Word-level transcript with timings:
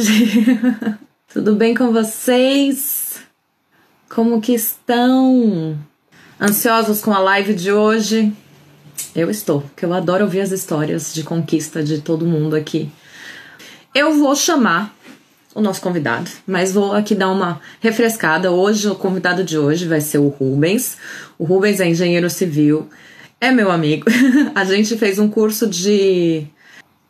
tarde. 0.00 0.98
Tudo 1.32 1.54
bem 1.54 1.74
com 1.74 1.92
vocês? 1.92 3.20
Como 4.08 4.40
que 4.40 4.52
estão? 4.52 5.78
Ansiosos 6.40 7.00
com 7.00 7.12
a 7.12 7.18
live 7.18 7.54
de 7.54 7.70
hoje? 7.70 8.32
Eu 9.14 9.30
estou, 9.30 9.60
porque 9.60 9.84
eu 9.84 9.92
adoro 9.92 10.24
ouvir 10.24 10.40
as 10.40 10.50
histórias 10.50 11.12
de 11.12 11.22
conquista 11.22 11.82
de 11.82 12.00
todo 12.00 12.26
mundo 12.26 12.56
aqui. 12.56 12.90
Eu 13.94 14.16
vou 14.18 14.34
chamar 14.34 14.94
o 15.54 15.60
nosso 15.60 15.80
convidado, 15.80 16.30
mas 16.46 16.72
vou 16.72 16.92
aqui 16.92 17.14
dar 17.14 17.30
uma 17.30 17.60
refrescada. 17.80 18.50
Hoje, 18.50 18.88
o 18.88 18.94
convidado 18.94 19.44
de 19.44 19.58
hoje 19.58 19.86
vai 19.86 20.00
ser 20.00 20.18
o 20.18 20.28
Rubens. 20.28 20.96
O 21.38 21.44
Rubens 21.44 21.80
é 21.80 21.88
engenheiro 21.88 22.30
civil, 22.30 22.88
é 23.40 23.50
meu 23.50 23.70
amigo. 23.70 24.06
A 24.54 24.64
gente 24.64 24.96
fez 24.96 25.18
um 25.18 25.28
curso 25.28 25.66
de 25.66 26.46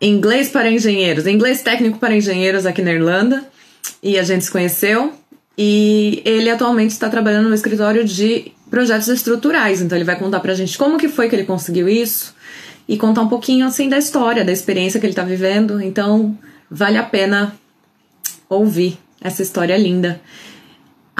inglês 0.00 0.48
para 0.48 0.70
engenheiros, 0.70 1.26
inglês 1.26 1.62
técnico 1.62 1.98
para 1.98 2.16
engenheiros 2.16 2.64
aqui 2.64 2.82
na 2.82 2.92
Irlanda, 2.92 3.44
e 4.02 4.18
a 4.18 4.22
gente 4.22 4.44
se 4.44 4.50
conheceu. 4.50 5.12
E 5.58 6.22
ele 6.24 6.48
atualmente 6.48 6.92
está 6.92 7.08
trabalhando 7.10 7.48
no 7.48 7.54
escritório 7.54 8.04
de 8.04 8.52
projetos 8.70 9.08
estruturais, 9.08 9.82
então 9.82 9.98
ele 9.98 10.04
vai 10.04 10.18
contar 10.18 10.40
pra 10.40 10.54
gente 10.54 10.78
como 10.78 10.96
que 10.96 11.08
foi 11.08 11.28
que 11.28 11.36
ele 11.36 11.44
conseguiu 11.44 11.88
isso 11.88 12.34
e 12.88 12.96
contar 12.96 13.22
um 13.22 13.28
pouquinho 13.28 13.66
assim 13.66 13.88
da 13.88 13.98
história, 13.98 14.44
da 14.44 14.52
experiência 14.52 14.98
que 14.98 15.06
ele 15.06 15.12
está 15.12 15.22
vivendo. 15.22 15.80
Então, 15.80 16.38
vale 16.70 16.96
a 16.96 17.02
pena 17.02 17.54
ouvir 18.48 18.98
essa 19.20 19.42
história 19.42 19.76
linda. 19.76 20.20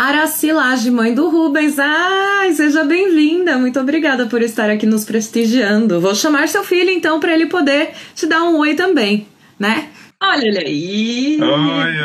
Aracilage, 0.01 0.91
mãe 0.91 1.13
do 1.13 1.29
Rubens. 1.29 1.79
Ai, 1.79 2.55
seja 2.55 2.85
bem-vinda. 2.85 3.59
Muito 3.59 3.79
obrigada 3.79 4.25
por 4.25 4.41
estar 4.41 4.71
aqui 4.71 4.87
nos 4.87 5.05
prestigiando. 5.05 6.01
Vou 6.01 6.15
chamar 6.15 6.49
seu 6.49 6.65
filho 6.65 6.89
então 6.89 7.21
para 7.21 7.35
ele 7.35 7.45
poder 7.45 7.93
te 8.15 8.27
dar 8.27 8.45
um 8.45 8.57
oi 8.57 8.75
também, 8.75 9.29
né? 9.59 9.93
Olha 10.19 10.47
ele 10.47 10.59
aí. 10.59 11.39
Oi, 11.39 12.03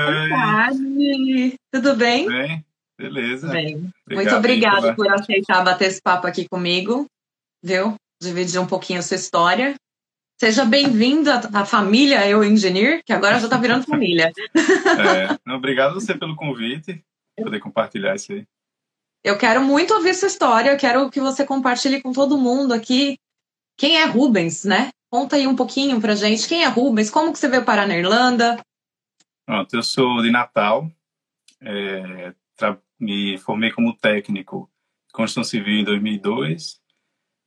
oi. 0.73 1.53
Tudo 1.71 1.95
bem? 1.95 2.27
Bem, 2.27 2.65
beleza. 2.99 3.47
Bem. 3.47 3.75
Obrigado, 3.77 4.11
Muito 4.11 4.35
obrigada 4.35 4.93
por 4.93 5.07
aceitar 5.07 5.63
bater 5.63 5.87
esse 5.87 6.01
papo 6.01 6.27
aqui 6.27 6.49
comigo, 6.49 7.05
viu? 7.63 7.95
Dividir 8.21 8.59
um 8.59 8.67
pouquinho 8.67 8.99
a 8.99 9.03
sua 9.03 9.15
história. 9.15 9.73
Seja 10.37 10.65
bem-vindo 10.65 11.29
à 11.31 11.63
família 11.63 12.27
Eu 12.27 12.43
Engineer, 12.43 13.01
que 13.05 13.13
agora 13.13 13.39
já 13.39 13.45
está 13.45 13.55
virando 13.55 13.85
família. 13.87 14.33
É, 14.53 15.53
obrigado 15.53 15.93
você 15.93 16.13
pelo 16.13 16.35
convite 16.35 17.01
poder 17.43 17.59
compartilhar 17.59 18.15
isso 18.15 18.31
aí. 18.31 18.47
Eu 19.23 19.37
quero 19.37 19.63
muito 19.63 19.93
ouvir 19.93 20.09
essa 20.09 20.27
história, 20.27 20.71
eu 20.71 20.77
quero 20.77 21.09
que 21.09 21.19
você 21.19 21.45
compartilhe 21.45 22.01
com 22.01 22.11
todo 22.11 22.37
mundo 22.37 22.73
aqui. 22.73 23.17
Quem 23.77 23.97
é 23.97 24.05
Rubens, 24.05 24.63
né? 24.63 24.91
Conta 25.09 25.35
aí 25.35 25.47
um 25.47 25.55
pouquinho 25.55 25.99
pra 25.99 26.15
gente. 26.15 26.47
Quem 26.47 26.63
é 26.63 26.67
Rubens? 26.67 27.09
Como 27.09 27.33
que 27.33 27.39
você 27.39 27.47
veio 27.47 27.65
parar 27.65 27.87
na 27.87 27.97
Irlanda? 27.97 28.59
Pronto, 29.45 29.75
eu 29.75 29.83
sou 29.83 30.21
de 30.21 30.31
Natal. 30.31 30.89
É, 31.61 32.33
me 32.99 33.37
formei 33.39 33.71
como 33.71 33.95
técnico 33.97 34.69
construção 35.11 35.43
civil 35.43 35.79
em 35.79 35.83
2002. 35.83 36.79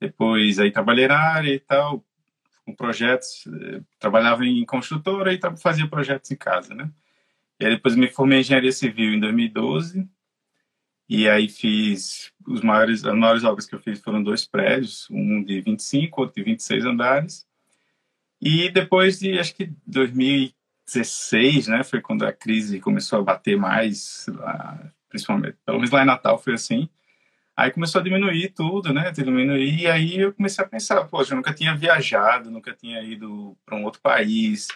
Depois 0.01 0.59
aí 0.59 0.71
trabalhei 0.71 1.07
na 1.07 1.19
área 1.19 1.53
e 1.53 1.61
tal, 1.61 2.05
com 2.65 2.75
projetos. 2.75 3.45
É, 3.47 3.81
trabalhava 3.99 4.45
em 4.45 4.65
construtora 4.65 5.33
e 5.33 5.41
fazia 5.59 5.89
projetos 5.89 6.31
em 6.31 6.37
casa, 6.37 6.75
né? 6.75 6.91
E 7.61 7.67
aí 7.67 7.75
depois 7.75 7.97
me 7.97 8.09
formei 8.09 8.39
em 8.39 8.41
engenharia 8.41 8.73
civil 8.73 9.13
em 9.15 9.21
2012. 9.21 10.09
E 11.09 11.29
aí 11.29 11.49
fiz 11.49 12.31
os 12.47 12.61
maiores, 12.61 13.05
as 13.05 13.17
maiores 13.17 13.43
obras 13.43 13.67
que 13.67 13.75
eu 13.75 13.81
fiz 13.81 14.01
foram 14.01 14.23
dois 14.23 14.45
prédios, 14.45 15.09
um 15.11 15.43
de 15.43 15.61
25, 15.63 16.21
outro 16.21 16.37
de 16.37 16.43
26 16.43 16.85
andares. 16.85 17.47
E 18.41 18.69
depois 18.71 19.19
de, 19.19 19.39
acho 19.39 19.55
que 19.55 19.73
2016, 19.87 21.67
né, 21.69 21.83
foi 21.83 22.01
quando 22.01 22.25
a 22.25 22.33
crise 22.33 22.79
começou 22.79 23.19
a 23.19 23.23
bater 23.23 23.57
mais, 23.57 24.27
lá, 24.29 24.93
principalmente, 25.09 25.57
pelo 25.65 25.79
menos 25.79 25.91
lá 25.91 26.03
em 26.03 26.07
Natal 26.07 26.39
foi 26.39 26.55
assim. 26.55 26.89
Aí 27.57 27.73
começou 27.73 28.01
a 28.01 28.05
diminuir 28.05 28.51
tudo, 28.51 28.93
né, 28.93 29.11
diminuir, 29.11 29.81
e 29.81 29.87
aí 29.89 30.19
eu 30.19 30.33
comecei 30.33 30.65
a 30.65 30.69
pensar, 30.69 31.05
poxa, 31.07 31.33
eu 31.33 31.37
nunca 31.37 31.53
tinha 31.53 31.75
viajado, 31.75 32.51
nunca 32.51 32.73
tinha 32.73 33.03
ido 33.03 33.57
para 33.67 33.77
um 33.77 33.83
outro 33.83 34.01
país, 34.01 34.69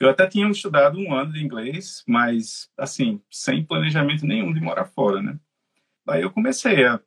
eu 0.00 0.08
até 0.08 0.26
tinha 0.26 0.48
estudado 0.48 0.98
um 0.98 1.14
ano 1.14 1.32
de 1.32 1.42
inglês, 1.42 2.04
mas, 2.06 2.70
assim, 2.76 3.20
sem 3.30 3.64
planejamento 3.64 4.24
nenhum 4.24 4.52
de 4.52 4.60
morar 4.60 4.84
fora, 4.84 5.20
né? 5.20 5.38
Aí 6.08 6.22
eu 6.22 6.30
comecei 6.30 6.86
a, 6.86 7.00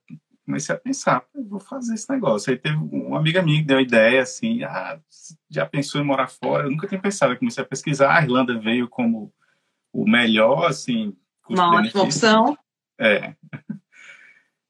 comecei 0.46 0.76
a 0.76 0.78
pensar, 0.78 1.24
vou 1.34 1.60
fazer 1.60 1.94
esse 1.94 2.10
negócio. 2.12 2.52
Aí 2.52 2.58
teve 2.58 2.76
uma 2.76 3.18
amiga 3.18 3.42
minha 3.42 3.62
que 3.62 3.68
deu 3.68 3.78
a 3.78 3.82
ideia, 3.82 4.22
assim, 4.22 4.64
ah, 4.64 5.00
já 5.50 5.66
pensou 5.66 6.02
em 6.02 6.04
morar 6.04 6.28
fora? 6.28 6.66
Eu 6.66 6.72
nunca 6.72 6.88
tinha 6.88 7.02
pensado, 7.02 7.34
eu 7.34 7.40
comecei 7.40 7.64
a 7.64 7.68
pesquisar, 7.68 8.16
a 8.16 8.22
Irlanda 8.22 8.60
veio 8.60 8.88
como 8.88 9.34
o 9.94 10.06
melhor, 10.06 10.66
assim... 10.66 11.16
Uma 11.50 11.76
ótima 11.76 12.04
opção. 12.04 12.58
É. 13.00 13.36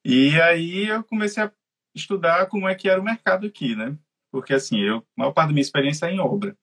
E 0.03 0.39
aí 0.41 0.87
eu 0.87 1.03
comecei 1.03 1.43
a 1.43 1.51
estudar 1.93 2.47
como 2.47 2.67
é 2.67 2.73
que 2.73 2.89
era 2.89 2.99
o 2.99 3.03
mercado 3.03 3.45
aqui, 3.45 3.75
né? 3.75 3.95
Porque, 4.31 4.53
assim, 4.53 4.79
eu, 4.79 4.97
a 4.97 5.03
maior 5.17 5.31
parte 5.31 5.49
da 5.49 5.53
minha 5.53 5.61
experiência 5.61 6.05
é 6.05 6.13
em 6.13 6.19
obra. 6.19 6.55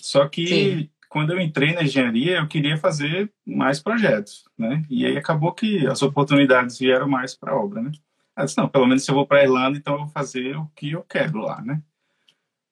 Só 0.00 0.28
que 0.28 0.46
Sim. 0.46 0.90
quando 1.08 1.32
eu 1.32 1.40
entrei 1.40 1.72
na 1.74 1.82
engenharia, 1.82 2.38
eu 2.38 2.48
queria 2.48 2.76
fazer 2.76 3.32
mais 3.46 3.80
projetos, 3.80 4.44
né? 4.56 4.84
E 4.88 5.06
aí 5.06 5.16
acabou 5.16 5.52
que 5.52 5.86
as 5.86 6.02
oportunidades 6.02 6.78
vieram 6.78 7.08
mais 7.08 7.34
para 7.34 7.52
a 7.52 7.56
obra, 7.56 7.82
né? 7.82 7.92
Eu 8.36 8.44
disse, 8.44 8.56
não, 8.56 8.68
pelo 8.68 8.86
menos 8.86 9.04
se 9.04 9.10
eu 9.10 9.14
vou 9.14 9.26
para 9.26 9.40
a 9.40 9.42
Irlanda, 9.42 9.76
então 9.76 9.94
eu 9.94 10.00
vou 10.00 10.08
fazer 10.08 10.56
o 10.56 10.66
que 10.74 10.92
eu 10.92 11.02
quero 11.02 11.38
lá, 11.38 11.60
né? 11.60 11.82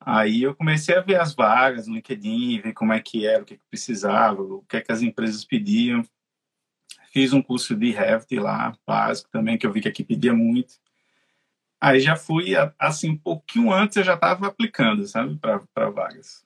Aí 0.00 0.42
eu 0.42 0.54
comecei 0.54 0.96
a 0.96 1.02
ver 1.02 1.20
as 1.20 1.34
vagas 1.34 1.86
no 1.86 1.94
LinkedIn, 1.94 2.62
ver 2.62 2.72
como 2.72 2.92
é 2.92 3.00
que 3.00 3.26
era, 3.26 3.42
o 3.42 3.44
que, 3.44 3.56
que 3.56 3.64
precisava, 3.68 4.40
o 4.40 4.64
que 4.66 4.78
é 4.78 4.80
que 4.80 4.90
as 4.90 5.02
empresas 5.02 5.44
pediam. 5.44 6.02
Fiz 7.12 7.34
um 7.34 7.42
curso 7.42 7.76
de 7.76 7.90
Revit 7.90 8.36
lá, 8.36 8.74
básico 8.86 9.28
também, 9.30 9.58
que 9.58 9.66
eu 9.66 9.72
vi 9.72 9.82
que 9.82 9.88
aqui 9.88 10.02
pedia 10.02 10.32
muito. 10.32 10.74
Aí 11.78 12.00
já 12.00 12.16
fui, 12.16 12.54
assim, 12.78 13.10
um 13.10 13.16
pouquinho 13.16 13.72
antes 13.72 13.96
eu 13.96 14.04
já 14.04 14.14
estava 14.14 14.46
aplicando, 14.46 15.06
sabe, 15.06 15.38
para 15.38 15.90
vagas. 15.90 16.44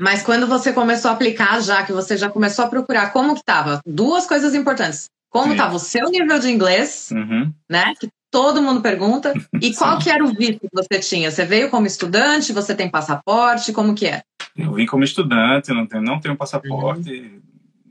Mas 0.00 0.22
quando 0.22 0.46
você 0.46 0.72
começou 0.72 1.10
a 1.10 1.14
aplicar, 1.14 1.60
já 1.62 1.84
que 1.84 1.92
você 1.92 2.16
já 2.16 2.28
começou 2.28 2.64
a 2.64 2.68
procurar, 2.68 3.12
como 3.12 3.34
que 3.34 3.40
estava? 3.40 3.80
Duas 3.86 4.26
coisas 4.26 4.54
importantes. 4.54 5.08
Como 5.30 5.52
estava 5.52 5.74
o 5.74 5.80
seu 5.80 6.08
nível 6.10 6.38
de 6.38 6.50
inglês, 6.50 7.10
uhum. 7.12 7.52
né? 7.68 7.92
Que 7.98 8.08
todo 8.30 8.62
mundo 8.62 8.80
pergunta. 8.80 9.32
E 9.60 9.74
qual 9.74 9.98
que 9.98 10.10
era 10.10 10.24
o 10.24 10.32
visto 10.32 10.60
que 10.60 10.68
você 10.72 11.00
tinha? 11.00 11.30
Você 11.30 11.44
veio 11.44 11.70
como 11.70 11.86
estudante? 11.86 12.52
Você 12.52 12.74
tem 12.74 12.88
passaporte? 12.88 13.72
Como 13.72 13.94
que 13.94 14.06
é? 14.06 14.22
Eu 14.56 14.74
vim 14.74 14.86
como 14.86 15.02
estudante, 15.02 15.72
não 15.72 15.86
tenho, 15.86 16.02
não 16.02 16.20
tenho 16.20 16.36
passaporte, 16.36 17.10
uhum. 17.10 17.42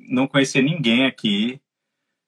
não 0.09 0.27
conhecia 0.27 0.61
ninguém 0.61 1.05
aqui. 1.05 1.59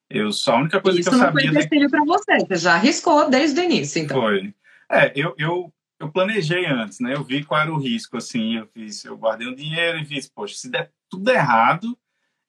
Eu 0.09 0.31
só 0.31 0.53
a 0.53 0.59
única 0.59 0.81
coisa 0.81 0.99
Isso 0.99 1.09
que 1.09 1.15
eu 1.15 1.19
sabia. 1.19 1.43
Isso 1.43 1.47
não 1.47 1.53
foi 1.53 1.63
empecilho 1.63 1.89
para 1.89 2.03
você, 2.03 2.37
você 2.45 2.55
já 2.57 2.73
arriscou 2.75 3.29
desde 3.29 3.59
o 3.59 3.63
início, 3.63 4.01
então. 4.01 4.21
Foi. 4.21 4.53
É, 4.91 5.11
eu, 5.15 5.33
eu 5.37 5.73
eu 5.99 6.11
planejei 6.11 6.65
antes, 6.65 6.99
né? 6.99 7.13
Eu 7.15 7.23
vi 7.23 7.43
qual 7.43 7.61
era 7.61 7.73
o 7.73 7.79
risco, 7.79 8.17
assim, 8.17 8.57
eu 8.57 8.67
fiz, 8.67 9.03
eu 9.05 9.17
guardei 9.17 9.47
um 9.47 9.55
dinheiro 9.55 9.97
e 9.97 10.05
fiz, 10.05 10.27
poxa, 10.27 10.55
se 10.55 10.69
der 10.69 10.91
tudo 11.09 11.29
errado, 11.29 11.97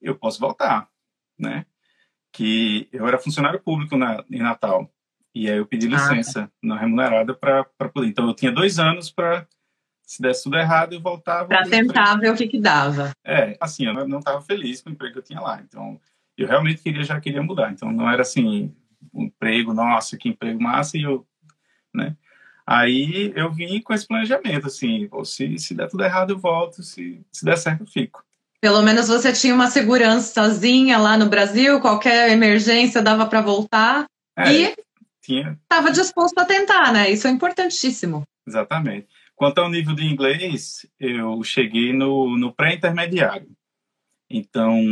eu 0.01 0.15
posso 0.17 0.41
voltar, 0.41 0.89
né? 1.39 1.65
Que 2.33 2.89
eu 2.93 3.07
era 3.07 3.19
funcionário 3.19 3.61
público 3.61 3.97
na, 3.97 4.25
em 4.31 4.41
Natal 4.41 4.91
e 5.35 5.51
aí 5.51 5.59
eu 5.59 5.67
pedi 5.67 5.87
licença 5.87 6.45
ah, 6.45 6.51
não 6.63 6.77
remunerada 6.77 7.35
para 7.35 7.65
poder. 7.93 8.09
Então 8.09 8.27
eu 8.27 8.35
tinha 8.35 8.51
dois 8.51 8.79
anos 8.79 9.11
para 9.11 9.47
se 10.03 10.23
desse 10.23 10.45
tudo 10.45 10.57
errado 10.57 10.95
eu 10.95 11.01
voltava. 11.01 11.49
Para 11.49 11.69
tentar 11.69 12.15
ver 12.17 12.33
o 12.33 12.37
que 12.37 12.49
que 12.49 12.59
dava. 12.59 13.11
É, 13.25 13.57
assim, 13.61 13.85
eu 13.85 14.09
não 14.09 14.21
estava 14.21 14.41
feliz 14.41 14.81
com 14.81 14.89
o 14.89 14.93
emprego 14.93 15.13
que 15.13 15.19
eu 15.19 15.25
tinha 15.25 15.41
lá, 15.41 15.61
então 15.61 16.01
eu 16.39 16.47
realmente 16.47 16.83
queria 16.83 17.05
já 17.05 17.21
queria 17.21 17.43
mudar. 17.43 17.71
Então 17.71 17.93
não 17.93 18.11
era 18.11 18.23
assim 18.23 18.75
um 19.13 19.25
emprego, 19.25 19.75
nossa, 19.75 20.17
que 20.17 20.31
emprego 20.31 20.63
massa 20.63 20.97
e 20.97 21.03
eu, 21.03 21.27
né? 21.95 22.17
Aí 22.67 23.33
eu 23.37 23.53
vim 23.53 23.81
com 23.81 23.95
esse 23.95 24.07
planejamento, 24.07 24.67
assim, 24.67 25.09
se, 25.25 25.59
se 25.59 25.75
der 25.75 25.89
tudo 25.89 26.03
errado 26.03 26.31
eu 26.31 26.39
volto, 26.39 26.83
se, 26.83 27.21
se 27.31 27.45
der 27.45 27.57
certo 27.57 27.83
eu 27.83 27.87
fico. 27.87 28.25
Pelo 28.61 28.83
menos 28.83 29.07
você 29.07 29.33
tinha 29.33 29.55
uma 29.55 29.69
segurançazinha 29.69 30.99
lá 30.99 31.17
no 31.17 31.29
Brasil, 31.29 31.81
qualquer 31.81 32.33
emergência 32.33 33.01
dava 33.01 33.27
para 33.27 33.41
voltar 33.41 34.07
é, 34.37 34.53
e 34.53 34.75
estava 35.29 35.93
disposto 35.93 36.39
a 36.39 36.45
tentar, 36.45 36.93
né? 36.93 37.11
Isso 37.11 37.29
é 37.29 37.31
importantíssimo. 37.31 38.25
Exatamente. 38.47 39.07
Quanto 39.37 39.59
ao 39.59 39.71
nível 39.71 39.95
de 39.95 40.05
inglês, 40.05 40.87
eu 40.99 41.43
cheguei 41.45 41.93
no, 41.93 42.37
no 42.37 42.53
pré-intermediário. 42.53 43.49
Então, 44.29 44.83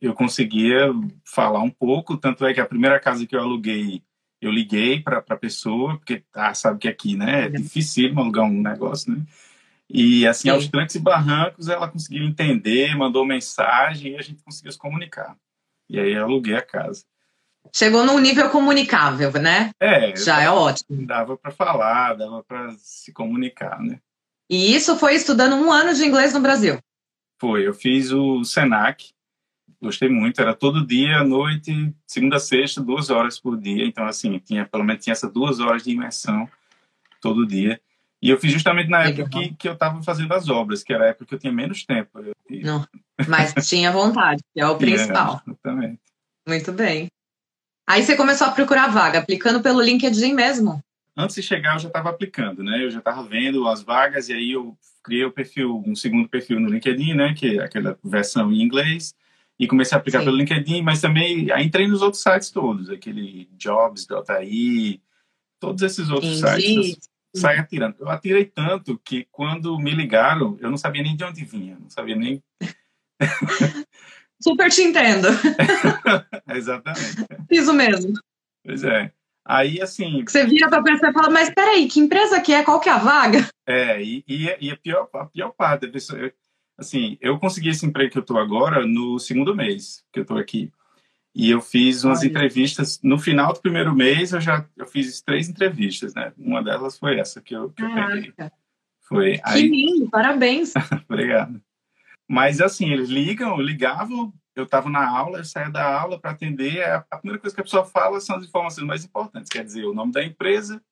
eu 0.00 0.14
conseguia 0.14 0.90
falar 1.24 1.60
um 1.60 1.70
pouco, 1.70 2.16
tanto 2.16 2.46
é 2.46 2.54
que 2.54 2.60
a 2.60 2.66
primeira 2.66 2.98
casa 2.98 3.26
que 3.26 3.36
eu 3.36 3.40
aluguei 3.40 4.02
eu 4.40 4.50
liguei 4.50 5.00
para 5.00 5.18
a 5.18 5.36
pessoa, 5.36 5.96
porque 5.96 6.22
ah, 6.34 6.54
sabe 6.54 6.78
que 6.78 6.88
aqui 6.88 7.16
né, 7.16 7.46
é 7.46 7.48
difícil 7.48 8.12
alugar 8.18 8.44
um 8.44 8.62
negócio, 8.62 9.12
né? 9.12 9.22
E 9.92 10.26
assim, 10.26 10.42
Sim. 10.42 10.50
aos 10.50 10.68
trancos 10.68 10.94
e 10.94 11.00
barrancos, 11.00 11.68
ela 11.68 11.88
conseguiu 11.88 12.24
entender, 12.24 12.96
mandou 12.96 13.26
mensagem 13.26 14.12
e 14.12 14.16
a 14.16 14.22
gente 14.22 14.42
conseguiu 14.42 14.70
se 14.70 14.78
comunicar. 14.78 15.36
E 15.88 15.98
aí 15.98 16.12
eu 16.12 16.24
aluguei 16.24 16.54
a 16.54 16.62
casa. 16.62 17.04
Chegou 17.74 18.04
num 18.04 18.18
nível 18.18 18.48
comunicável, 18.50 19.32
né? 19.32 19.70
É. 19.80 20.14
Já 20.16 20.40
é 20.40 20.48
ótimo. 20.48 21.04
Dava 21.06 21.36
para 21.36 21.50
falar, 21.50 22.14
dava 22.14 22.42
para 22.44 22.70
se 22.78 23.12
comunicar, 23.12 23.80
né? 23.80 23.98
E 24.48 24.74
isso 24.74 24.96
foi 24.96 25.14
estudando 25.14 25.56
um 25.56 25.70
ano 25.70 25.92
de 25.92 26.04
inglês 26.04 26.32
no 26.32 26.40
Brasil? 26.40 26.78
Foi, 27.40 27.66
eu 27.66 27.74
fiz 27.74 28.12
o 28.12 28.44
SENAC, 28.44 29.12
Gostei 29.80 30.08
muito. 30.08 30.40
Era 30.40 30.54
todo 30.54 30.86
dia, 30.86 31.18
à 31.18 31.24
noite, 31.24 31.94
segunda 32.06 32.36
a 32.36 32.40
sexta, 32.40 32.82
duas 32.82 33.08
horas 33.08 33.38
por 33.38 33.58
dia. 33.58 33.84
Então, 33.86 34.06
assim, 34.06 34.38
tinha 34.38 34.66
pelo 34.66 34.84
menos 34.84 35.02
tinha 35.02 35.12
essas 35.12 35.32
duas 35.32 35.58
horas 35.58 35.82
de 35.82 35.90
imersão 35.90 36.48
todo 37.20 37.46
dia. 37.46 37.80
E 38.22 38.28
eu 38.28 38.38
fiz 38.38 38.52
justamente 38.52 38.90
na 38.90 39.04
época 39.04 39.30
que, 39.30 39.54
que 39.54 39.68
eu 39.68 39.72
estava 39.72 40.02
fazendo 40.02 40.32
as 40.34 40.48
obras, 40.50 40.82
que 40.82 40.92
era 40.92 41.04
a 41.04 41.08
época 41.08 41.24
que 41.24 41.34
eu 41.34 41.38
tinha 41.38 41.52
menos 41.52 41.84
tempo. 41.84 42.20
Não, 42.50 42.86
mas 43.26 43.54
tinha 43.66 43.90
vontade, 43.90 44.42
que 44.52 44.60
é 44.60 44.66
o 44.66 44.76
principal. 44.78 45.40
É, 45.46 45.50
exatamente. 45.50 46.00
Muito 46.46 46.72
bem. 46.72 47.08
Aí 47.88 48.02
você 48.02 48.16
começou 48.16 48.46
a 48.46 48.52
procurar 48.52 48.88
vaga, 48.88 49.18
aplicando 49.18 49.62
pelo 49.62 49.80
LinkedIn 49.80 50.34
mesmo? 50.34 50.82
Antes 51.16 51.36
de 51.36 51.42
chegar, 51.42 51.74
eu 51.74 51.80
já 51.80 51.88
estava 51.88 52.10
aplicando, 52.10 52.62
né? 52.62 52.84
Eu 52.84 52.90
já 52.90 52.98
estava 52.98 53.22
vendo 53.22 53.66
as 53.66 53.82
vagas 53.82 54.28
e 54.28 54.34
aí 54.34 54.52
eu 54.52 54.76
criei 55.02 55.24
o 55.24 55.32
perfil, 55.32 55.82
um 55.86 55.96
segundo 55.96 56.28
perfil 56.28 56.60
no 56.60 56.68
LinkedIn, 56.68 57.14
né? 57.14 57.34
Que 57.34 57.58
é 57.58 57.64
aquela 57.64 57.98
versão 58.04 58.52
em 58.52 58.62
inglês. 58.62 59.14
E 59.60 59.68
comecei 59.68 59.94
a 59.94 59.98
aplicar 60.00 60.20
Sim. 60.20 60.24
pelo 60.24 60.38
LinkedIn, 60.38 60.80
mas 60.80 61.02
também 61.02 61.52
aí 61.52 61.66
entrei 61.66 61.86
nos 61.86 62.00
outros 62.00 62.22
sites 62.22 62.50
todos, 62.50 62.88
aquele 62.88 63.46
Jobs.ai, 63.58 64.98
todos 65.60 65.82
esses 65.82 66.08
outros 66.08 66.40
Entendi. 66.40 66.84
sites. 66.84 67.10
Sai 67.36 67.58
atirando. 67.58 67.94
Eu 68.00 68.08
atirei 68.08 68.46
tanto 68.46 68.98
que 69.04 69.28
quando 69.30 69.78
me 69.78 69.90
ligaram, 69.90 70.56
eu 70.60 70.70
não 70.70 70.78
sabia 70.78 71.02
nem 71.02 71.14
de 71.14 71.22
onde 71.24 71.44
vinha, 71.44 71.76
não 71.78 71.90
sabia 71.90 72.16
nem. 72.16 72.42
Super 74.42 74.70
te 74.70 74.82
entendo. 74.82 75.28
Exatamente. 76.48 77.26
Fiz 77.46 77.68
o 77.68 77.74
mesmo. 77.74 78.14
Pois 78.64 78.82
é. 78.82 79.12
Aí, 79.46 79.80
assim. 79.82 80.24
Você 80.26 80.46
vira 80.46 80.70
para 80.70 80.82
pensar 80.82 81.10
e 81.10 81.12
fala, 81.12 81.28
mas 81.28 81.50
peraí, 81.50 81.86
que 81.86 82.00
empresa 82.00 82.40
que 82.40 82.52
é? 82.52 82.62
Qual 82.64 82.80
que 82.80 82.88
é 82.88 82.92
a 82.92 82.98
vaga? 82.98 83.46
É, 83.66 84.02
e, 84.02 84.24
e, 84.26 84.56
e 84.58 84.70
a, 84.70 84.76
pior, 84.76 85.08
a 85.12 85.26
pior 85.26 85.50
parte, 85.50 85.86
a 85.86 85.90
pessoa, 85.90 86.32
assim, 86.80 87.18
eu 87.20 87.38
consegui 87.38 87.68
esse 87.68 87.84
emprego 87.84 88.10
que 88.10 88.18
eu 88.18 88.22
estou 88.22 88.38
agora 88.38 88.86
no 88.86 89.18
segundo 89.18 89.54
mês 89.54 90.04
que 90.10 90.20
eu 90.20 90.22
estou 90.22 90.38
aqui. 90.38 90.72
E 91.34 91.50
eu 91.50 91.60
fiz 91.60 92.02
umas 92.02 92.24
entrevistas. 92.24 92.98
No 93.02 93.18
final 93.18 93.52
do 93.52 93.60
primeiro 93.60 93.94
mês, 93.94 94.32
eu 94.32 94.40
já 94.40 94.66
eu 94.76 94.86
fiz 94.86 95.20
três 95.20 95.48
entrevistas, 95.48 96.14
né? 96.14 96.32
Uma 96.36 96.62
delas 96.62 96.98
foi 96.98 97.20
essa 97.20 97.40
que 97.40 97.54
eu, 97.54 97.70
que 97.70 97.84
eu 97.84 97.94
peguei. 97.94 98.34
Foi, 99.02 99.38
que 99.38 99.42
aí... 99.44 99.68
lindo, 99.68 100.10
parabéns. 100.10 100.72
Obrigado. 101.08 101.62
Mas 102.28 102.60
assim, 102.60 102.90
eles 102.90 103.08
ligam, 103.08 103.60
ligavam, 103.60 104.32
eu 104.56 104.64
estava 104.64 104.88
na 104.88 105.08
aula, 105.08 105.38
eu 105.38 105.44
saía 105.44 105.70
da 105.70 106.00
aula 106.00 106.18
para 106.18 106.32
atender. 106.32 106.82
A, 106.82 107.04
a 107.10 107.18
primeira 107.18 107.40
coisa 107.40 107.54
que 107.54 107.60
a 107.60 107.64
pessoa 107.64 107.84
fala 107.84 108.20
são 108.20 108.36
as 108.36 108.44
informações 108.44 108.86
mais 108.86 109.04
importantes, 109.04 109.50
quer 109.50 109.64
dizer, 109.64 109.84
o 109.84 109.94
nome 109.94 110.12
da 110.12 110.24
empresa 110.24 110.82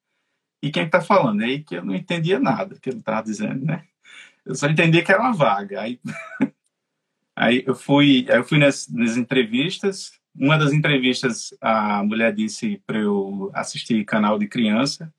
e 0.63 0.71
quem 0.71 0.85
está 0.85 1.01
falando. 1.01 1.43
É 1.43 1.47
aí 1.47 1.63
que 1.63 1.77
eu 1.77 1.85
não 1.85 1.95
entendia 1.95 2.39
nada 2.39 2.77
que 2.81 2.91
ele 2.91 2.99
estava 2.99 3.23
dizendo, 3.23 3.65
né? 3.65 3.85
Eu 4.49 4.55
só 4.55 4.67
entendia 4.67 5.05
que 5.05 5.13
era 5.13 5.21
uma 5.21 5.35
vaga. 5.35 5.83
Aí, 5.83 6.01
aí 7.37 7.63
eu 7.67 7.75
fui, 7.75 8.25
eu 8.27 8.43
fui 8.43 8.59
nas, 8.59 8.89
nas 8.89 9.15
entrevistas. 9.19 10.13
Uma 10.35 10.57
das 10.57 10.73
entrevistas, 10.73 11.55
a 11.61 12.03
mulher 12.03 12.35
disse 12.35 12.81
para 12.87 12.99
eu 12.99 13.51
assistir 13.53 14.05
canal 14.07 14.39
de 14.39 14.49
criança, 14.49 15.13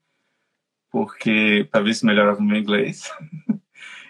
porque 0.90 1.68
para 1.70 1.82
ver 1.82 1.94
se 1.94 2.04
melhorava 2.04 2.40
o 2.40 2.42
meu 2.42 2.56
inglês. 2.56 3.08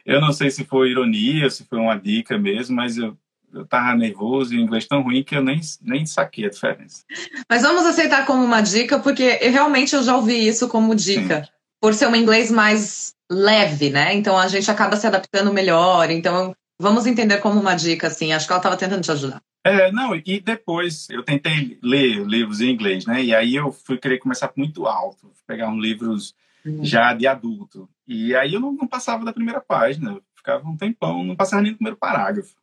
Eu 0.07 0.19
não 0.19 0.33
sei 0.33 0.51
se 0.51 0.65
foi 0.65 0.91
ironia, 0.91 1.51
se 1.51 1.63
foi 1.65 1.79
uma 1.79 1.95
dica 1.95 2.37
mesmo, 2.37 2.75
mas 2.75 2.97
eu, 2.97 3.17
eu 3.53 3.67
tava 3.67 3.95
nervoso 3.95 4.53
e 4.53 4.57
o 4.57 4.61
inglês 4.61 4.87
tão 4.87 5.03
ruim 5.03 5.23
que 5.23 5.37
eu 5.37 5.45
nem, 5.45 5.61
nem 5.83 6.07
saquei 6.07 6.47
a 6.47 6.51
diferença. 6.51 7.05
Mas 7.49 7.63
vamos 7.63 7.85
aceitar 7.85 8.27
como 8.27 8.43
uma 8.43 8.63
dica, 8.63 8.99
porque 8.99 9.39
eu, 9.41 9.53
realmente 9.53 9.95
eu 9.95 10.03
já 10.03 10.17
ouvi 10.17 10.49
isso 10.49 10.69
como 10.69 10.97
dica. 10.97 11.45
Sim. 11.45 11.51
Por 11.81 11.95
ser 11.95 12.09
um 12.09 12.17
inglês 12.17 12.51
mais 12.51 13.15
leve, 13.31 13.91
né? 13.91 14.15
Então 14.15 14.37
a 14.37 14.49
gente 14.49 14.71
acaba 14.71 14.97
se 14.97 15.07
adaptando 15.07 15.53
melhor. 15.53 16.11
Então 16.11 16.55
vamos 16.79 17.07
entender 17.07 17.39
como 17.39 17.61
uma 17.61 17.75
dica, 17.75 18.09
assim. 18.09 18.33
Acho 18.33 18.47
que 18.47 18.53
ela 18.53 18.59
estava 18.59 18.77
tentando 18.77 19.03
te 19.03 19.13
ajudar. 19.13 19.43
É, 19.63 19.93
não, 19.93 20.17
e 20.17 20.41
depois 20.41 21.09
eu 21.11 21.23
tentei 21.23 21.79
ler 21.83 22.25
livros 22.27 22.63
em 22.63 22.71
inglês, 22.71 23.05
né? 23.05 23.23
E 23.23 23.35
aí 23.35 23.55
eu 23.55 23.71
fui 23.71 23.99
querer 23.99 24.19
começar 24.19 24.51
muito 24.57 24.87
alto, 24.87 25.31
pegar 25.47 25.69
uns 25.69 25.81
livros 25.83 26.35
uhum. 26.65 26.83
já 26.83 27.13
de 27.13 27.27
adulto. 27.27 27.89
E 28.07 28.35
aí 28.35 28.55
eu 28.55 28.61
não, 28.61 28.73
não, 28.73 28.87
passava 28.87 29.25
da 29.25 29.33
primeira 29.33 29.61
página, 29.61 30.19
ficava 30.35 30.67
um 30.67 30.77
tempão, 30.77 31.23
não 31.23 31.37
passava 31.37 31.61
nem 31.61 31.73
do 31.73 31.77
primeiro 31.77 31.99
parágrafo. 31.99 32.57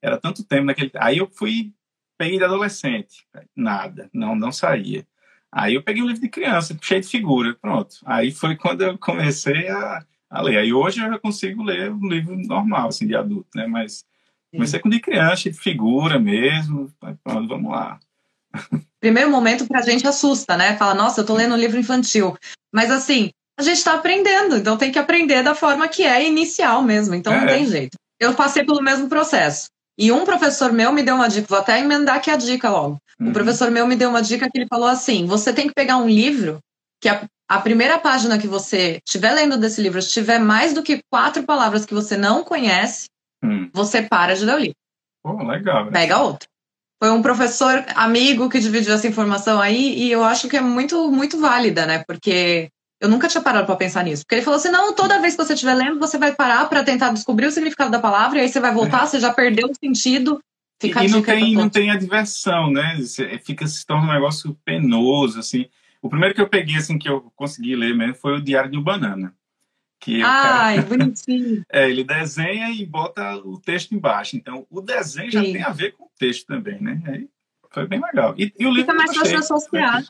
Era 0.00 0.18
tanto 0.18 0.42
tempo 0.42 0.64
naquele. 0.64 0.90
Aí 0.96 1.18
eu 1.18 1.28
fui, 1.28 1.72
peguei 2.18 2.38
de 2.38 2.44
adolescente, 2.44 3.24
nada, 3.54 4.10
não, 4.12 4.34
não 4.34 4.50
saía. 4.50 5.06
Aí 5.52 5.74
eu 5.74 5.82
peguei 5.82 6.02
um 6.02 6.06
livro 6.06 6.22
de 6.22 6.30
criança, 6.30 6.76
cheio 6.80 7.02
de 7.02 7.08
figura, 7.08 7.54
pronto. 7.60 7.96
Aí 8.06 8.32
foi 8.32 8.56
quando 8.56 8.82
eu 8.82 8.96
comecei 8.96 9.68
a, 9.68 10.02
a 10.30 10.40
ler. 10.40 10.58
Aí 10.58 10.72
hoje 10.72 11.00
eu 11.00 11.10
já 11.10 11.18
consigo 11.18 11.62
ler 11.62 11.92
um 11.92 12.08
livro 12.08 12.34
normal, 12.36 12.88
assim, 12.88 13.06
de 13.06 13.14
adulto, 13.14 13.50
né? 13.54 13.66
Mas 13.66 14.02
comecei 14.50 14.80
com 14.80 14.88
de 14.88 14.98
criança, 14.98 15.36
cheio 15.36 15.54
de 15.54 15.60
figura 15.60 16.18
mesmo. 16.18 16.90
Pronto, 17.22 17.48
vamos 17.48 17.70
lá. 17.70 18.00
Primeiro 18.98 19.30
momento 19.30 19.66
pra 19.66 19.82
gente 19.82 20.06
assusta, 20.06 20.56
né? 20.56 20.76
Fala, 20.76 20.94
nossa, 20.94 21.20
eu 21.20 21.26
tô 21.26 21.34
lendo 21.34 21.54
um 21.54 21.58
livro 21.58 21.78
infantil. 21.78 22.34
Mas 22.72 22.90
assim, 22.90 23.30
a 23.58 23.62
gente 23.62 23.76
está 23.76 23.94
aprendendo, 23.94 24.56
então 24.56 24.78
tem 24.78 24.90
que 24.90 24.98
aprender 24.98 25.42
da 25.42 25.54
forma 25.54 25.86
que 25.88 26.02
é 26.02 26.26
inicial 26.26 26.82
mesmo, 26.82 27.14
então 27.14 27.32
é. 27.32 27.40
não 27.40 27.46
tem 27.46 27.66
jeito. 27.66 27.98
Eu 28.18 28.34
passei 28.34 28.64
pelo 28.64 28.82
mesmo 28.82 29.08
processo. 29.08 29.66
E 30.02 30.10
um 30.10 30.24
professor 30.24 30.72
meu 30.72 30.92
me 30.92 31.00
deu 31.00 31.14
uma 31.14 31.28
dica, 31.28 31.46
vou 31.48 31.60
até 31.60 31.78
emendar 31.78 32.16
aqui 32.16 32.28
a 32.28 32.34
dica 32.36 32.68
logo. 32.68 32.98
Uhum. 33.20 33.28
Um 33.28 33.32
professor 33.32 33.70
meu 33.70 33.86
me 33.86 33.94
deu 33.94 34.10
uma 34.10 34.20
dica 34.20 34.50
que 34.50 34.58
ele 34.58 34.66
falou 34.66 34.88
assim: 34.88 35.26
você 35.26 35.52
tem 35.52 35.68
que 35.68 35.74
pegar 35.74 35.96
um 35.96 36.08
livro 36.08 36.58
que 37.00 37.08
a, 37.08 37.24
a 37.48 37.60
primeira 37.60 37.96
página 38.00 38.36
que 38.36 38.48
você 38.48 39.00
estiver 39.06 39.30
lendo 39.30 39.56
desse 39.56 39.80
livro 39.80 40.00
tiver 40.00 40.40
mais 40.40 40.74
do 40.74 40.82
que 40.82 41.04
quatro 41.08 41.44
palavras 41.44 41.86
que 41.86 41.94
você 41.94 42.16
não 42.16 42.42
conhece, 42.42 43.04
uhum. 43.44 43.70
você 43.72 44.02
para 44.02 44.34
de 44.34 44.44
ler 44.44 44.54
o 44.56 44.58
livro. 44.58 44.76
Pô, 45.22 45.40
legal. 45.44 45.88
Pega 45.92 46.18
outro. 46.18 46.48
Foi 47.00 47.12
um 47.12 47.22
professor 47.22 47.84
amigo 47.94 48.48
que 48.48 48.58
dividiu 48.58 48.94
essa 48.94 49.06
informação 49.06 49.60
aí 49.60 49.96
e 49.96 50.10
eu 50.10 50.24
acho 50.24 50.48
que 50.48 50.56
é 50.56 50.60
muito, 50.60 51.12
muito 51.12 51.38
válida, 51.38 51.86
né? 51.86 52.02
Porque 52.08 52.68
eu 53.02 53.08
nunca 53.08 53.26
tinha 53.26 53.42
parado 53.42 53.66
para 53.66 53.74
pensar 53.74 54.04
nisso. 54.04 54.22
Porque 54.22 54.36
ele 54.36 54.42
falou 54.42 54.58
assim: 54.58 54.70
não, 54.70 54.94
toda 54.94 55.20
vez 55.20 55.34
que 55.34 55.44
você 55.44 55.54
estiver 55.54 55.74
lendo, 55.74 55.98
você 55.98 56.16
vai 56.16 56.32
parar 56.32 56.68
para 56.68 56.84
tentar 56.84 57.12
descobrir 57.12 57.46
o 57.46 57.50
significado 57.50 57.90
da 57.90 57.98
palavra, 57.98 58.38
e 58.38 58.42
aí 58.42 58.48
você 58.48 58.60
vai 58.60 58.72
voltar, 58.72 59.02
é. 59.02 59.06
você 59.06 59.18
já 59.18 59.34
perdeu 59.34 59.68
o 59.68 59.74
sentido. 59.74 60.40
Fica 60.80 61.02
e, 61.02 61.08
e 61.08 61.10
não, 61.10 61.22
tem, 61.22 61.54
não 61.54 61.68
tem 61.68 61.90
a 61.90 61.98
diversão, 61.98 62.70
né? 62.70 62.96
Fica, 63.44 63.66
se 63.66 63.84
torna 63.84 64.08
um 64.08 64.14
negócio 64.14 64.56
penoso, 64.64 65.40
assim. 65.40 65.66
O 66.00 66.08
primeiro 66.08 66.34
que 66.34 66.40
eu 66.40 66.48
peguei, 66.48 66.76
assim, 66.76 66.96
que 66.96 67.08
eu 67.08 67.32
consegui 67.34 67.74
ler 67.74 67.94
mesmo 67.94 68.14
foi 68.14 68.36
o 68.36 68.40
Diário 68.40 68.70
de 68.70 68.78
um 68.78 68.82
Banana. 68.82 69.34
Que 69.98 70.22
Ai, 70.22 70.76
cara... 70.76 70.86
bonitinho. 70.86 71.64
é, 71.70 71.88
ele 71.88 72.04
desenha 72.04 72.70
e 72.70 72.86
bota 72.86 73.36
o 73.36 73.58
texto 73.58 73.94
embaixo. 73.94 74.36
Então, 74.36 74.64
o 74.70 74.80
desenho 74.80 75.30
já 75.30 75.42
Sim. 75.42 75.52
tem 75.52 75.62
a 75.62 75.70
ver 75.70 75.92
com 75.92 76.04
o 76.04 76.10
texto 76.18 76.46
também, 76.46 76.80
né? 76.80 77.00
Aí 77.06 77.28
foi 77.70 77.86
bem 77.86 78.00
legal. 78.00 78.34
E, 78.36 78.52
e 78.58 78.66
o 78.66 78.70
livro 78.70 78.92
Fica 78.92 78.94
mais 78.94 79.16
fácil 79.16 79.38
associar. 79.38 80.04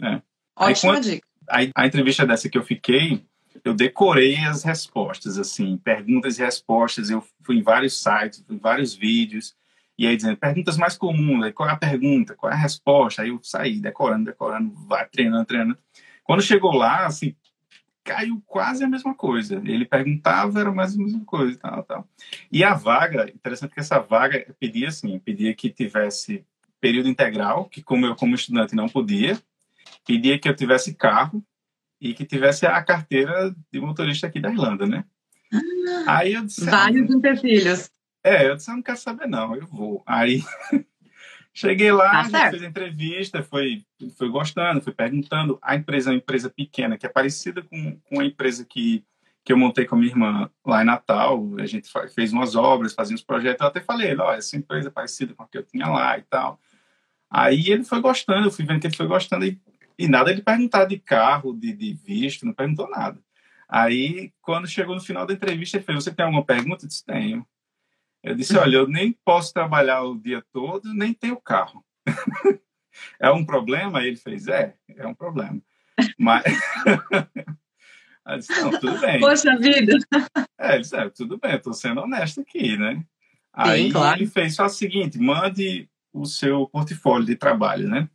É. 0.00 0.22
Ótima 0.56 0.94
quando... 0.94 1.04
dica 1.04 1.31
a, 1.52 1.82
a 1.82 1.86
entrevista 1.86 2.26
dessa 2.26 2.48
que 2.48 2.56
eu 2.56 2.64
fiquei, 2.64 3.22
eu 3.62 3.74
decorei 3.74 4.36
as 4.38 4.64
respostas, 4.64 5.38
assim, 5.38 5.76
perguntas 5.76 6.38
e 6.38 6.42
respostas. 6.42 7.10
Eu 7.10 7.22
fui 7.42 7.58
em 7.58 7.62
vários 7.62 8.02
sites, 8.02 8.42
fui 8.46 8.56
em 8.56 8.58
vários 8.58 8.94
vídeos, 8.94 9.54
e 9.98 10.06
aí 10.06 10.16
dizendo 10.16 10.36
perguntas 10.36 10.76
mais 10.78 10.96
comuns, 10.96 11.52
qual 11.52 11.68
é 11.68 11.72
a 11.72 11.76
pergunta, 11.76 12.34
qual 12.34 12.50
é 12.50 12.54
a 12.54 12.58
resposta. 12.58 13.22
Aí 13.22 13.28
eu 13.28 13.38
saí 13.42 13.78
decorando, 13.78 14.24
decorando, 14.24 14.72
vai, 14.86 15.06
treinando, 15.06 15.44
treinando. 15.44 15.78
Quando 16.24 16.42
chegou 16.42 16.72
lá, 16.72 17.06
assim, 17.06 17.36
caiu 18.02 18.42
quase 18.46 18.82
a 18.82 18.88
mesma 18.88 19.14
coisa. 19.14 19.62
Ele 19.64 19.84
perguntava, 19.84 20.60
era 20.60 20.72
mais 20.72 20.94
a 20.94 20.98
mesma 20.98 21.24
coisa, 21.24 21.58
tal, 21.58 21.82
tal. 21.84 22.08
E 22.50 22.64
a 22.64 22.74
vaga, 22.74 23.30
interessante 23.30 23.74
que 23.74 23.80
essa 23.80 23.98
vaga 23.98 24.46
pedia 24.58 24.88
assim, 24.88 25.18
pedia 25.18 25.54
que 25.54 25.70
tivesse 25.70 26.44
período 26.80 27.08
integral, 27.08 27.66
que 27.66 27.82
como 27.82 28.06
eu 28.06 28.16
como 28.16 28.34
estudante 28.34 28.74
não 28.74 28.88
podia, 28.88 29.40
pedia 30.06 30.38
que 30.38 30.48
eu 30.48 30.56
tivesse 30.56 30.94
carro 30.94 31.44
e 32.00 32.14
que 32.14 32.24
tivesse 32.24 32.66
a 32.66 32.82
carteira 32.82 33.54
de 33.72 33.80
motorista 33.80 34.26
aqui 34.26 34.40
da 34.40 34.50
Irlanda, 34.50 34.86
né? 34.86 35.04
Ah, 36.06 36.18
Aí 36.18 36.34
eu 36.34 36.44
disse... 36.44 36.64
Vários 36.64 37.10
empecilhos. 37.10 37.90
É, 38.24 38.48
eu 38.48 38.56
disse, 38.56 38.70
eu 38.70 38.76
não 38.76 38.82
quero 38.82 38.98
saber 38.98 39.26
não, 39.26 39.54
eu 39.54 39.66
vou. 39.66 40.02
Aí 40.06 40.42
cheguei 41.52 41.92
lá, 41.92 42.28
tá 42.28 42.50
fiz 42.50 42.62
entrevista, 42.62 43.42
foi, 43.42 43.84
foi 44.16 44.28
gostando, 44.28 44.80
foi 44.80 44.92
perguntando. 44.92 45.58
A 45.60 45.76
empresa 45.76 46.10
é 46.10 46.12
uma 46.12 46.18
empresa 46.18 46.48
pequena, 46.48 46.96
que 46.96 47.06
é 47.06 47.08
parecida 47.08 47.62
com, 47.62 47.98
com 48.00 48.20
a 48.20 48.24
empresa 48.24 48.64
que, 48.64 49.04
que 49.44 49.52
eu 49.52 49.56
montei 49.56 49.84
com 49.84 49.96
a 49.96 49.98
minha 49.98 50.10
irmã 50.10 50.50
lá 50.64 50.82
em 50.82 50.86
Natal. 50.86 51.54
A 51.58 51.66
gente 51.66 51.88
fez 52.14 52.32
umas 52.32 52.54
obras, 52.54 52.94
fazia 52.94 53.14
uns 53.14 53.22
projetos. 53.22 53.60
Eu 53.60 53.68
até 53.68 53.80
falei, 53.80 54.16
olha, 54.16 54.38
essa 54.38 54.56
empresa 54.56 54.88
é 54.88 54.92
parecida 54.92 55.34
com 55.34 55.42
a 55.42 55.48
que 55.48 55.58
eu 55.58 55.64
tinha 55.64 55.86
lá 55.88 56.16
e 56.18 56.22
tal. 56.22 56.60
Aí 57.28 57.70
ele 57.70 57.84
foi 57.84 58.00
gostando, 58.00 58.46
eu 58.46 58.52
fui 58.52 58.64
vendo 58.64 58.80
que 58.80 58.86
ele 58.86 58.96
foi 58.96 59.06
gostando 59.06 59.44
e 59.44 59.60
e 60.02 60.08
nada 60.08 60.34
de 60.34 60.42
perguntar 60.42 60.84
de 60.84 60.98
carro, 60.98 61.52
de, 61.52 61.72
de 61.72 61.94
visto, 61.94 62.44
não 62.44 62.52
perguntou 62.52 62.90
nada. 62.90 63.22
Aí, 63.68 64.32
quando 64.42 64.66
chegou 64.66 64.96
no 64.96 65.00
final 65.00 65.24
da 65.24 65.32
entrevista, 65.32 65.76
ele 65.76 65.84
fez: 65.84 66.02
Você 66.02 66.12
tem 66.12 66.24
alguma 66.24 66.44
pergunta? 66.44 66.84
Eu 66.84 66.88
disse: 66.88 67.04
Tenho. 67.04 67.46
Eu 68.20 68.34
disse: 68.34 68.56
Olha, 68.58 68.78
eu 68.78 68.88
nem 68.88 69.12
posso 69.24 69.54
trabalhar 69.54 70.02
o 70.02 70.18
dia 70.18 70.44
todo, 70.52 70.92
nem 70.92 71.14
tenho 71.14 71.40
carro. 71.40 71.84
é 73.20 73.30
um 73.30 73.46
problema? 73.46 74.02
Ele 74.02 74.16
fez: 74.16 74.48
É, 74.48 74.74
é 74.88 75.06
um 75.06 75.14
problema. 75.14 75.62
Mas. 76.18 76.42
eu 78.26 78.38
disse: 78.38 78.60
Não, 78.60 78.70
tudo 78.72 78.98
bem. 78.98 79.20
Poxa 79.20 79.56
vida! 79.56 79.96
É, 80.58 80.72
ele 80.72 80.80
disse: 80.80 80.96
é, 80.96 81.08
Tudo 81.10 81.38
bem, 81.38 81.54
estou 81.54 81.72
sendo 81.72 82.00
honesto 82.00 82.40
aqui, 82.40 82.76
né? 82.76 83.04
Aí 83.52 83.92
claro. 83.92 84.18
ele 84.18 84.26
fez 84.26 84.56
só 84.56 84.66
o 84.66 84.68
seguinte: 84.68 85.16
mande 85.16 85.88
o 86.12 86.26
seu 86.26 86.66
portfólio 86.66 87.24
de 87.24 87.36
trabalho, 87.36 87.88
né? 87.88 88.08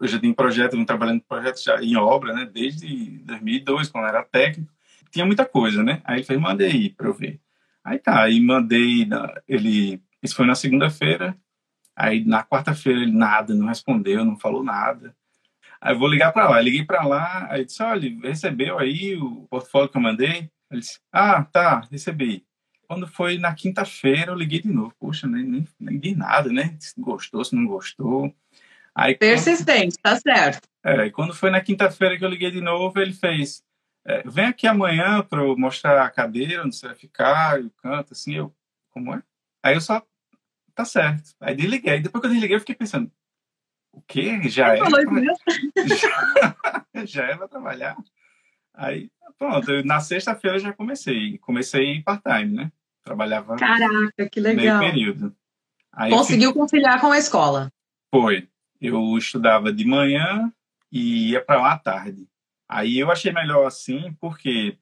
Eu 0.00 0.06
já 0.06 0.18
tenho 0.18 0.34
projeto, 0.34 0.76
vim 0.76 0.84
trabalhando 0.84 1.16
em 1.16 1.26
projetos 1.28 1.62
já 1.62 1.82
em 1.82 1.96
obra, 1.96 2.34
né? 2.34 2.48
Desde 2.52 3.18
2002, 3.24 3.88
quando 3.88 4.06
era 4.06 4.22
técnico. 4.22 4.70
Tinha 5.10 5.24
muita 5.24 5.44
coisa, 5.44 5.82
né? 5.82 6.02
Aí 6.04 6.18
ele 6.18 6.24
fez, 6.24 6.38
mandei 6.38 6.70
aí 6.70 6.90
para 6.90 7.08
eu 7.08 7.14
ver. 7.14 7.40
Aí 7.82 7.98
tá, 7.98 8.22
aí 8.24 8.40
mandei, 8.40 9.08
ele, 9.46 10.02
isso 10.22 10.34
foi 10.34 10.44
na 10.44 10.56
segunda-feira, 10.56 11.36
aí 11.94 12.24
na 12.24 12.42
quarta-feira 12.42 13.00
ele 13.00 13.12
nada, 13.12 13.54
não 13.54 13.68
respondeu, 13.68 14.24
não 14.24 14.36
falou 14.36 14.64
nada. 14.64 15.14
Aí 15.80 15.94
eu 15.94 15.98
vou 15.98 16.08
ligar 16.08 16.32
para 16.32 16.48
lá, 16.48 16.58
eu 16.58 16.64
liguei 16.64 16.84
para 16.84 17.06
lá, 17.06 17.46
aí 17.48 17.64
disse, 17.64 17.82
olha, 17.82 18.10
recebeu 18.22 18.78
aí 18.78 19.14
o 19.16 19.46
portfólio 19.48 19.88
que 19.88 19.96
eu 19.96 20.02
mandei? 20.02 20.50
Ele 20.70 20.80
disse, 20.80 20.98
ah, 21.12 21.44
tá, 21.44 21.80
recebi. 21.90 22.44
Quando 22.88 23.06
foi 23.06 23.38
na 23.38 23.54
quinta-feira, 23.54 24.32
eu 24.32 24.36
liguei 24.36 24.60
de 24.60 24.68
novo. 24.68 24.94
Poxa, 24.98 25.26
nem, 25.26 25.44
nem, 25.44 25.66
nem 25.78 26.14
nada, 26.14 26.52
né? 26.52 26.76
Se 26.78 27.00
gostou, 27.00 27.44
se 27.44 27.54
não 27.54 27.66
gostou. 27.66 28.34
Aí, 28.96 29.14
Persistente, 29.14 29.96
quando... 30.02 30.14
tá 30.14 30.18
certo. 30.18 30.66
É, 30.82 31.04
e 31.04 31.10
quando 31.10 31.34
foi 31.34 31.50
na 31.50 31.60
quinta-feira 31.60 32.16
que 32.16 32.24
eu 32.24 32.30
liguei 32.30 32.50
de 32.50 32.62
novo, 32.62 32.98
ele 32.98 33.12
fez: 33.12 33.62
é, 34.06 34.22
vem 34.26 34.46
aqui 34.46 34.66
amanhã 34.66 35.22
para 35.22 35.42
eu 35.42 35.54
mostrar 35.54 36.02
a 36.02 36.08
cadeira 36.08 36.64
onde 36.64 36.74
você 36.74 36.86
vai 36.86 36.96
ficar, 36.96 37.60
o 37.60 37.68
canto, 37.72 38.14
assim, 38.14 38.36
eu, 38.36 38.50
como 38.90 39.14
é? 39.14 39.22
Aí 39.62 39.74
eu 39.74 39.82
só, 39.82 40.02
tá 40.74 40.86
certo. 40.86 41.34
Aí 41.38 41.54
desliguei. 41.54 42.00
Depois 42.00 42.22
que 42.22 42.26
eu 42.26 42.30
desliguei, 42.30 42.56
eu 42.56 42.60
fiquei 42.60 42.74
pensando: 42.74 43.12
o 43.92 44.00
quê? 44.00 44.48
Já 44.48 44.74
é? 44.74 44.78
Já, 44.78 44.86
já 47.04 47.26
é 47.26 47.36
para 47.36 47.48
trabalhar? 47.48 47.98
Aí, 48.72 49.10
pronto, 49.38 49.84
na 49.84 50.00
sexta-feira 50.00 50.58
já 50.58 50.72
comecei. 50.72 51.36
Comecei 51.38 52.00
part-time, 52.00 52.56
né? 52.56 52.72
Trabalhava. 53.04 53.56
Caraca, 53.56 54.26
que 54.30 54.40
legal. 54.40 54.78
Meio 54.78 54.90
período. 54.90 55.36
Aí 55.92 56.10
Conseguiu 56.10 56.48
fiquei... 56.48 56.62
conciliar 56.62 56.98
com 56.98 57.12
a 57.12 57.18
escola? 57.18 57.70
Foi. 58.10 58.48
Eu 58.80 59.16
estudava 59.16 59.72
de 59.72 59.84
manhã 59.84 60.52
e 60.90 61.30
ia 61.30 61.44
para 61.44 61.60
lá 61.60 61.72
à 61.72 61.78
tarde. 61.78 62.28
Aí 62.68 62.98
eu 62.98 63.10
achei 63.10 63.32
melhor 63.32 63.66
assim, 63.66 64.12
porque 64.20 64.78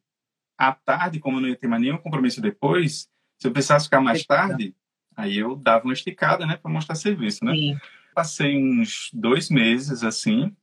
à 0.57 0.73
tarde, 0.73 1.21
como 1.21 1.39
eu 1.39 1.43
não 1.43 1.49
ia 1.49 1.57
ter 1.57 1.67
mais 1.67 1.83
nenhum 1.83 1.99
compromisso 1.99 2.41
depois, 2.41 3.09
se 3.39 3.49
eu 3.49 3.53
precisasse 3.53 3.87
ficar 3.87 4.01
mais 4.01 4.25
tarde, 4.25 4.75
aí 5.17 5.39
eu 5.39 5.57
dava 5.57 5.85
uma 5.85 5.93
esticada, 5.93 6.47
né, 6.47 6.57
para 6.57 6.71
mostrar 6.71 6.95
serviço, 6.95 7.45
né? 7.45 7.55
Sim. 7.55 7.79
Passei 8.15 8.57
uns 8.57 9.11
dois 9.13 9.51
meses 9.51 10.05
assim, 10.05 10.55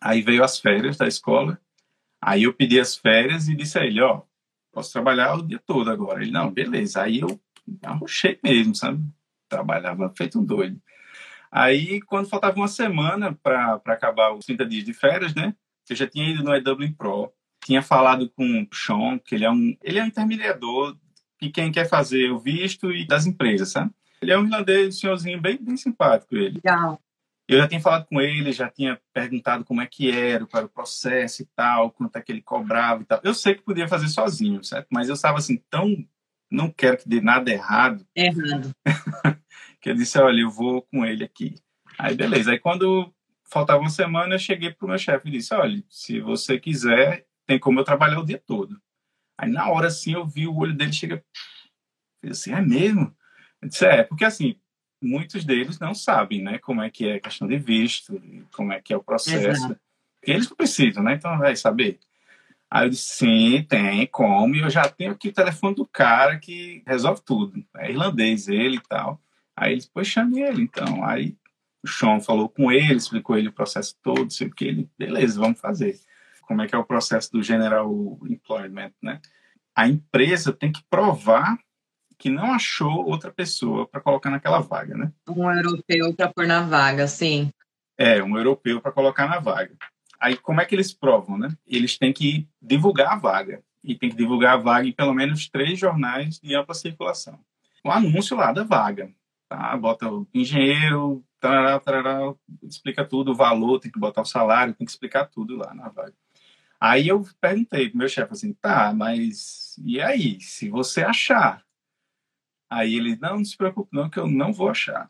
aí 0.00 0.22
veio 0.22 0.42
as 0.42 0.58
férias 0.58 0.96
da 0.96 1.06
escola, 1.06 1.60
aí 2.20 2.44
eu 2.44 2.54
pedi 2.54 2.80
as 2.80 2.96
férias 2.96 3.48
e 3.48 3.54
disse 3.54 3.78
a 3.78 3.84
ele, 3.84 4.00
ó, 4.00 4.22
posso 4.72 4.92
trabalhar 4.92 5.34
o 5.34 5.42
dia 5.42 5.60
todo 5.64 5.90
agora. 5.90 6.22
Ele, 6.22 6.32
não, 6.32 6.50
beleza. 6.50 7.02
Aí 7.02 7.20
eu 7.20 7.40
arrochei 7.82 8.38
mesmo, 8.42 8.74
sabe? 8.74 9.02
Trabalhava 9.48 10.12
feito 10.16 10.40
um 10.40 10.44
doido. 10.44 10.80
Aí, 11.54 12.00
quando 12.00 12.28
faltava 12.28 12.56
uma 12.56 12.66
semana 12.66 13.32
para 13.40 13.80
acabar 13.86 14.32
os 14.32 14.44
30 14.44 14.66
dias 14.66 14.84
de 14.84 14.92
férias, 14.92 15.32
né? 15.36 15.54
Eu 15.88 15.94
já 15.94 16.04
tinha 16.04 16.28
ido 16.28 16.42
no 16.42 16.52
EW 16.52 16.92
Pro, 16.98 17.32
tinha 17.64 17.80
falado 17.80 18.28
com 18.30 18.62
o 18.62 18.74
Sean, 18.74 19.20
que 19.20 19.36
ele 19.36 19.44
é 19.44 19.50
um, 19.50 19.76
ele 19.80 20.00
é 20.00 20.02
um 20.02 20.08
intermediador 20.08 20.96
de 21.40 21.50
quem 21.50 21.70
quer 21.70 21.88
fazer 21.88 22.32
o 22.32 22.40
visto 22.40 22.90
e 22.90 23.06
das 23.06 23.24
empresas, 23.24 23.70
sabe? 23.70 23.92
Ele 24.20 24.32
é 24.32 24.38
um 24.38 24.44
irlandês, 24.44 24.96
um 24.96 24.98
senhorzinho 24.98 25.40
bem, 25.40 25.56
bem 25.62 25.76
simpático, 25.76 26.34
ele. 26.34 26.60
Legal. 26.64 27.00
Eu 27.46 27.58
já 27.58 27.68
tinha 27.68 27.80
falado 27.80 28.06
com 28.06 28.20
ele, 28.20 28.50
já 28.50 28.68
tinha 28.68 29.00
perguntado 29.12 29.64
como 29.64 29.80
é 29.80 29.86
que 29.86 30.10
era, 30.10 30.46
qual 30.46 30.58
era 30.58 30.66
o 30.66 30.74
processo 30.74 31.42
e 31.42 31.46
tal, 31.54 31.92
quanto 31.92 32.16
é 32.16 32.20
que 32.20 32.32
ele 32.32 32.42
cobrava 32.42 33.02
e 33.02 33.04
tal. 33.04 33.20
Eu 33.22 33.34
sei 33.34 33.54
que 33.54 33.62
podia 33.62 33.86
fazer 33.86 34.08
sozinho, 34.08 34.64
certo? 34.64 34.88
Mas 34.90 35.08
eu 35.08 35.14
estava 35.14 35.38
assim, 35.38 35.62
tão. 35.70 36.04
Não 36.50 36.68
quero 36.68 36.96
que 36.96 37.08
dê 37.08 37.20
nada 37.20 37.50
errado. 37.52 38.04
Errado. 38.16 38.74
que 39.84 39.90
eu 39.90 39.94
disse, 39.94 40.18
olha, 40.18 40.40
eu 40.40 40.50
vou 40.50 40.80
com 40.80 41.04
ele 41.04 41.22
aqui. 41.22 41.56
Aí, 41.98 42.16
beleza. 42.16 42.50
Aí, 42.50 42.58
quando 42.58 43.12
faltava 43.44 43.80
uma 43.80 43.90
semana, 43.90 44.34
eu 44.34 44.38
cheguei 44.38 44.72
pro 44.72 44.88
meu 44.88 44.96
chefe 44.96 45.28
e 45.28 45.32
disse, 45.32 45.52
olha, 45.52 45.84
se 45.90 46.20
você 46.20 46.58
quiser, 46.58 47.26
tem 47.44 47.58
como 47.58 47.80
eu 47.80 47.84
trabalhar 47.84 48.18
o 48.18 48.24
dia 48.24 48.42
todo. 48.46 48.80
Aí, 49.36 49.50
na 49.50 49.68
hora, 49.68 49.88
assim, 49.88 50.14
eu 50.14 50.26
vi 50.26 50.48
o 50.48 50.56
olho 50.56 50.72
dele 50.74 50.90
chega... 50.90 51.22
Eu 52.22 52.30
disse, 52.30 52.50
é 52.50 52.62
mesmo? 52.62 53.14
Eu 53.60 53.68
disse, 53.68 53.84
é, 53.84 54.02
porque, 54.02 54.24
assim, 54.24 54.58
muitos 55.02 55.44
deles 55.44 55.78
não 55.78 55.94
sabem, 55.94 56.40
né, 56.40 56.58
como 56.58 56.80
é 56.80 56.88
que 56.88 57.06
é 57.06 57.16
a 57.16 57.20
questão 57.20 57.46
de 57.46 57.58
visto, 57.58 58.18
como 58.56 58.72
é 58.72 58.80
que 58.80 58.90
é 58.90 58.96
o 58.96 59.04
processo. 59.04 59.66
Exato. 59.66 59.80
Eles 60.22 60.48
precisam, 60.48 61.02
né? 61.02 61.12
Então, 61.12 61.36
vai 61.36 61.54
saber. 61.56 62.00
Aí 62.70 62.86
eu 62.86 62.90
disse, 62.90 63.16
sim, 63.16 63.62
tem 63.68 64.06
como. 64.06 64.54
E 64.54 64.60
eu 64.60 64.70
já 64.70 64.88
tenho 64.88 65.12
aqui 65.12 65.28
o 65.28 65.34
telefone 65.34 65.74
do 65.74 65.86
cara 65.86 66.38
que 66.38 66.82
resolve 66.86 67.20
tudo. 67.22 67.62
É 67.76 67.90
irlandês 67.90 68.48
ele 68.48 68.78
e 68.78 68.80
tal. 68.88 69.20
Aí 69.56 69.72
ele, 69.72 69.84
pois 69.92 70.06
chame 70.06 70.40
ele, 70.40 70.62
então. 70.62 71.04
Aí 71.04 71.36
o 71.82 71.88
Sean 71.88 72.20
falou 72.20 72.48
com 72.48 72.72
ele, 72.72 72.94
explicou 72.94 73.36
ele 73.36 73.48
o 73.48 73.52
processo 73.52 73.94
todo, 74.02 74.32
sei 74.32 74.48
o 74.48 74.54
que, 74.54 74.64
ele, 74.64 74.90
beleza, 74.98 75.38
vamos 75.38 75.60
fazer. 75.60 75.98
Como 76.42 76.62
é 76.62 76.66
que 76.66 76.74
é 76.74 76.78
o 76.78 76.84
processo 76.84 77.30
do 77.32 77.42
General 77.42 77.88
Employment, 78.28 78.92
né? 79.02 79.20
A 79.74 79.88
empresa 79.88 80.52
tem 80.52 80.70
que 80.70 80.82
provar 80.88 81.58
que 82.18 82.30
não 82.30 82.52
achou 82.52 83.06
outra 83.06 83.30
pessoa 83.32 83.86
para 83.86 84.00
colocar 84.00 84.30
naquela 84.30 84.60
vaga, 84.60 84.96
né? 84.96 85.12
Um 85.28 85.50
europeu 85.50 86.14
para 86.14 86.32
pôr 86.32 86.46
na 86.46 86.62
vaga, 86.62 87.06
sim. 87.06 87.50
É, 87.98 88.22
um 88.22 88.36
europeu 88.36 88.80
para 88.80 88.92
colocar 88.92 89.28
na 89.28 89.38
vaga. 89.38 89.74
Aí 90.20 90.36
como 90.36 90.60
é 90.60 90.64
que 90.64 90.74
eles 90.74 90.92
provam, 90.92 91.36
né? 91.36 91.54
Eles 91.66 91.98
têm 91.98 92.12
que 92.12 92.48
divulgar 92.62 93.12
a 93.12 93.16
vaga 93.16 93.62
e 93.82 93.94
tem 93.94 94.08
que 94.08 94.16
divulgar 94.16 94.54
a 94.54 94.58
vaga 94.58 94.88
em 94.88 94.92
pelo 94.92 95.12
menos 95.12 95.48
três 95.48 95.78
jornais 95.78 96.38
de 96.40 96.54
ampla 96.54 96.74
circulação. 96.74 97.38
O 97.84 97.90
anúncio 97.90 98.36
lá 98.36 98.52
da 98.52 98.64
vaga 98.64 99.10
tá? 99.54 99.76
Bota 99.76 100.10
o 100.10 100.26
engenheiro, 100.34 101.24
tarará, 101.38 101.78
tarará, 101.78 102.34
explica 102.62 103.04
tudo, 103.04 103.30
o 103.30 103.34
valor, 103.34 103.78
tem 103.78 103.90
que 103.90 103.98
botar 103.98 104.22
o 104.22 104.26
salário, 104.26 104.74
tem 104.74 104.84
que 104.84 104.90
explicar 104.90 105.26
tudo 105.26 105.56
lá 105.56 105.72
na 105.72 105.88
vaga. 105.88 106.14
Aí 106.80 107.08
eu 107.08 107.24
perguntei 107.40 107.88
pro 107.88 107.98
meu 107.98 108.08
chefe 108.08 108.32
assim, 108.32 108.52
tá, 108.52 108.92
mas 108.92 109.76
e 109.84 110.00
aí, 110.00 110.40
se 110.40 110.68
você 110.68 111.02
achar? 111.02 111.64
Aí 112.68 112.96
ele, 112.96 113.16
não, 113.16 113.36
não 113.38 113.44
se 113.44 113.56
preocupe 113.56 113.94
não, 113.94 114.10
que 114.10 114.18
eu 114.18 114.26
não 114.26 114.52
vou 114.52 114.68
achar. 114.68 115.08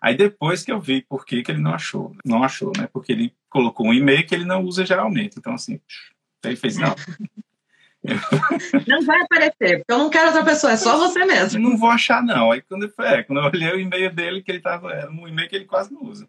Aí 0.00 0.16
depois 0.16 0.64
que 0.64 0.72
eu 0.72 0.80
vi 0.80 1.02
por 1.02 1.24
que, 1.24 1.42
que 1.42 1.52
ele 1.52 1.60
não 1.60 1.72
achou, 1.72 2.14
não 2.24 2.42
achou, 2.42 2.72
né? 2.76 2.88
Porque 2.92 3.12
ele 3.12 3.34
colocou 3.48 3.86
um 3.86 3.94
e-mail 3.94 4.26
que 4.26 4.34
ele 4.34 4.44
não 4.44 4.62
usa 4.64 4.84
geralmente. 4.84 5.38
Então, 5.38 5.54
assim, 5.54 5.80
ele 6.44 6.56
fez, 6.56 6.76
não, 6.76 6.94
Não 8.86 9.02
vai 9.04 9.20
aparecer, 9.22 9.78
porque 9.78 9.92
eu 9.92 9.98
não 9.98 10.10
quero 10.10 10.26
outra 10.26 10.44
pessoa, 10.44 10.72
é 10.72 10.76
só 10.76 10.98
você 10.98 11.24
mesmo. 11.24 11.60
Não 11.60 11.76
vou 11.76 11.90
achar, 11.90 12.22
não. 12.22 12.52
Aí 12.52 12.62
quando, 12.62 12.92
é, 13.00 13.22
quando 13.22 13.38
eu 13.38 13.44
olhei 13.44 13.72
o 13.72 13.80
e-mail 13.80 14.12
dele, 14.12 14.42
que 14.42 14.50
ele 14.50 14.60
tava, 14.60 14.92
era 14.92 15.10
um 15.10 15.26
e-mail 15.26 15.48
que 15.48 15.56
ele 15.56 15.64
quase 15.64 15.92
não 15.92 16.02
usa. 16.02 16.28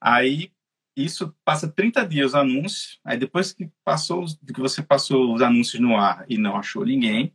Aí 0.00 0.52
isso 0.96 1.34
passa 1.44 1.68
30 1.68 2.06
dias 2.06 2.34
o 2.34 2.38
anúncio, 2.38 2.98
aí 3.04 3.16
depois 3.16 3.52
que 3.52 3.70
passou, 3.84 4.24
que 4.52 4.60
você 4.60 4.82
passou 4.82 5.34
os 5.34 5.42
anúncios 5.42 5.80
no 5.80 5.96
ar 5.96 6.24
e 6.28 6.36
não 6.36 6.56
achou 6.56 6.84
ninguém, 6.84 7.32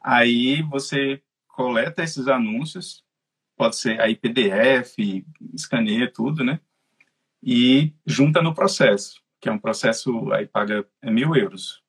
aí 0.00 0.62
você 0.62 1.20
coleta 1.48 2.02
esses 2.02 2.28
anúncios, 2.28 3.04
pode 3.56 3.76
ser 3.76 4.00
aí 4.00 4.16
PDF, 4.16 4.96
escaneia 5.52 6.10
tudo, 6.10 6.42
né? 6.42 6.60
E 7.42 7.92
junta 8.06 8.40
no 8.40 8.54
processo, 8.54 9.22
que 9.38 9.48
é 9.48 9.52
um 9.52 9.58
processo 9.58 10.32
aí 10.32 10.46
paga 10.46 10.86
é 11.02 11.10
mil 11.10 11.36
euros 11.36 11.83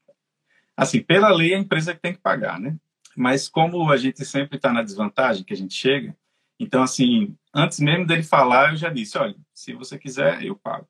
Assim, 0.78 1.02
pela 1.02 1.30
lei, 1.30 1.54
a 1.54 1.60
empresa 1.60 1.94
que 1.94 2.02
tem 2.02 2.14
que 2.14 2.20
pagar, 2.20 2.60
né? 2.60 2.76
Mas 3.16 3.48
como 3.48 3.90
a 3.90 3.98
gente 3.98 4.26
sempre 4.26 4.58
está 4.58 4.74
na 4.74 4.84
desvantagem 4.84 5.44
que 5.44 5.54
a 5.54 5.58
gente 5.58 5.74
chega, 5.74 6.16
então, 6.60 6.84
assim, 6.84 7.36
antes 7.54 7.80
mesmo 7.80 8.06
dele 8.06 8.24
falar, 8.24 8.72
eu 8.72 8.78
já 8.78 8.90
disse, 8.90 9.18
olha, 9.18 9.36
se 9.54 9.74
você 9.74 9.98
quiser, 9.98 10.44
eu 10.44 10.56
pago. 10.56 10.88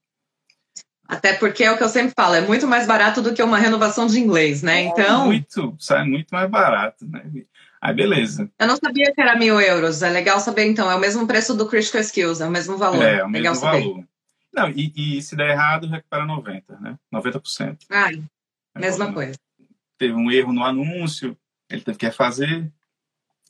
Até 1.07 1.33
porque 1.33 1.63
é 1.63 1.71
o 1.71 1.77
que 1.77 1.83
eu 1.83 1.89
sempre 1.89 2.13
falo, 2.15 2.33
é 2.33 2.41
muito 2.41 2.67
mais 2.67 2.87
barato 2.87 3.21
do 3.21 3.33
que 3.33 3.43
uma 3.43 3.59
renovação 3.59 4.07
de 4.07 4.19
inglês, 4.19 4.63
né? 4.63 4.81
Então. 4.81 5.25
Muito, 5.25 5.75
sai 5.79 6.03
muito 6.03 6.29
mais 6.31 6.49
barato, 6.49 7.05
né? 7.05 7.23
Aí, 7.79 7.93
beleza. 7.93 8.49
Eu 8.57 8.67
não 8.67 8.77
sabia 8.77 9.13
que 9.13 9.21
era 9.21 9.37
mil 9.37 9.61
euros. 9.61 10.01
É 10.01 10.09
legal 10.09 10.39
saber, 10.39 10.65
então. 10.65 10.89
É 10.89 10.95
o 10.95 10.99
mesmo 10.99 11.27
preço 11.27 11.53
do 11.53 11.67
Critical 11.67 12.01
Skills, 12.01 12.41
é 12.41 12.47
o 12.47 12.51
mesmo 12.51 12.77
valor. 12.77 13.03
É, 13.03 13.19
é 13.19 13.23
o 13.23 13.27
legal 13.27 13.53
mesmo 13.53 13.55
saber. 13.55 13.81
valor. 13.81 14.03
Não, 14.51 14.69
e, 14.69 15.17
e, 15.17 15.21
se 15.21 15.35
der 15.35 15.51
errado, 15.51 15.87
recupera 15.87 16.25
90, 16.25 16.79
né? 16.79 16.97
90%. 17.13 17.77
Ah, 17.91 18.09
é 18.11 18.79
mesma 18.79 19.13
coisa 19.13 19.35
teve 19.97 20.13
um 20.13 20.31
erro 20.31 20.53
no 20.53 20.63
anúncio, 20.63 21.37
ele 21.69 21.81
teve 21.81 21.97
que 21.97 22.05
refazer, 22.05 22.71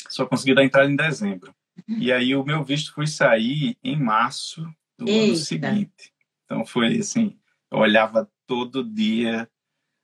só 0.10 0.26
conseguiu 0.26 0.56
dar 0.56 0.64
entrada 0.64 0.90
em 0.90 0.96
dezembro. 0.96 1.54
Uhum. 1.88 1.98
E 1.98 2.12
aí 2.12 2.36
o 2.36 2.44
meu 2.44 2.64
visto 2.64 2.94
foi 2.94 3.08
sair 3.08 3.78
em 3.84 3.98
março 3.98 4.62
do 4.98 5.10
Eita. 5.10 5.26
ano 5.26 5.36
seguinte. 5.36 6.14
Então 6.46 6.66
foi 6.66 6.98
assim, 6.98 7.38
eu 7.72 7.80
olhava 7.80 8.30
todo 8.48 8.84
dia 8.84 9.50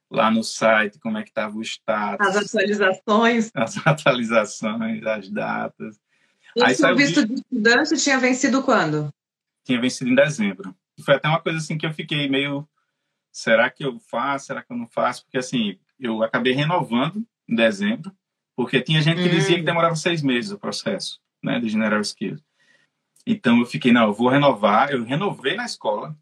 lá 0.10 0.30
no 0.30 0.44
site 0.44 1.00
como 1.00 1.18
é 1.18 1.24
que 1.24 1.30
estava 1.30 1.58
o 1.58 1.62
status. 1.62 2.28
As 2.28 2.36
atualizações. 2.36 3.52
As 3.56 3.88
atualizações, 3.88 5.06
as 5.06 5.30
datas. 5.30 6.00
E 6.54 6.62
aí, 6.62 6.76
o 6.76 6.96
visto 6.98 7.26
de 7.26 7.36
estudante 7.36 7.96
tinha 7.96 8.18
vencido 8.18 8.62
quando? 8.62 9.14
Tinha 9.64 9.80
vencido 9.80 10.10
em 10.10 10.16
dezembro. 10.16 10.76
Foi 11.06 11.16
até 11.16 11.30
uma 11.30 11.40
coisa 11.40 11.60
assim 11.60 11.78
que 11.78 11.86
eu 11.86 11.94
fiquei 11.94 12.28
meio 12.28 12.68
será 13.32 13.70
que 13.70 13.86
eu 13.86 13.98
faço, 14.00 14.48
será 14.48 14.62
que 14.62 14.72
eu 14.72 14.78
não 14.78 14.88
faço? 14.88 15.24
Porque 15.24 15.38
assim, 15.38 15.80
eu 16.02 16.24
acabei 16.24 16.54
renovando 16.54 17.26
em 17.48 17.56
dezembro, 17.56 18.12
Porque 18.56 18.82
tinha 18.82 19.02
gente 19.02 19.22
que 19.22 19.30
hum. 19.30 19.32
dizia 19.32 19.58
que 19.58 19.64
demorava 19.64 19.96
seis 19.96 20.22
meses 20.22 20.52
o 20.52 20.60
processo, 20.60 21.20
né, 21.42 21.60
de 21.60 21.70
General 21.70 22.02
Skills. 22.02 22.44
Então 23.26 23.60
eu 23.60 23.66
fiquei, 23.66 23.92
não, 23.92 24.08
eu 24.08 24.14
vou 24.14 24.30
renovar. 24.30 24.92
Eu 24.92 25.04
renovei 25.04 25.56
na 25.56 25.66
escola. 25.66 26.16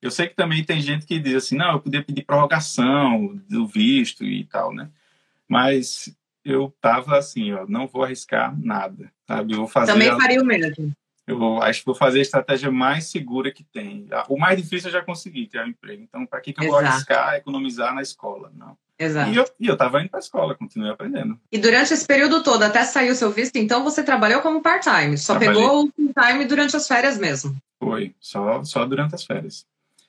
Eu 0.00 0.10
sei 0.10 0.28
que 0.28 0.34
também 0.34 0.64
tem 0.64 0.80
gente 0.80 1.06
que 1.06 1.18
diz 1.18 1.34
assim, 1.34 1.56
não, 1.56 1.72
eu 1.72 1.80
podia 1.80 2.02
pedir 2.02 2.24
prorrogação 2.24 3.40
do 3.48 3.66
visto 3.66 4.24
e 4.24 4.44
tal, 4.44 4.74
né? 4.74 4.90
Mas 5.48 6.16
eu 6.44 6.74
tava 6.80 7.16
assim, 7.16 7.52
ó, 7.52 7.66
não 7.68 7.86
vou 7.86 8.02
arriscar 8.02 8.58
nada, 8.58 9.12
sabe? 9.26 9.52
Eu 9.52 9.58
vou 9.58 9.68
fazer. 9.68 9.92
Também 9.92 10.10
faria 10.16 10.40
o 10.40 10.44
mesmo. 10.44 10.92
Eu 11.24 11.62
acho 11.62 11.80
que 11.80 11.86
vou 11.86 11.94
fazer 11.94 12.18
a 12.18 12.22
estratégia 12.22 12.70
mais 12.70 13.04
segura 13.04 13.52
que 13.52 13.62
tem. 13.62 14.08
O 14.28 14.36
mais 14.36 14.60
difícil 14.60 14.88
eu 14.88 14.94
já 14.94 15.04
consegui 15.04 15.46
ter 15.46 15.64
um 15.64 15.68
emprego. 15.68 16.02
Então, 16.02 16.26
para 16.26 16.40
que, 16.40 16.52
que 16.52 16.60
eu 16.60 16.64
Exato. 16.64 16.82
vou 16.82 16.90
arriscar 16.90 17.34
economizar 17.36 17.94
na 17.94 18.02
escola? 18.02 18.50
Não. 18.54 18.76
Exato. 18.98 19.30
E 19.30 19.36
eu, 19.36 19.44
e 19.58 19.66
eu 19.66 19.76
tava 19.76 20.00
indo 20.00 20.10
para 20.10 20.18
a 20.18 20.22
escola, 20.22 20.54
continuei 20.54 20.90
aprendendo. 20.90 21.38
E 21.50 21.58
durante 21.58 21.92
esse 21.92 22.06
período 22.06 22.42
todo, 22.42 22.62
até 22.62 22.84
sair 22.84 23.10
o 23.10 23.14
seu 23.14 23.30
visto, 23.30 23.56
então 23.56 23.82
você 23.82 24.02
trabalhou 24.02 24.40
como 24.40 24.62
part-time, 24.62 25.18
só 25.18 25.36
Trabalhei. 25.36 25.62
pegou 25.62 25.84
o 25.84 25.92
full-time 25.92 26.44
durante 26.44 26.76
as 26.76 26.86
férias 26.86 27.18
mesmo? 27.18 27.56
Foi, 27.78 28.14
só, 28.20 28.62
só 28.62 28.84
durante 28.84 29.14
as 29.14 29.24
férias. 29.24 29.66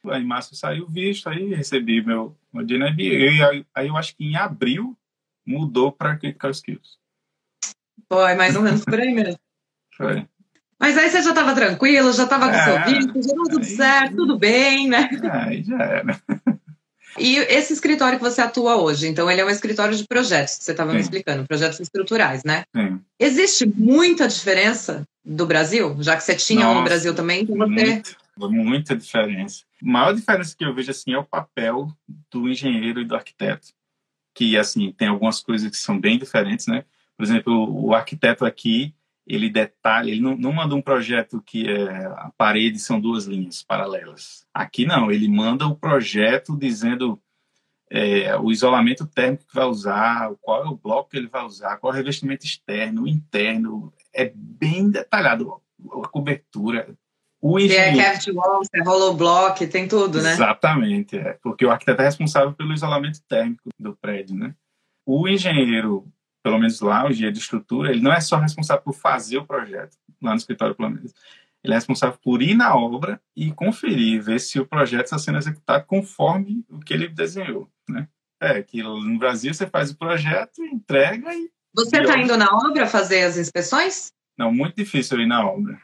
Aí 0.10 0.22
em 0.22 0.26
março 0.26 0.56
saiu 0.56 0.84
o 0.84 0.90
visto, 0.90 1.30
aí 1.30 1.54
recebi 1.56 2.06
meu, 2.06 2.36
meu 2.52 2.66
DNB, 2.66 3.04
e 3.04 3.44
aí, 3.44 3.66
aí 3.74 3.88
eu 3.88 3.98
acho 3.98 4.16
que 4.16 4.26
em 4.26 4.36
abril 4.36 4.98
mudou 5.46 5.92
para 5.92 6.18
Critical 6.18 6.52
Skills. 6.52 6.98
Foi, 8.08 8.36
mais 8.36 8.56
ou 8.56 8.62
menos 8.62 8.84
por 8.84 9.00
aí 9.00 9.14
mesmo. 9.14 9.40
Foi. 9.96 10.28
Mas 10.80 10.98
aí 10.98 11.10
você 11.10 11.22
já 11.22 11.30
estava 11.30 11.56
tranquilo, 11.56 12.12
já 12.12 12.24
estava 12.24 12.50
com 12.50 12.56
é, 12.56 12.64
seu 12.64 12.94
visto, 12.94 13.14
já 13.14 13.20
estava 13.20 13.50
tudo 13.50 13.60
aí, 13.60 13.66
certo, 13.66 14.16
tudo 14.18 14.38
bem, 14.38 14.90
né? 14.90 15.10
Aí 15.32 15.64
já 15.64 15.78
era. 15.82 16.22
E 17.18 17.38
esse 17.38 17.74
escritório 17.74 18.18
que 18.18 18.24
você 18.24 18.42
atua 18.42 18.76
hoje, 18.76 19.08
então 19.08 19.30
ele 19.30 19.42
é 19.42 19.46
um 19.46 19.50
escritório 19.50 19.96
de 19.96 20.08
projetos, 20.08 20.58
que 20.58 20.64
você 20.64 20.72
estava 20.72 20.94
me 20.94 21.00
explicando, 21.00 21.46
projetos 21.48 21.80
estruturais, 21.80 22.44
né? 22.44 22.64
Sim. 22.76 23.00
Existe 23.20 23.66
muita 23.66 24.28
diferença 24.28 25.04
do 25.24 25.46
Brasil, 25.46 25.96
já 26.00 26.16
que 26.16 26.24
você 26.24 26.36
tinha 26.36 26.66
Nossa, 26.66 26.72
um 26.72 26.80
no 26.80 26.84
Brasil 26.84 27.14
também, 27.14 27.44
então 27.44 27.56
você... 27.56 27.86
Muita, 27.86 28.18
muita 28.38 28.96
diferença. 28.96 29.64
A 29.82 29.86
maior 29.86 30.14
diferença 30.14 30.56
que 30.58 30.66
eu 30.66 30.74
vejo, 30.74 30.92
assim, 30.92 31.14
é 31.14 31.18
o 31.18 31.24
papel 31.24 31.88
do 32.32 32.50
engenheiro 32.50 33.02
e 33.02 33.06
do 33.06 33.16
arquiteto, 33.16 33.68
que, 34.34 34.58
assim, 34.58 34.92
tem 34.92 35.08
algumas 35.08 35.42
coisas 35.42 35.70
que 35.70 35.78
são 35.78 36.00
bem 36.00 36.18
diferentes, 36.18 36.68
né? 36.68 36.84
Por 37.16 37.24
exemplo, 37.24 37.86
o 37.86 37.94
arquiteto 37.94 38.44
aqui, 38.44 38.94
ele 39.26 39.50
detalha, 39.50 40.10
ele 40.10 40.22
não, 40.22 40.36
não 40.36 40.52
manda 40.52 40.76
um 40.76 40.82
projeto 40.82 41.42
que 41.46 41.70
é, 41.70 42.06
a 42.06 42.32
parede 42.38 42.78
são 42.80 43.00
duas 43.00 43.26
linhas 43.26 43.64
paralelas. 43.64 44.46
Aqui 44.54 44.86
não, 44.86 45.12
ele 45.12 45.28
manda 45.28 45.66
o 45.66 45.76
projeto 45.76 46.58
dizendo 46.58 47.20
é, 47.90 48.36
o 48.38 48.52
isolamento 48.52 49.06
térmico 49.06 49.46
que 49.48 49.56
vai 49.56 49.66
usar, 49.66 50.32
qual 50.42 50.66
é 50.66 50.68
o 50.68 50.76
bloco 50.76 51.12
que 51.12 51.18
ele 51.18 51.28
vai 51.28 51.46
usar, 51.46 51.78
qual 51.78 51.94
é 51.94 51.96
o 51.96 51.98
revestimento 51.98 52.46
externo, 52.46 53.08
interno, 53.08 53.94
é 54.14 54.32
bem 54.36 54.90
detalhado 54.90 55.62
a 56.04 56.08
cobertura. 56.08 56.96
O 57.42 57.60
engenheiro... 57.60 57.92
Tem 57.92 58.02
a 58.02 58.06
cavity 58.06 58.32
wall, 58.32 58.62
tem 58.72 59.68
tem 59.68 59.88
tudo, 59.88 60.22
né? 60.22 60.32
Exatamente, 60.32 61.18
é, 61.18 61.38
porque 61.42 61.66
o 61.66 61.72
arquiteto 61.72 62.02
é 62.02 62.06
responsável 62.06 62.54
pelo 62.54 62.74
isolamento 62.74 63.22
térmico 63.28 63.70
do 63.80 63.96
prédio, 63.96 64.36
né? 64.36 64.56
O 65.06 65.28
engenheiro 65.28 66.08
pelo 66.44 66.60
menos 66.60 66.82
lá, 66.82 67.06
o 67.06 67.10
engenheiro 67.10 67.34
de 67.34 67.40
estrutura, 67.40 67.90
ele 67.90 68.02
não 68.02 68.12
é 68.12 68.20
só 68.20 68.38
responsável 68.38 68.84
por 68.84 68.94
fazer 68.94 69.38
o 69.38 69.46
projeto 69.46 69.98
lá 70.22 70.32
no 70.32 70.38
escritório 70.38 70.76
Planejamento. 70.76 71.14
Ele 71.64 71.74
é 71.74 71.78
responsável 71.78 72.20
por 72.22 72.42
ir 72.42 72.54
na 72.54 72.76
obra 72.76 73.22
e 73.36 73.54
conferir, 73.54 74.22
ver 74.22 74.40
se 74.40 74.60
o 74.60 74.68
projeto 74.68 75.06
está 75.06 75.18
sendo 75.18 75.38
executado 75.38 75.86
conforme 75.86 76.66
o 76.70 76.80
que 76.80 76.94
ele 76.94 77.08
desenhou, 77.08 77.70
né? 77.88 78.08
É, 78.42 78.62
que 78.62 78.84
no 78.84 79.18
Brasil 79.18 79.54
você 79.54 79.66
faz 79.66 79.90
o 79.90 79.98
projeto, 79.98 80.62
entrega 80.62 81.34
e... 81.34 81.50
Você 81.74 82.02
está 82.02 82.20
indo 82.20 82.36
na 82.36 82.54
obra 82.54 82.86
fazer 82.86 83.24
as 83.24 83.38
inspeções? 83.38 84.12
Não, 84.38 84.54
muito 84.54 84.76
difícil 84.76 85.22
ir 85.22 85.26
na 85.26 85.48
obra. 85.48 85.80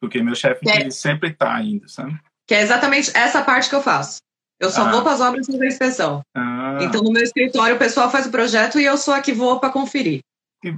Porque 0.00 0.22
meu 0.22 0.34
chefe 0.34 0.68
é. 0.68 0.88
sempre 0.90 1.30
está 1.30 1.60
indo, 1.62 1.86
sabe? 1.88 2.18
Que 2.46 2.54
é 2.54 2.62
exatamente 2.62 3.14
essa 3.14 3.42
parte 3.42 3.68
que 3.68 3.74
eu 3.74 3.82
faço. 3.82 4.18
Eu 4.60 4.70
só 4.70 4.82
ah. 4.82 4.90
vou 4.90 5.02
para 5.02 5.12
as 5.12 5.20
obras 5.20 5.46
fazer 5.46 5.66
inspeção. 5.66 6.22
Ah. 6.34 6.78
Então, 6.80 7.02
no 7.02 7.12
meu 7.12 7.22
escritório, 7.22 7.76
o 7.76 7.78
pessoal 7.78 8.10
faz 8.10 8.26
o 8.26 8.30
projeto 8.30 8.80
e 8.80 8.84
eu 8.84 8.96
sou 8.96 9.14
a 9.14 9.20
que 9.20 9.32
vou 9.32 9.60
para 9.60 9.70
conferir. 9.70 10.20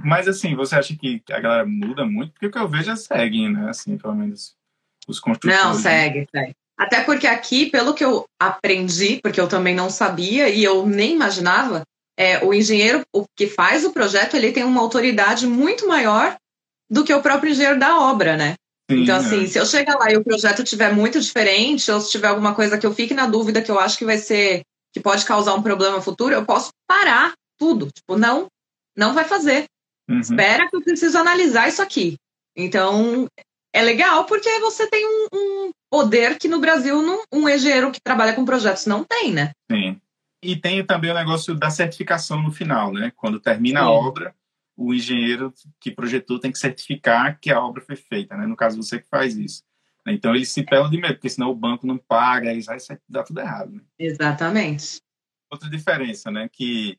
Mas, 0.03 0.27
assim, 0.27 0.55
você 0.55 0.75
acha 0.75 0.95
que 0.95 1.21
a 1.31 1.39
galera 1.39 1.65
muda 1.65 2.05
muito? 2.05 2.33
Porque 2.33 2.45
o 2.45 2.51
que 2.51 2.57
eu 2.57 2.67
vejo 2.67 2.91
é 2.91 2.95
seguem, 2.95 3.51
né? 3.51 3.69
Assim, 3.69 3.97
pelo 3.97 4.13
menos 4.13 4.55
os 5.07 5.19
construtores. 5.19 5.63
Não, 5.63 5.73
segue, 5.73 6.27
segue. 6.33 6.53
Até 6.77 7.01
porque 7.01 7.27
aqui, 7.27 7.67
pelo 7.67 7.93
que 7.93 8.03
eu 8.03 8.25
aprendi, 8.39 9.19
porque 9.21 9.39
eu 9.39 9.47
também 9.47 9.75
não 9.75 9.89
sabia 9.89 10.49
e 10.49 10.63
eu 10.63 10.85
nem 10.85 11.13
imaginava, 11.13 11.83
é, 12.17 12.43
o 12.43 12.53
engenheiro 12.53 13.01
o 13.13 13.25
que 13.35 13.47
faz 13.47 13.83
o 13.83 13.91
projeto, 13.91 14.35
ele 14.35 14.51
tem 14.51 14.63
uma 14.63 14.81
autoridade 14.81 15.47
muito 15.47 15.87
maior 15.87 16.35
do 16.89 17.03
que 17.03 17.13
o 17.13 17.21
próprio 17.21 17.51
engenheiro 17.51 17.79
da 17.79 17.99
obra, 17.99 18.35
né? 18.35 18.55
Sim, 18.95 19.03
então, 19.03 19.15
assim, 19.17 19.43
é. 19.43 19.47
se 19.47 19.57
eu 19.57 19.65
chegar 19.65 19.95
lá 19.95 20.11
e 20.11 20.17
o 20.17 20.23
projeto 20.23 20.63
tiver 20.63 20.93
muito 20.93 21.19
diferente, 21.19 21.89
ou 21.91 21.99
se 21.99 22.11
tiver 22.11 22.27
alguma 22.27 22.53
coisa 22.53 22.77
que 22.77 22.85
eu 22.85 22.93
fique 22.93 23.13
na 23.13 23.25
dúvida 23.25 23.61
que 23.61 23.71
eu 23.71 23.79
acho 23.79 23.97
que 23.97 24.05
vai 24.05 24.17
ser, 24.17 24.61
que 24.93 24.99
pode 24.99 25.25
causar 25.25 25.53
um 25.55 25.61
problema 25.61 26.01
futuro, 26.01 26.33
eu 26.33 26.45
posso 26.45 26.69
parar 26.87 27.33
tudo. 27.57 27.89
Tipo, 27.91 28.17
não, 28.17 28.47
não 28.95 29.13
vai 29.13 29.23
fazer. 29.23 29.65
Uhum. 30.09 30.19
Espera 30.19 30.67
que 30.69 30.75
eu 30.75 30.81
preciso 30.81 31.17
analisar 31.17 31.69
isso 31.69 31.81
aqui. 31.81 32.15
Então, 32.55 33.27
é 33.73 33.81
legal 33.81 34.25
porque 34.25 34.59
você 34.59 34.87
tem 34.89 35.05
um, 35.05 35.27
um 35.33 35.71
poder 35.89 36.37
que 36.37 36.47
no 36.47 36.59
Brasil 36.59 37.01
não, 37.01 37.23
um 37.31 37.47
engenheiro 37.47 37.91
que 37.91 38.01
trabalha 38.03 38.33
com 38.33 38.43
projetos 38.43 38.85
não 38.85 39.03
tem, 39.03 39.31
né? 39.31 39.51
Sim. 39.71 39.99
E 40.43 40.55
tem 40.55 40.83
também 40.85 41.11
o 41.11 41.15
negócio 41.15 41.53
da 41.55 41.69
certificação 41.69 42.41
no 42.41 42.51
final, 42.51 42.91
né? 42.91 43.11
Quando 43.15 43.39
termina 43.39 43.81
Sim. 43.81 43.85
a 43.85 43.91
obra, 43.91 44.35
o 44.85 44.93
engenheiro 44.93 45.53
que 45.79 45.91
projetou 45.91 46.39
tem 46.39 46.51
que 46.51 46.59
certificar 46.59 47.39
que 47.39 47.51
a 47.51 47.63
obra 47.63 47.81
foi 47.81 47.95
feita, 47.95 48.35
né? 48.35 48.45
No 48.47 48.55
caso, 48.55 48.81
você 48.81 48.99
que 48.99 49.07
faz 49.07 49.37
isso. 49.37 49.63
Então, 50.07 50.33
eles 50.33 50.49
se 50.49 50.63
pelam 50.63 50.89
de 50.89 50.97
medo, 50.97 51.13
porque 51.13 51.29
senão 51.29 51.51
o 51.51 51.55
banco 51.55 51.85
não 51.85 51.97
paga, 51.97 52.49
aí 52.49 52.61
vai 52.61 52.77
dar 53.07 53.23
tudo 53.23 53.39
errado. 53.39 53.71
Né? 53.71 53.81
Exatamente. 53.99 55.01
Outra 55.51 55.69
diferença, 55.69 56.31
né? 56.31 56.49
Que 56.51 56.97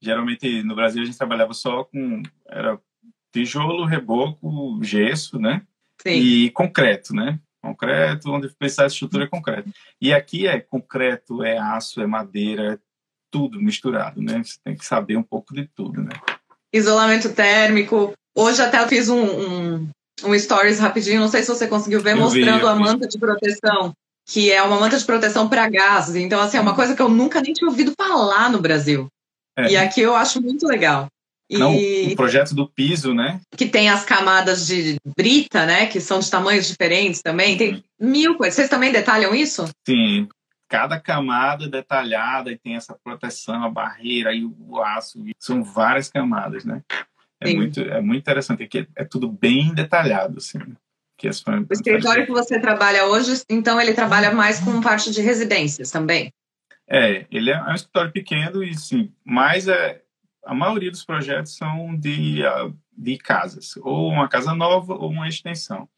geralmente 0.00 0.62
no 0.62 0.76
Brasil 0.76 1.02
a 1.02 1.04
gente 1.04 1.18
trabalhava 1.18 1.54
só 1.54 1.84
com 1.84 2.22
era 2.46 2.78
tijolo, 3.32 3.84
reboco, 3.84 4.78
gesso, 4.82 5.38
né? 5.40 5.66
Sim. 6.00 6.10
E 6.10 6.50
concreto, 6.50 7.14
né? 7.14 7.40
Concreto, 7.60 8.30
onde 8.30 8.48
precisar 8.54 8.86
de 8.86 8.92
estrutura 8.92 9.24
é 9.24 9.28
concreto. 9.28 9.70
E 10.00 10.12
aqui 10.12 10.46
é 10.46 10.60
concreto, 10.60 11.42
é 11.42 11.56
aço, 11.56 12.00
é 12.00 12.06
madeira, 12.06 12.74
é 12.74 12.78
tudo 13.30 13.60
misturado, 13.60 14.22
né? 14.22 14.44
Você 14.44 14.58
tem 14.62 14.76
que 14.76 14.84
saber 14.84 15.16
um 15.16 15.22
pouco 15.22 15.52
de 15.54 15.66
tudo, 15.66 16.02
né? 16.02 16.12
Isolamento 16.74 17.32
térmico. 17.32 18.12
Hoje 18.36 18.60
até 18.60 18.82
eu 18.82 18.88
fiz 18.88 19.08
um, 19.08 19.22
um, 19.22 19.88
um 20.24 20.38
stories 20.38 20.80
rapidinho, 20.80 21.20
não 21.20 21.28
sei 21.28 21.42
se 21.42 21.48
você 21.48 21.68
conseguiu 21.68 22.00
ver, 22.00 22.12
eu 22.12 22.18
mostrando 22.18 22.60
vi, 22.60 22.66
a 22.66 22.74
manta 22.74 23.06
de 23.06 23.18
proteção, 23.18 23.92
que 24.28 24.50
é 24.50 24.60
uma 24.62 24.80
manta 24.80 24.98
de 24.98 25.04
proteção 25.04 25.48
para 25.48 25.68
gases. 25.68 26.16
Então, 26.16 26.40
assim, 26.40 26.56
é 26.56 26.60
uma 26.60 26.74
coisa 26.74 26.96
que 26.96 27.00
eu 27.00 27.08
nunca 27.08 27.40
nem 27.40 27.52
tinha 27.52 27.68
ouvido 27.68 27.92
falar 27.96 28.50
no 28.50 28.60
Brasil. 28.60 29.06
É. 29.56 29.70
E 29.70 29.76
aqui 29.76 30.00
eu 30.00 30.16
acho 30.16 30.42
muito 30.42 30.66
legal. 30.66 31.06
E 31.48 31.58
Não, 31.58 31.76
o 31.76 32.16
projeto 32.16 32.54
do 32.54 32.66
piso, 32.66 33.14
né? 33.14 33.38
Que 33.56 33.66
tem 33.66 33.90
as 33.90 34.02
camadas 34.02 34.66
de 34.66 34.96
brita, 35.16 35.66
né? 35.66 35.86
Que 35.86 36.00
são 36.00 36.18
de 36.18 36.28
tamanhos 36.28 36.66
diferentes 36.66 37.20
também. 37.22 37.56
Tem 37.56 37.84
mil 38.00 38.34
coisas. 38.36 38.54
Vocês 38.54 38.68
também 38.68 38.90
detalham 38.90 39.34
isso? 39.34 39.68
Sim 39.86 40.26
cada 40.68 40.98
camada 40.98 41.68
detalhada 41.68 42.50
e 42.50 42.58
tem 42.58 42.76
essa 42.76 42.94
proteção, 43.02 43.62
a 43.62 43.70
barreira 43.70 44.34
e 44.34 44.44
o 44.44 44.80
aço. 44.80 45.24
São 45.38 45.62
várias 45.62 46.08
camadas, 46.08 46.64
né? 46.64 46.82
É 47.40 47.54
muito, 47.54 47.80
é 47.80 48.00
muito 48.00 48.20
interessante, 48.20 48.66
que 48.66 48.88
é 48.96 49.04
tudo 49.04 49.28
bem 49.28 49.74
detalhado, 49.74 50.38
assim. 50.38 50.58
Que 51.16 51.28
as, 51.28 51.42
o 51.46 51.72
escritório 51.72 52.26
que 52.26 52.32
você 52.32 52.58
trabalha 52.58 53.06
hoje, 53.06 53.42
então 53.48 53.80
ele 53.80 53.92
trabalha 53.92 54.32
mais 54.32 54.58
com 54.60 54.80
parte 54.80 55.10
de 55.10 55.20
residências 55.20 55.90
também? 55.90 56.32
É, 56.88 57.26
ele 57.30 57.50
é 57.50 57.62
um 57.62 57.74
escritório 57.74 58.12
pequeno 58.12 58.62
e 58.62 58.74
sim, 58.74 59.12
mas 59.24 59.68
é, 59.68 60.02
a 60.44 60.54
maioria 60.54 60.90
dos 60.90 61.04
projetos 61.04 61.56
são 61.56 61.96
de, 61.96 62.44
ah, 62.44 62.70
de 62.96 63.16
casas, 63.16 63.76
ou 63.78 64.10
uma 64.10 64.28
casa 64.28 64.54
nova 64.54 64.94
ou 64.94 65.10
uma 65.10 65.28
extensão. 65.28 65.88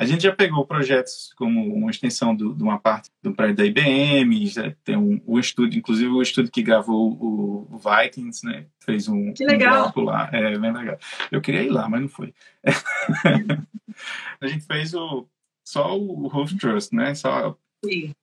A 0.00 0.06
gente 0.06 0.22
já 0.22 0.34
pegou 0.34 0.64
projetos 0.64 1.30
como 1.36 1.74
uma 1.74 1.90
extensão 1.90 2.34
do, 2.34 2.54
de 2.54 2.62
uma 2.62 2.78
parte 2.78 3.10
do 3.22 3.34
prédio 3.34 3.56
da 3.56 3.66
IBM, 3.66 4.46
já 4.46 4.74
tem 4.82 4.96
um, 4.96 5.20
um 5.26 5.38
estúdio, 5.38 5.78
inclusive 5.78 6.08
o 6.08 6.22
estúdio 6.22 6.50
que 6.50 6.62
gravou 6.62 7.12
o, 7.20 7.68
o 7.70 7.78
Vikings, 7.78 8.46
né? 8.46 8.64
Fez 8.82 9.08
um, 9.08 9.34
que 9.34 9.44
legal. 9.44 9.92
um 9.94 10.00
lá. 10.00 10.30
É 10.32 10.56
bem 10.56 10.72
legal. 10.72 10.98
Eu 11.30 11.42
queria 11.42 11.64
ir 11.64 11.68
lá, 11.68 11.86
mas 11.86 12.00
não 12.00 12.08
foi. 12.08 12.32
a 14.40 14.46
gente 14.46 14.64
fez 14.64 14.94
o, 14.94 15.28
só 15.62 15.94
o 15.94 16.28
Roof 16.28 16.56
Trust, 16.56 16.96
né? 16.96 17.14
Só 17.14 17.54
Sim. 17.84 18.14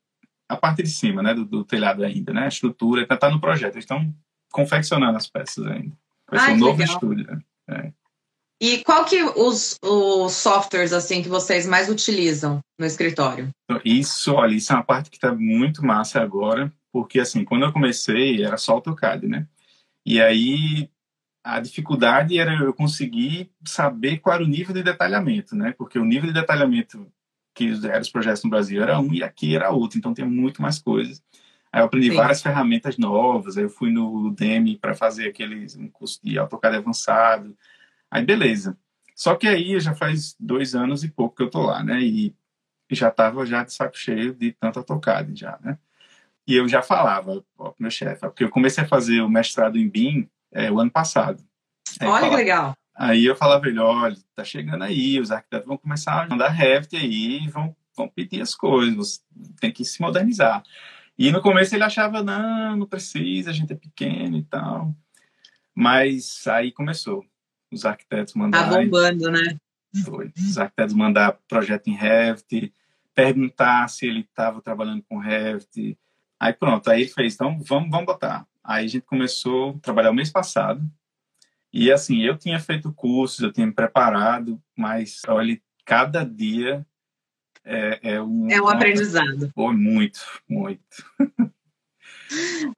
a 0.50 0.58
parte 0.58 0.82
de 0.82 0.90
cima, 0.90 1.22
né? 1.22 1.36
Do, 1.36 1.46
do 1.46 1.64
telhado 1.64 2.04
ainda, 2.04 2.34
né? 2.34 2.46
A 2.46 2.48
estrutura, 2.48 3.04
está 3.04 3.16
tá 3.16 3.30
no 3.30 3.40
projeto. 3.40 3.76
Eles 3.76 3.84
estão 3.84 4.12
confeccionando 4.52 5.16
as 5.16 5.30
peças 5.30 5.64
ainda. 5.68 5.96
Vai 6.28 6.40
ser 6.40 6.52
um 6.54 6.58
novo 6.58 6.80
legal. 6.80 6.96
estúdio, 6.96 7.28
né? 7.28 7.40
É. 7.70 7.94
E 8.60 8.84
qual 8.84 9.06
que 9.06 9.22
os, 9.24 9.78
os 9.84 10.34
softwares 10.34 10.92
assim 10.92 11.22
que 11.22 11.30
vocês 11.30 11.68
mais 11.68 11.90
utilizam 11.90 12.60
no 12.78 12.86
escritório? 12.86 13.50
Isso, 13.86 14.34
olha, 14.34 14.56
isso 14.56 14.74
é 14.74 14.76
uma 14.76 14.84
parte 14.84 15.12
que 15.12 15.18
está 15.18 15.34
muito 15.34 15.86
massa 15.86 16.20
agora, 16.22 16.74
porque 16.92 17.20
assim, 17.20 17.46
quando 17.46 17.66
eu 17.66 17.74
comecei 17.74 18.44
era 18.44 18.58
só 18.58 18.74
AutoCAD, 18.74 19.28
né? 19.28 19.48
E 20.06 20.20
aí 20.20 20.90
a 21.44 21.60
dificuldade 21.60 22.38
era 22.38 22.54
eu 22.56 22.74
conseguir 22.74 23.52
saber 23.66 24.18
qual 24.18 24.36
era 24.36 24.44
o 24.44 24.48
nível 24.48 24.74
de 24.74 24.84
detalhamento, 24.84 25.56
né? 25.56 25.74
Porque 25.78 26.00
o 26.00 26.06
nível 26.06 26.28
de 26.28 26.34
detalhamento 26.34 27.08
que 27.54 27.72
eram 27.86 28.02
os 28.02 28.10
projetos 28.10 28.44
no 28.44 28.50
Brasil 28.50 28.82
era 28.82 29.00
um 29.00 29.14
e 29.14 29.24
aqui 29.24 29.56
era 29.56 29.72
outro, 29.72 29.98
então 29.98 30.14
tem 30.14 30.26
muito 30.26 30.62
mais 30.62 30.80
coisas. 30.80 31.24
Aí 31.72 31.82
eu 31.82 31.86
aprendi 31.86 32.10
Sim. 32.10 32.16
várias 32.16 32.42
ferramentas 32.42 32.98
novas, 32.98 33.58
aí 33.58 33.64
eu 33.64 33.70
fui 33.70 33.92
no 33.92 34.28
Udemy 34.28 34.78
para 34.78 34.94
fazer 34.94 35.28
aqueles 35.28 35.76
um 35.76 35.88
curso 35.90 36.20
de 36.24 36.38
AutoCAD 36.38 36.78
avançado. 36.78 37.56
Aí 38.12 38.24
beleza. 38.24 38.78
Só 39.16 39.36
que 39.36 39.48
aí 39.48 39.80
já 39.80 39.96
faz 39.96 40.36
dois 40.40 40.76
anos 40.76 41.04
e 41.04 41.10
pouco 41.10 41.36
que 41.36 41.44
eu 41.44 41.50
tô 41.50 41.64
lá, 41.64 41.84
né? 41.84 42.02
E 42.02 42.36
já 42.92 43.12
tava 43.12 43.46
já 43.46 43.64
de 43.64 43.74
saco 43.74 43.98
cheio 43.98 44.34
de 44.34 44.52
tanto 44.54 44.80
AutoCAD 44.80 45.36
já, 45.36 45.58
né? 45.62 45.78
E 46.48 46.56
eu 46.56 46.68
já 46.68 46.82
falava 46.82 47.44
ó, 47.58 47.72
pro 47.72 47.76
meu 47.80 47.92
chefe, 47.92 48.22
porque 48.22 48.44
eu 48.44 48.50
comecei 48.50 48.84
a 48.84 48.88
fazer 48.88 49.22
o 49.22 49.30
mestrado 49.30 49.78
em 49.78 49.90
BIM 49.90 50.30
é, 50.52 50.72
o 50.72 50.80
ano 50.80 50.90
passado. 50.90 51.44
Aí 52.00 52.08
olha 52.08 52.20
falava, 52.20 52.30
que 52.30 52.36
legal. 52.36 52.74
Aí 52.96 53.26
eu 53.26 53.36
falava 53.36 53.68
ele, 53.68 53.80
olha, 53.80 54.16
tá 54.34 54.44
chegando 54.44 54.84
aí, 54.84 55.20
os 55.20 55.32
arquitetos 55.32 55.68
vão 55.68 55.78
começar 55.78 56.24
a 56.24 56.28
mandar 56.28 56.50
Revit 56.50 56.96
aí, 56.96 57.48
vão, 57.50 57.76
vão 57.96 58.08
pedir 58.08 58.42
as 58.42 58.56
coisas, 58.56 59.24
tem 59.60 59.72
que 59.72 59.84
se 59.84 60.02
modernizar. 60.02 60.64
E 61.18 61.32
no 61.32 61.42
começo 61.42 61.76
ele 61.76 61.84
achava, 61.84 62.24
não, 62.24 62.78
não 62.78 62.86
precisa, 62.86 63.50
a 63.50 63.54
gente 63.54 63.74
é 63.74 63.76
pequeno 63.76 64.38
e 64.38 64.44
tal. 64.44 64.96
Mas 65.76 66.48
aí 66.48 66.72
começou. 66.72 67.26
Os 67.72 67.86
arquitetos 67.86 68.34
mandaram. 68.34 68.72
Tá 68.72 68.82
bombando, 68.82 69.32
né? 69.32 69.58
Foi. 70.04 70.32
Os 70.38 70.58
arquitetos 70.58 70.94
mandar 70.94 71.38
projeto 71.48 71.88
em 71.88 71.96
Revit, 71.96 72.74
perguntar 73.14 73.88
se 73.90 74.06
ele 74.06 74.22
estava 74.22 74.62
trabalhando 74.62 75.04
com 75.10 75.18
Revit. 75.18 75.98
Aí 76.40 76.54
pronto, 76.54 76.90
aí 76.90 77.02
ele 77.02 77.10
fez, 77.10 77.34
então 77.34 77.60
vamos, 77.64 77.90
vamos 77.90 78.06
botar. 78.06 78.46
Aí 78.64 78.86
a 78.86 78.88
gente 78.88 79.06
começou 79.06 79.72
a 79.72 79.80
trabalhar 79.80 80.12
o 80.12 80.14
mês 80.14 80.30
passado. 80.30 80.82
E 81.74 81.92
assim, 81.92 82.22
eu 82.22 82.38
tinha 82.38 82.60
feito 82.60 82.94
cursos, 82.94 83.40
eu 83.40 83.52
tinha 83.52 83.68
me 83.68 83.74
preparado, 83.74 84.62
mas 84.76 85.22
olha, 85.28 85.60
cada 85.86 86.24
dia 86.24 86.86
é, 87.64 88.14
é 88.14 88.22
um, 88.22 88.50
é 88.50 88.62
um 88.62 88.68
aprendizado. 88.68 89.52
Foi 89.54 89.76
muito, 89.76 90.20
muito. 90.48 90.82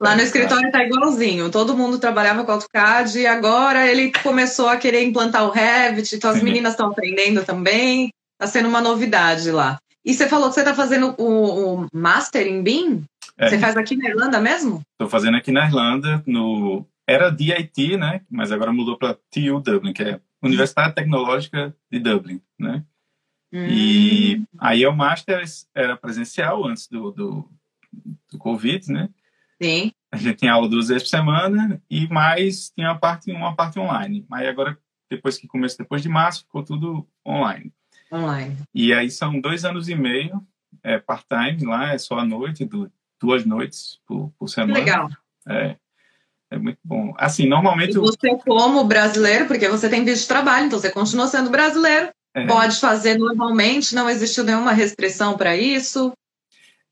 Lá 0.00 0.14
no 0.14 0.22
escritório 0.22 0.70
tá 0.70 0.84
igualzinho. 0.84 1.50
Todo 1.50 1.76
mundo 1.76 1.98
trabalhava 1.98 2.44
com 2.44 2.52
AutoCAD 2.52 3.20
e 3.20 3.26
agora 3.26 3.86
ele 3.86 4.12
começou 4.22 4.68
a 4.68 4.76
querer 4.76 5.02
implantar 5.02 5.44
o 5.44 5.50
Revit, 5.50 6.14
então 6.14 6.30
as 6.30 6.38
Sim. 6.38 6.44
meninas 6.44 6.72
estão 6.72 6.90
aprendendo 6.90 7.44
também. 7.44 8.10
Tá 8.38 8.46
sendo 8.46 8.68
uma 8.68 8.80
novidade 8.80 9.50
lá. 9.50 9.78
E 10.04 10.14
você 10.14 10.26
falou 10.26 10.48
que 10.48 10.54
você 10.54 10.64
tá 10.64 10.74
fazendo 10.74 11.14
o, 11.18 11.82
o 11.82 11.86
Master 11.92 12.46
em 12.46 12.62
BIM? 12.62 13.04
É. 13.36 13.48
Você 13.48 13.58
faz 13.58 13.76
aqui 13.76 13.96
na 13.96 14.08
Irlanda 14.08 14.40
mesmo? 14.40 14.80
Estou 14.92 15.08
fazendo 15.08 15.36
aqui 15.36 15.52
na 15.52 15.66
Irlanda, 15.66 16.22
no 16.26 16.86
era 17.06 17.30
DIT, 17.30 17.96
né? 17.96 18.22
Mas 18.30 18.52
agora 18.52 18.72
mudou 18.72 18.96
para 18.96 19.14
TU 19.30 19.60
Dublin, 19.60 19.92
que 19.92 20.02
é 20.02 20.20
Universidade 20.42 20.94
Tecnológica 20.94 21.74
de 21.90 21.98
Dublin, 21.98 22.40
né? 22.58 22.84
Hum. 23.52 23.66
E 23.68 24.42
aí 24.58 24.86
o 24.86 24.92
Master 24.92 25.42
era 25.74 25.96
presencial 25.96 26.64
antes 26.64 26.86
do, 26.86 27.10
do, 27.10 27.50
do 28.30 28.38
Covid, 28.38 28.90
né? 28.92 29.10
Sim. 29.60 29.92
A 30.12 30.16
gente 30.16 30.38
tinha 30.38 30.52
aula 30.52 30.68
duas 30.68 30.88
vezes 30.88 31.04
por 31.04 31.10
semana 31.10 31.80
e 31.88 32.08
mais 32.08 32.70
tinha 32.70 32.88
uma 32.88 32.98
parte, 32.98 33.30
uma 33.30 33.54
parte 33.54 33.78
online. 33.78 34.26
Aí 34.32 34.48
agora, 34.48 34.76
depois 35.10 35.38
que 35.38 35.46
começou, 35.46 35.78
depois 35.78 36.02
de 36.02 36.08
março, 36.08 36.40
ficou 36.40 36.62
tudo 36.64 37.06
online. 37.26 37.72
Online. 38.12 38.56
E 38.74 38.92
aí 38.92 39.10
são 39.10 39.40
dois 39.40 39.64
anos 39.64 39.88
e 39.88 39.94
meio, 39.94 40.44
é 40.82 40.98
part-time 40.98 41.64
lá, 41.64 41.92
é 41.92 41.98
só 41.98 42.18
à 42.18 42.24
noite, 42.24 42.68
duas 43.20 43.44
noites 43.44 44.00
por, 44.06 44.32
por 44.38 44.48
semana. 44.48 44.78
Legal. 44.78 45.08
É, 45.48 45.76
é 46.50 46.58
muito 46.58 46.78
bom. 46.82 47.14
Assim, 47.16 47.46
normalmente... 47.46 47.92
E 47.92 47.98
você 47.98 48.36
como 48.38 48.82
brasileiro, 48.84 49.46
porque 49.46 49.68
você 49.68 49.88
tem 49.88 50.04
visto 50.04 50.22
de 50.22 50.28
trabalho, 50.28 50.66
então 50.66 50.78
você 50.80 50.90
continua 50.90 51.28
sendo 51.28 51.50
brasileiro, 51.50 52.10
é. 52.34 52.46
pode 52.46 52.80
fazer 52.80 53.16
normalmente, 53.18 53.94
não 53.94 54.08
existiu 54.10 54.42
nenhuma 54.42 54.72
restrição 54.72 55.36
para 55.36 55.56
isso? 55.56 56.12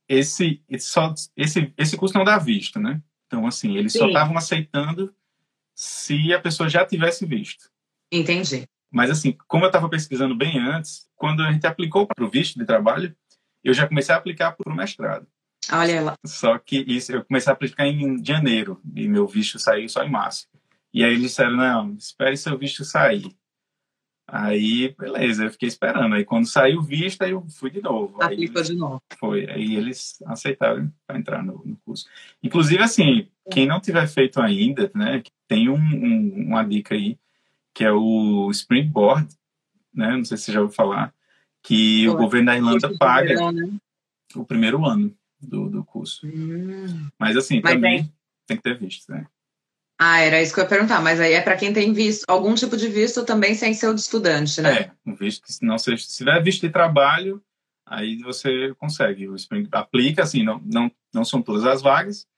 Esse, 0.09 0.62
só, 0.79 1.14
esse, 1.37 1.73
esse 1.77 1.97
curso 1.97 2.16
não 2.16 2.25
dá 2.25 2.38
visto, 2.38 2.81
né? 2.81 3.03
Então, 3.27 3.47
assim, 3.47 3.77
eles 3.77 3.92
Sim. 3.92 3.99
só 4.01 4.07
estavam 4.07 4.37
aceitando 4.37 5.14
se 5.75 6.33
a 6.33 6.40
pessoa 6.40 6.68
já 6.68 6.85
tivesse 6.85 7.27
visto. 7.27 7.71
Entendi. 8.11 8.66
Mas, 8.90 9.11
assim, 9.11 9.37
como 9.47 9.64
eu 9.64 9.68
estava 9.68 9.88
pesquisando 9.88 10.35
bem 10.35 10.59
antes, 10.59 11.07
quando 11.14 11.42
a 11.42 11.53
gente 11.53 11.66
aplicou 11.66 12.07
para 12.07 12.25
o 12.25 12.31
visto 12.31 12.59
de 12.59 12.64
trabalho, 12.64 13.14
eu 13.62 13.75
já 13.75 13.87
comecei 13.87 14.14
a 14.14 14.18
aplicar 14.18 14.53
para 14.53 14.73
o 14.73 14.75
mestrado. 14.75 15.27
Olha 15.71 16.01
lá. 16.01 16.14
Só 16.25 16.59
que 16.59 16.79
isso 16.88 17.12
eu 17.12 17.25
comecei 17.25 17.51
a 17.51 17.55
aplicar 17.55 17.87
em 17.87 18.25
janeiro 18.25 18.81
e 18.97 19.07
meu 19.07 19.27
visto 19.27 19.59
saiu 19.59 19.88
só 19.88 20.03
em 20.03 20.11
março. 20.11 20.47
E 20.92 21.05
aí 21.05 21.11
eles 21.11 21.23
disseram, 21.23 21.57
não, 21.57 21.94
espere 21.94 22.37
seu 22.37 22.57
visto 22.57 22.85
sair. 22.85 23.31
Aí, 24.31 24.95
beleza, 24.99 25.45
eu 25.45 25.51
fiquei 25.51 25.69
esperando. 25.69 26.14
Aí 26.14 26.23
quando 26.23 26.47
saiu 26.47 26.81
o 26.81 26.83
visto, 26.83 27.23
aí 27.23 27.31
eu 27.31 27.47
fui 27.49 27.71
de 27.71 27.81
novo. 27.81 28.23
Aplicou 28.23 28.62
de 28.62 28.75
novo. 28.75 29.03
Foi. 29.19 29.49
Aí 29.51 29.75
eles 29.75 30.23
aceitaram 30.27 30.93
para 31.07 31.19
entrar 31.19 31.43
no, 31.43 31.62
no, 31.64 31.77
curso. 31.79 32.07
Inclusive, 32.43 32.83
assim, 32.83 33.27
quem 33.51 33.67
não 33.67 33.81
tiver 33.81 34.07
feito 34.07 34.38
ainda, 34.38 34.91
né, 34.95 35.23
tem 35.49 35.71
um, 35.71 35.79
um, 35.79 36.47
uma 36.49 36.62
dica 36.62 36.95
aí, 36.95 37.19
que 37.73 37.83
é 37.83 37.91
o 37.91 38.51
Springboard, 38.51 39.27
né? 39.95 40.14
Não 40.14 40.25
sei 40.27 40.37
se 40.37 40.45
você 40.45 40.53
já 40.53 40.61
ouviu 40.61 40.77
falar, 40.77 41.14
que 41.62 42.05
Pô, 42.07 42.12
o 42.12 42.17
governo 42.19 42.47
da 42.47 42.57
Irlanda 42.57 42.99
paga 42.99 43.29
verão, 43.29 43.51
né? 43.51 43.71
o 44.35 44.45
primeiro 44.45 44.85
ano 44.85 45.11
do, 45.41 45.71
do 45.71 45.83
curso. 45.83 46.27
Hum. 46.27 47.09
Mas 47.19 47.35
assim, 47.35 47.62
Mas 47.64 47.73
também 47.73 48.03
tem... 48.03 48.12
tem 48.47 48.57
que 48.59 48.62
ter 48.62 48.79
visto, 48.79 49.11
né? 49.11 49.27
Ah, 49.98 50.20
era 50.20 50.40
isso 50.40 50.54
que 50.54 50.61
eu 50.61 50.64
ia 50.64 50.68
perguntar, 50.68 51.02
mas 51.02 51.20
aí 51.20 51.32
é 51.32 51.40
para 51.40 51.56
quem 51.56 51.72
tem 51.72 51.92
visto, 51.92 52.24
algum 52.28 52.54
tipo 52.54 52.76
de 52.76 52.88
visto 52.88 53.24
também 53.24 53.54
sem 53.54 53.74
ser 53.74 53.88
o 53.88 53.94
de 53.94 54.00
estudante, 54.00 54.61
né? 54.61 54.72
É, 54.72 54.90
um 55.04 55.14
visto 55.14 55.42
que 55.44 55.66
não 55.66 55.76
seja, 55.76 56.04
se 56.04 56.18
tiver 56.18 56.40
visto 56.40 56.61
de 56.61 56.70
trabalho, 56.70 57.42
aí 57.84 58.16
você 58.18 58.72
consegue. 58.78 59.28
O 59.28 59.34
Spring 59.34 59.68
aplica, 59.72 60.22
assim, 60.22 60.44
não, 60.44 60.62
não, 60.64 60.90
não 61.12 61.24
são 61.24 61.42
todas 61.42 61.64
as 61.64 61.82
vagas, 61.82 62.28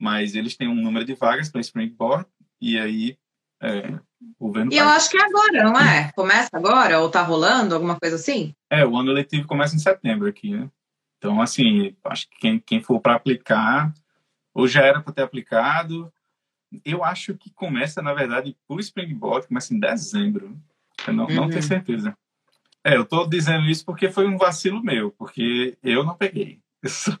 mas 0.00 0.36
eles 0.36 0.56
têm 0.56 0.68
um 0.68 0.76
número 0.76 1.04
de 1.04 1.14
vagas 1.14 1.48
para 1.48 1.60
Springboard 1.60 2.24
e 2.60 2.78
aí 2.78 3.18
é, 3.60 3.98
o 4.38 4.46
governo. 4.46 4.72
E 4.72 4.76
eu 4.76 4.86
acho 4.86 5.10
que 5.10 5.18
é 5.18 5.24
agora, 5.24 5.64
não 5.64 5.78
é? 5.78 6.12
Começa 6.12 6.50
agora 6.52 7.00
ou 7.00 7.10
tá 7.10 7.22
rolando, 7.22 7.74
alguma 7.74 7.98
coisa 7.98 8.14
assim? 8.14 8.54
É, 8.70 8.86
o 8.86 8.96
ano 8.96 9.10
letivo 9.10 9.48
começa 9.48 9.74
em 9.74 9.80
setembro 9.80 10.28
aqui, 10.28 10.50
né? 10.50 10.70
Então, 11.18 11.42
assim, 11.42 11.96
acho 12.04 12.28
que 12.30 12.38
quem, 12.38 12.60
quem 12.60 12.80
for 12.80 13.00
para 13.00 13.16
aplicar, 13.16 13.92
ou 14.54 14.68
já 14.68 14.84
era 14.84 15.00
para 15.00 15.12
ter 15.12 15.22
aplicado, 15.22 16.12
eu 16.84 17.04
acho 17.04 17.34
que 17.34 17.50
começa, 17.50 18.02
na 18.02 18.14
verdade, 18.14 18.56
o 18.68 18.78
Springboard, 18.80 19.48
começa 19.48 19.74
em 19.74 19.80
dezembro. 19.80 20.56
Eu 21.06 21.12
não, 21.12 21.24
uhum. 21.24 21.34
não 21.34 21.48
tenho 21.48 21.56
uhum. 21.56 21.62
certeza. 21.62 22.16
É, 22.84 22.96
eu 22.96 23.02
estou 23.02 23.28
dizendo 23.28 23.66
isso 23.66 23.84
porque 23.84 24.10
foi 24.10 24.26
um 24.26 24.38
vacilo 24.38 24.82
meu, 24.82 25.10
porque 25.12 25.76
eu 25.82 26.04
não 26.04 26.14
peguei. 26.14 26.60
Eu 26.80 26.90
só... 26.90 27.12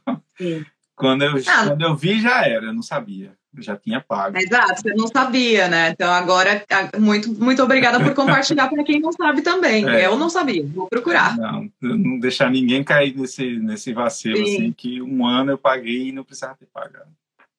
Quando 0.98 1.22
eu, 1.22 1.34
ah. 1.46 1.66
quando 1.68 1.82
eu 1.82 1.96
vi, 1.96 2.20
já 2.20 2.44
era, 2.44 2.66
eu 2.66 2.72
não 2.72 2.82
sabia. 2.82 3.32
Eu 3.56 3.62
já 3.62 3.76
tinha 3.76 4.00
pago. 4.00 4.36
Exato, 4.36 4.82
você 4.82 4.92
não 4.94 5.06
sabia, 5.06 5.68
né? 5.68 5.90
Então 5.90 6.12
agora, 6.12 6.64
muito, 6.98 7.32
muito 7.32 7.62
obrigada 7.62 8.00
por 8.00 8.14
compartilhar 8.14 8.68
para 8.68 8.82
quem 8.82 9.00
não 9.00 9.12
sabe 9.12 9.42
também. 9.42 9.88
É. 9.88 10.06
Eu 10.06 10.18
não 10.18 10.28
sabia, 10.28 10.66
vou 10.66 10.88
procurar. 10.88 11.36
Não, 11.36 11.70
não 11.80 12.18
deixar 12.18 12.50
ninguém 12.50 12.82
cair 12.82 13.16
nesse, 13.16 13.58
nesse 13.58 13.92
vacilo, 13.92 14.36
Sim. 14.38 14.42
assim, 14.42 14.72
que 14.72 15.00
um 15.00 15.24
ano 15.24 15.52
eu 15.52 15.58
paguei 15.58 16.08
e 16.08 16.12
não 16.12 16.24
precisava 16.24 16.56
ter 16.56 16.66
pagado. 16.66 17.10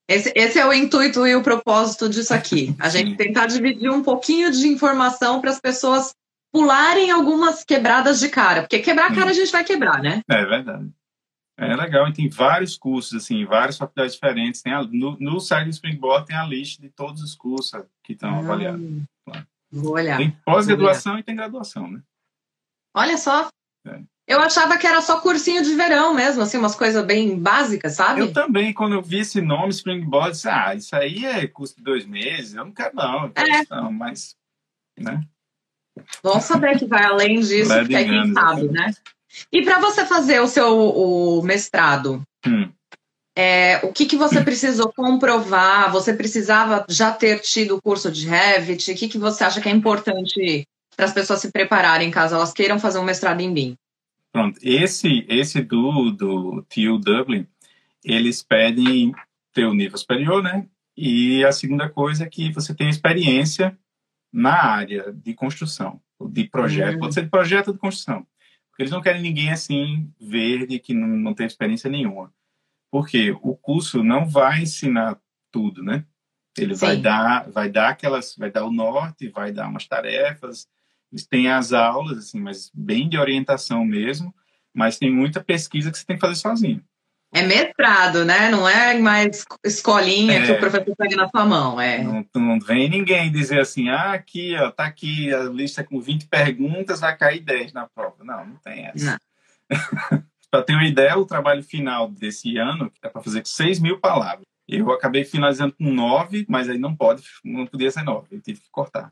Esse, 0.09 0.33
esse, 0.35 0.57
é 0.57 0.65
o 0.65 0.73
intuito 0.73 1.27
e 1.27 1.35
o 1.35 1.43
propósito 1.43 2.09
disso 2.09 2.33
aqui. 2.33 2.75
A 2.79 2.89
gente 2.89 3.15
tentar 3.15 3.45
dividir 3.45 3.91
um 3.91 4.01
pouquinho 4.01 4.51
de 4.51 4.67
informação 4.67 5.39
para 5.39 5.51
as 5.51 5.59
pessoas 5.59 6.15
pularem 6.51 7.11
algumas 7.11 7.63
quebradas 7.63 8.19
de 8.19 8.27
cara. 8.27 8.61
Porque 8.61 8.79
quebrar 8.79 9.11
a 9.11 9.15
cara 9.15 9.29
a 9.29 9.33
gente 9.33 9.51
vai 9.51 9.63
quebrar, 9.63 10.01
né? 10.01 10.21
É 10.27 10.45
verdade. 10.45 10.89
É 11.55 11.75
legal, 11.75 12.07
e 12.07 12.13
tem 12.13 12.29
vários 12.29 12.77
cursos, 12.77 13.21
assim, 13.21 13.45
várias 13.45 13.77
faculdades 13.77 14.13
diferentes. 14.13 14.61
Tem 14.61 14.73
a, 14.73 14.81
no, 14.81 15.15
no 15.19 15.39
site 15.39 15.65
do 15.65 15.71
Springboard 15.71 16.25
tem 16.25 16.35
a 16.35 16.45
lista 16.45 16.81
de 16.81 16.89
todos 16.89 17.21
os 17.21 17.35
cursos 17.35 17.83
que 18.01 18.13
estão 18.13 18.33
ah, 18.33 18.39
avaliados. 18.39 18.81
Vou 19.69 19.93
olhar. 19.93 20.17
Tem 20.17 20.31
pós-graduação 20.43 21.19
e 21.19 21.23
tem 21.23 21.35
graduação, 21.35 21.91
né? 21.91 22.01
Olha 22.95 23.17
só. 23.17 23.49
É. 23.85 24.01
Eu 24.29 24.39
achava 24.39 24.77
que 24.77 24.85
era 24.85 25.01
só 25.01 25.19
cursinho 25.19 25.63
de 25.63 25.73
verão 25.73 26.13
mesmo, 26.13 26.43
assim, 26.43 26.59
umas 26.59 26.75
coisas 26.75 27.03
bem 27.03 27.35
básicas, 27.35 27.93
sabe? 27.93 28.21
Eu 28.21 28.31
também, 28.31 28.71
quando 28.71 28.93
eu 28.93 29.01
vi 29.01 29.21
esse 29.21 29.41
nome, 29.41 29.69
Springboard, 29.69 30.33
disse, 30.33 30.47
ah, 30.47 30.75
isso 30.75 30.95
aí 30.95 31.25
é 31.25 31.47
custo 31.47 31.77
de 31.77 31.83
dois 31.83 32.05
meses, 32.05 32.53
eu 32.53 32.63
não 32.63 32.71
quero 32.71 32.95
não, 32.95 33.23
eu 33.23 33.31
quero 33.31 33.49
é. 33.51 33.65
não 33.71 33.91
mas, 33.91 34.35
né? 34.95 35.23
Vamos 36.21 36.43
saber 36.43 36.77
que 36.77 36.85
vai 36.85 37.03
além 37.03 37.39
disso, 37.39 37.73
porque 37.73 37.95
aí 37.95 38.05
quem 38.05 38.31
sabe, 38.31 38.67
né? 38.67 38.93
E 39.51 39.63
para 39.63 39.79
você 39.79 40.05
fazer 40.05 40.39
o 40.41 40.47
seu 40.47 40.77
o 40.77 41.41
mestrado, 41.41 42.21
hum. 42.45 42.69
é, 43.35 43.79
o 43.81 43.91
que, 43.91 44.05
que 44.05 44.15
você 44.15 44.41
precisou 44.43 44.93
comprovar? 44.93 45.91
Você 45.91 46.13
precisava 46.13 46.85
já 46.87 47.11
ter 47.11 47.39
tido 47.39 47.77
o 47.77 47.81
curso 47.81 48.11
de 48.11 48.27
Revit? 48.27 48.91
O 48.91 48.95
que, 48.95 49.09
que 49.09 49.17
você 49.17 49.43
acha 49.43 49.59
que 49.59 49.69
é 49.69 49.71
importante 49.71 50.67
para 50.95 51.05
as 51.07 51.13
pessoas 51.13 51.41
se 51.41 51.51
prepararem 51.51 52.11
caso 52.11 52.35
elas 52.35 52.53
queiram 52.53 52.79
fazer 52.79 52.99
um 52.99 53.03
mestrado 53.03 53.41
em 53.41 53.51
BIM? 53.51 53.75
Pronto, 54.31 54.59
esse, 54.61 55.25
esse 55.27 55.61
do, 55.61 56.11
do 56.11 56.61
TU 56.63 56.97
Dublin, 56.99 57.47
eles 58.03 58.43
pedem 58.43 59.11
ter 59.53 59.65
o 59.65 59.73
nível 59.73 59.97
superior, 59.97 60.43
né? 60.43 60.67
E 60.95 61.43
a 61.43 61.51
segunda 61.51 61.89
coisa 61.89 62.25
é 62.25 62.29
que 62.29 62.51
você 62.51 62.75
tem 62.75 62.89
experiência 62.89 63.77
na 64.31 64.53
área 64.53 65.11
de 65.11 65.33
construção, 65.33 65.99
de 66.29 66.43
projeto, 66.43 66.93
uhum. 66.93 66.99
pode 66.99 67.13
ser 67.13 67.23
de 67.23 67.29
projeto 67.29 67.73
de 67.73 67.79
construção. 67.79 68.27
Porque 68.69 68.83
eles 68.83 68.91
não 68.91 69.01
querem 69.01 69.21
ninguém 69.21 69.49
assim, 69.49 70.13
verde, 70.19 70.79
que 70.79 70.93
não, 70.93 71.07
não 71.07 71.33
tem 71.33 71.47
experiência 71.47 71.89
nenhuma. 71.89 72.31
Porque 72.91 73.31
o 73.41 73.55
curso 73.55 74.03
não 74.03 74.27
vai 74.27 74.61
ensinar 74.61 75.19
tudo, 75.51 75.83
né? 75.83 76.05
Ele 76.57 76.75
Sim. 76.75 76.85
vai 76.85 76.97
dar, 76.97 77.49
vai 77.49 77.69
dar 77.69 77.89
aquelas, 77.89 78.35
vai 78.35 78.51
dar 78.51 78.65
o 78.65 78.71
norte, 78.71 79.29
vai 79.29 79.51
dar 79.51 79.67
umas 79.67 79.87
tarefas, 79.87 80.67
tem 81.29 81.49
as 81.49 81.73
aulas, 81.73 82.17
assim, 82.17 82.39
mas 82.39 82.71
bem 82.73 83.09
de 83.09 83.17
orientação 83.17 83.83
mesmo, 83.83 84.33
mas 84.73 84.97
tem 84.97 85.11
muita 85.11 85.43
pesquisa 85.43 85.91
que 85.91 85.97
você 85.97 86.05
tem 86.05 86.15
que 86.15 86.21
fazer 86.21 86.35
sozinho. 86.35 86.83
É 87.31 87.43
mestrado, 87.43 88.25
né? 88.25 88.49
Não 88.49 88.67
é 88.67 88.97
mais 88.97 89.45
escolinha 89.63 90.39
é, 90.39 90.45
que 90.45 90.51
o 90.51 90.59
professor 90.59 90.95
pega 90.95 91.15
na 91.15 91.29
sua 91.29 91.45
mão. 91.45 91.79
É. 91.79 92.03
Não, 92.03 92.25
não 92.35 92.59
vem 92.59 92.89
ninguém 92.89 93.31
dizer 93.31 93.59
assim, 93.59 93.89
ah, 93.89 94.13
aqui, 94.13 94.55
ó, 94.55 94.71
tá 94.71 94.85
aqui 94.85 95.31
a 95.33 95.43
lista 95.43 95.83
com 95.83 96.01
20 96.01 96.27
perguntas, 96.27 96.99
vai 96.99 97.15
cair 97.15 97.41
10 97.41 97.73
na 97.73 97.87
prova. 97.87 98.23
Não, 98.23 98.45
não 98.47 98.55
tem 98.55 98.87
essa. 98.87 99.19
para 100.49 100.63
ter 100.63 100.73
uma 100.73 100.87
ideia, 100.87 101.17
o 101.17 101.25
trabalho 101.25 101.63
final 101.63 102.09
desse 102.09 102.57
ano 102.57 102.91
é 103.03 103.09
para 103.09 103.21
fazer 103.21 103.45
6 103.45 103.79
mil 103.79 103.99
palavras. 103.99 104.45
Eu 104.67 104.91
acabei 104.91 105.23
finalizando 105.23 105.75
com 105.75 105.91
9, 105.91 106.45
mas 106.47 106.67
aí 106.67 106.77
não 106.77 106.95
pode, 106.95 107.23
não 107.43 107.65
podia 107.65 107.91
ser 107.91 108.03
9, 108.03 108.27
eu 108.31 108.41
tive 108.41 108.59
que 108.59 108.69
cortar. 108.71 109.09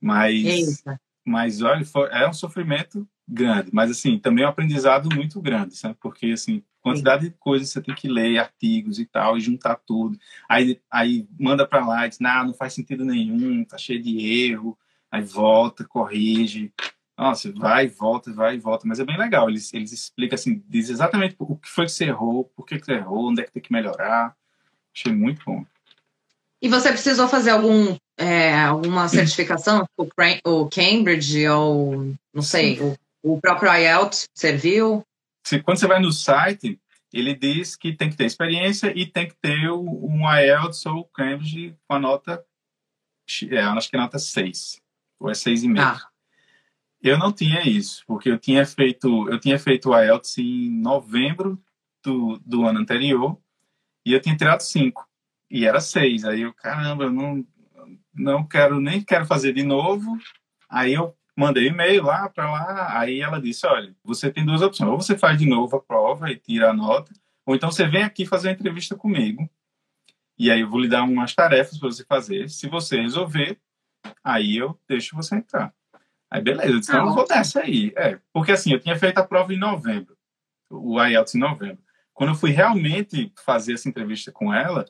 Mas, 0.00 0.44
Eita. 0.44 1.00
Mas 1.24 1.62
olha, 1.62 1.84
é 2.10 2.28
um 2.28 2.32
sofrimento 2.32 3.06
grande, 3.26 3.70
mas 3.72 3.90
assim, 3.90 4.18
também 4.18 4.44
é 4.44 4.46
um 4.46 4.50
aprendizado 4.50 5.08
muito 5.14 5.40
grande, 5.40 5.76
sabe? 5.76 5.96
Porque 6.00 6.26
assim, 6.26 6.62
quantidade 6.80 7.24
Sim. 7.24 7.30
de 7.30 7.36
coisas 7.38 7.68
você 7.68 7.80
tem 7.80 7.94
que 7.94 8.08
ler, 8.08 8.38
artigos 8.38 8.98
e 8.98 9.06
tal, 9.06 9.36
e 9.36 9.40
juntar 9.40 9.76
tudo. 9.76 10.18
Aí, 10.48 10.80
aí 10.90 11.28
manda 11.38 11.66
para 11.66 11.86
lá 11.86 12.06
diz, 12.06 12.18
nah, 12.18 12.44
não 12.44 12.54
faz 12.54 12.72
sentido 12.72 13.04
nenhum, 13.04 13.64
tá 13.64 13.78
cheio 13.78 14.02
de 14.02 14.48
erro. 14.48 14.76
Aí 15.10 15.22
volta, 15.22 15.84
corrige. 15.84 16.72
Nossa, 17.18 17.52
vai, 17.52 17.88
volta, 17.88 18.32
vai 18.32 18.58
volta. 18.58 18.86
Mas 18.86 19.00
é 19.00 19.04
bem 19.04 19.18
legal. 19.18 19.50
Eles, 19.50 19.74
eles 19.74 19.92
explicam 19.92 20.34
assim, 20.34 20.62
diz 20.68 20.88
exatamente 20.88 21.36
o 21.38 21.56
que 21.56 21.68
foi 21.68 21.84
que 21.86 21.92
você 21.92 22.04
errou, 22.06 22.44
por 22.44 22.64
que, 22.64 22.78
que 22.78 22.86
você 22.86 22.94
errou, 22.94 23.30
onde 23.30 23.42
é 23.42 23.44
que 23.44 23.52
tem 23.52 23.62
que 23.62 23.72
melhorar. 23.72 24.34
Achei 24.94 25.12
muito 25.12 25.42
bom. 25.44 25.64
E 26.62 26.68
você 26.68 26.90
precisou 26.90 27.26
fazer 27.26 27.50
algum, 27.50 27.96
é, 28.18 28.60
alguma 28.60 29.08
certificação? 29.08 29.84
o 30.44 30.68
Cambridge 30.68 31.48
ou, 31.48 32.14
não 32.34 32.42
sei, 32.42 32.80
o 32.80 32.94
o 33.22 33.40
próprio 33.40 33.72
IELTS 33.72 34.28
serviu? 34.34 35.04
Se, 35.46 35.60
quando 35.60 35.78
você 35.78 35.86
vai 35.86 36.00
no 36.00 36.12
site, 36.12 36.80
ele 37.12 37.34
diz 37.34 37.76
que 37.76 37.94
tem 37.94 38.10
que 38.10 38.16
ter 38.16 38.24
experiência 38.24 38.92
e 38.96 39.06
tem 39.06 39.28
que 39.28 39.34
ter 39.34 39.70
um 39.70 40.22
IELTS 40.22 40.86
ou 40.86 41.04
Cambridge 41.04 41.76
com 41.86 41.94
a 41.94 41.98
nota, 41.98 42.44
é, 43.50 43.60
acho 43.60 43.90
que 43.90 43.96
é 43.96 44.00
nota 44.00 44.18
6, 44.18 44.80
ou 45.18 45.30
é 45.30 45.32
6,5. 45.32 45.78
Ah. 45.78 46.08
Eu 47.02 47.18
não 47.18 47.32
tinha 47.32 47.66
isso, 47.66 48.04
porque 48.06 48.30
eu 48.30 48.38
tinha 48.38 48.64
feito, 48.66 49.28
eu 49.30 49.40
tinha 49.40 49.58
feito 49.58 49.90
o 49.90 49.98
IELTS 49.98 50.38
em 50.38 50.70
novembro 50.70 51.62
do, 52.04 52.38
do 52.44 52.66
ano 52.66 52.80
anterior 52.80 53.38
e 54.04 54.12
eu 54.12 54.20
tinha 54.20 54.36
tirado 54.36 54.60
5 54.60 55.09
e 55.50 55.66
era 55.66 55.80
6. 55.80 56.24
Aí 56.24 56.42
eu, 56.42 56.54
caramba, 56.54 57.04
eu 57.04 57.10
não, 57.10 57.44
não 58.14 58.46
quero, 58.46 58.80
nem 58.80 59.02
quero 59.02 59.26
fazer 59.26 59.52
de 59.52 59.62
novo. 59.62 60.16
Aí 60.68 60.94
eu 60.94 61.16
mandei 61.36 61.68
e-mail 61.68 62.04
lá 62.04 62.28
para 62.28 62.50
lá, 62.50 62.98
aí 62.98 63.20
ela 63.20 63.40
disse, 63.40 63.66
olha, 63.66 63.94
você 64.04 64.30
tem 64.30 64.44
duas 64.44 64.60
opções, 64.60 64.90
ou 64.90 65.00
você 65.00 65.16
faz 65.16 65.38
de 65.38 65.48
novo 65.48 65.76
a 65.76 65.80
prova 65.80 66.30
e 66.30 66.36
tira 66.36 66.70
a 66.70 66.74
nota, 66.74 67.12
ou 67.46 67.54
então 67.54 67.70
você 67.70 67.86
vem 67.86 68.02
aqui 68.02 68.26
fazer 68.26 68.48
uma 68.48 68.54
entrevista 68.54 68.94
comigo, 68.94 69.48
e 70.38 70.50
aí 70.50 70.60
eu 70.60 70.68
vou 70.68 70.80
lhe 70.80 70.88
dar 70.88 71.02
umas 71.02 71.34
tarefas 71.34 71.78
para 71.78 71.90
você 71.90 72.04
fazer, 72.04 72.50
se 72.50 72.68
você 72.68 73.00
resolver, 73.00 73.58
aí 74.22 74.56
eu 74.56 74.78
deixo 74.86 75.16
você 75.16 75.36
entrar. 75.36 75.72
Aí 76.30 76.42
beleza, 76.42 76.68
eu 76.68 76.78
disse, 76.78 76.92
então 76.92 77.06
eu 77.06 77.14
vou 77.14 77.26
dessa 77.26 77.60
aí. 77.60 77.92
É, 77.96 78.18
porque 78.32 78.52
assim, 78.52 78.72
eu 78.72 78.80
tinha 78.80 78.96
feito 78.96 79.18
a 79.18 79.26
prova 79.26 79.52
em 79.52 79.58
novembro, 79.58 80.16
o 80.70 81.02
IELTS 81.02 81.34
em 81.34 81.38
novembro. 81.38 81.82
Quando 82.12 82.30
eu 82.30 82.36
fui 82.36 82.50
realmente 82.50 83.32
fazer 83.44 83.72
essa 83.72 83.88
entrevista 83.88 84.30
com 84.30 84.52
ela, 84.52 84.84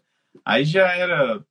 aí 0.44 0.64
já 0.64 0.92
era 0.92 1.42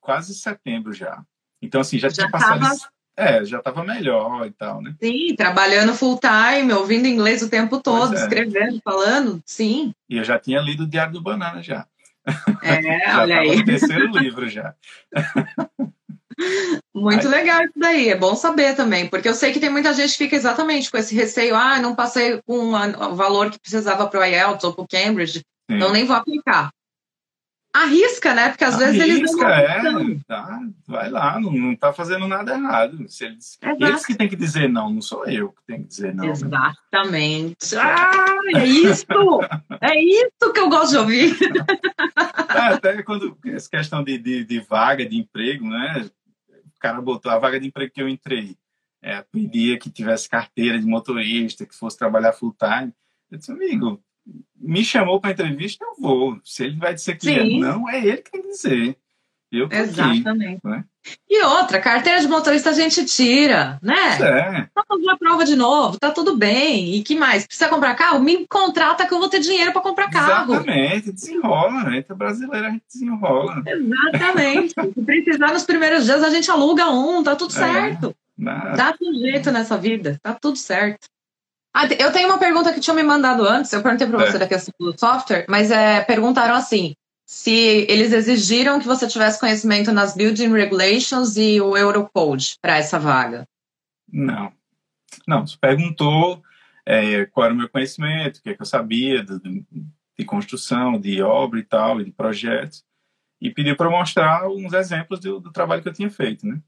quase 0.00 0.34
setembro 0.34 0.92
já. 0.92 1.22
Então, 1.62 1.80
assim, 1.80 1.98
já, 1.98 2.08
já 2.08 2.14
tinha 2.14 2.30
passado... 2.30 2.60
Tava 2.60 2.94
é, 3.16 3.44
já 3.44 3.58
estava 3.58 3.84
melhor 3.84 4.46
e 4.46 4.50
tal, 4.50 4.82
né? 4.82 4.94
Sim, 5.00 5.34
trabalhando 5.36 5.94
full 5.94 6.18
time, 6.18 6.72
ouvindo 6.72 7.06
inglês 7.06 7.42
o 7.42 7.48
tempo 7.48 7.80
todo, 7.80 8.14
é. 8.14 8.20
escrevendo, 8.20 8.80
falando, 8.82 9.40
sim. 9.46 9.94
E 10.08 10.18
eu 10.18 10.24
já 10.24 10.38
tinha 10.38 10.60
lido 10.60 10.82
o 10.82 10.86
Diário 10.86 11.12
do 11.12 11.22
Banana 11.22 11.62
já. 11.62 11.86
É, 12.60 12.82
já 13.06 13.22
olha 13.22 13.38
aí. 13.38 13.64
Terceiro 13.64 14.06
livro 14.18 14.48
já. 14.48 14.74
Muito 16.92 17.28
aí. 17.28 17.32
legal 17.32 17.62
isso 17.62 17.74
daí, 17.76 18.08
é 18.08 18.16
bom 18.16 18.34
saber 18.34 18.74
também, 18.74 19.06
porque 19.06 19.28
eu 19.28 19.34
sei 19.34 19.52
que 19.52 19.60
tem 19.60 19.70
muita 19.70 19.94
gente 19.94 20.10
que 20.10 20.24
fica 20.24 20.34
exatamente 20.34 20.90
com 20.90 20.98
esse 20.98 21.14
receio, 21.14 21.54
ah, 21.54 21.78
não 21.78 21.94
passei 21.94 22.42
com 22.42 22.72
o 22.72 23.14
valor 23.14 23.52
que 23.52 23.60
precisava 23.60 24.08
para 24.08 24.18
o 24.18 24.24
IELTS 24.24 24.64
ou 24.64 24.72
para 24.72 24.82
o 24.82 24.88
Cambridge, 24.88 25.38
Sim. 25.38 25.76
então 25.76 25.92
nem 25.92 26.04
vou 26.04 26.16
aplicar 26.16 26.72
arrisca, 27.74 28.32
né? 28.32 28.50
Porque 28.50 28.62
às 28.62 28.74
arrisca, 28.74 28.92
vezes 28.92 29.16
eles 29.16 29.32
não. 29.32 29.48
É, 29.48 30.18
tá, 30.28 30.60
vai 30.86 31.10
lá, 31.10 31.40
não, 31.40 31.52
não 31.52 31.74
tá 31.74 31.92
fazendo 31.92 32.28
nada 32.28 32.54
errado. 32.54 33.08
Se 33.08 33.24
eles, 33.24 33.58
eles 33.80 34.06
que 34.06 34.14
têm 34.14 34.28
que 34.28 34.36
dizer 34.36 34.68
não, 34.68 34.90
não 34.90 35.02
sou 35.02 35.26
eu 35.26 35.50
que 35.50 35.62
tenho 35.66 35.82
que 35.82 35.88
dizer 35.88 36.14
não. 36.14 36.26
Exatamente. 36.26 37.74
Né? 37.74 37.82
Ah, 37.82 38.34
é 38.54 38.64
isso! 38.64 39.06
é 39.80 40.00
isso 40.00 40.52
que 40.52 40.60
eu 40.60 40.68
gosto 40.68 40.90
de 40.90 40.98
ouvir. 40.98 41.36
É, 42.54 42.58
até 42.74 43.02
quando 43.02 43.36
essa 43.46 43.68
questão 43.68 44.04
de, 44.04 44.16
de, 44.16 44.44
de, 44.44 44.60
vaga 44.60 45.04
de 45.04 45.16
emprego, 45.18 45.68
né? 45.68 46.08
O 46.48 46.78
cara 46.78 47.00
botou 47.00 47.32
a 47.32 47.38
vaga 47.38 47.58
de 47.58 47.66
emprego 47.66 47.92
que 47.92 48.00
eu 48.00 48.08
entrei. 48.08 48.56
É, 49.02 49.20
pedia 49.22 49.78
que 49.78 49.90
tivesse 49.90 50.28
carteira 50.28 50.78
de 50.78 50.86
motorista, 50.86 51.66
que 51.66 51.74
fosse 51.74 51.98
trabalhar 51.98 52.32
full 52.32 52.54
time. 52.58 52.92
Eu 53.30 53.38
disse, 53.38 53.50
amigo, 53.50 54.00
me 54.64 54.84
chamou 54.84 55.20
para 55.20 55.32
entrevista, 55.32 55.84
eu 55.84 55.94
vou. 56.00 56.38
Se 56.42 56.64
ele 56.64 56.76
vai 56.76 56.94
dizer 56.94 57.16
que 57.16 57.30
é 57.30 57.44
não, 57.58 57.88
é 57.88 57.98
ele 57.98 58.16
que 58.18 58.30
tem 58.30 58.42
que 58.42 58.48
dizer. 58.48 58.96
Eu 59.52 59.68
tô 59.68 59.76
Exatamente. 59.76 60.58
Aqui, 60.58 60.68
né? 60.68 60.84
E 61.28 61.44
outra, 61.44 61.80
carteira 61.80 62.18
de 62.18 62.26
motorista 62.26 62.70
a 62.70 62.72
gente 62.72 63.04
tira, 63.04 63.78
né? 63.82 63.94
É. 63.94 64.68
Fazendo 64.88 65.10
a 65.10 65.18
prova 65.18 65.44
de 65.44 65.54
novo, 65.54 65.98
tá 65.98 66.10
tudo 66.10 66.34
bem. 66.34 66.94
E 66.94 67.02
que 67.02 67.14
mais? 67.14 67.46
Precisa 67.46 67.68
comprar 67.68 67.94
carro? 67.94 68.20
Me 68.20 68.46
contrata 68.48 69.06
que 69.06 69.12
eu 69.12 69.18
vou 69.18 69.28
ter 69.28 69.38
dinheiro 69.40 69.70
para 69.70 69.82
comprar 69.82 70.10
carro. 70.10 70.54
Exatamente, 70.54 71.12
desenrola, 71.12 71.84
né? 71.84 71.98
Então, 71.98 72.16
brasileiro 72.16 72.66
a 72.66 72.70
gente 72.70 72.84
desenrola. 72.90 73.62
Exatamente. 73.66 74.74
Se 74.74 75.04
precisar 75.04 75.52
nos 75.52 75.64
primeiros 75.64 76.04
dias, 76.04 76.22
a 76.22 76.30
gente 76.30 76.50
aluga 76.50 76.90
um, 76.90 77.22
tá 77.22 77.36
tudo 77.36 77.52
é, 77.52 77.56
certo. 77.56 78.16
Nada. 78.36 78.72
Dá 78.72 78.94
um 79.00 79.14
jeito 79.14 79.52
nessa 79.52 79.76
vida, 79.76 80.18
tá 80.22 80.34
tudo 80.34 80.56
certo. 80.56 81.06
Ah, 81.74 81.86
eu 81.98 82.12
tenho 82.12 82.28
uma 82.28 82.38
pergunta 82.38 82.72
que 82.72 82.78
tinham 82.78 82.94
me 82.94 83.02
mandado 83.02 83.44
antes, 83.44 83.72
eu 83.72 83.82
perguntei 83.82 84.06
para 84.06 84.24
você 84.24 84.36
é. 84.36 84.38
da 84.38 84.46
questão 84.46 84.72
do 84.78 84.96
software, 84.96 85.44
mas 85.48 85.72
é, 85.72 86.02
perguntaram 86.02 86.54
assim, 86.54 86.94
se 87.26 87.50
eles 87.88 88.12
exigiram 88.12 88.78
que 88.78 88.86
você 88.86 89.08
tivesse 89.08 89.40
conhecimento 89.40 89.90
nas 89.90 90.14
Building 90.14 90.52
Regulations 90.52 91.36
e 91.36 91.60
o 91.60 91.76
Eurocode 91.76 92.56
para 92.62 92.76
essa 92.76 92.96
vaga. 92.96 93.44
Não. 94.10 94.52
Não, 95.26 95.44
você 95.44 95.56
perguntou 95.60 96.40
é, 96.86 97.26
qual 97.26 97.46
era 97.46 97.54
o 97.54 97.56
meu 97.56 97.68
conhecimento, 97.68 98.36
o 98.36 98.42
que, 98.42 98.50
é 98.50 98.54
que 98.54 98.62
eu 98.62 98.66
sabia 98.66 99.24
de, 99.24 99.64
de, 100.16 100.24
construção, 100.24 101.00
de 101.00 101.22
obra 101.22 101.58
e 101.58 101.64
tal, 101.64 102.00
e 102.00 102.04
de 102.04 102.12
projetos, 102.12 102.84
e 103.40 103.50
pediu 103.50 103.74
para 103.74 103.90
mostrar 103.90 104.48
uns 104.48 104.72
exemplos 104.72 105.18
do, 105.18 105.40
do 105.40 105.50
trabalho 105.50 105.82
que 105.82 105.88
eu 105.88 105.92
tinha 105.92 106.10
feito, 106.10 106.46
né? 106.46 106.60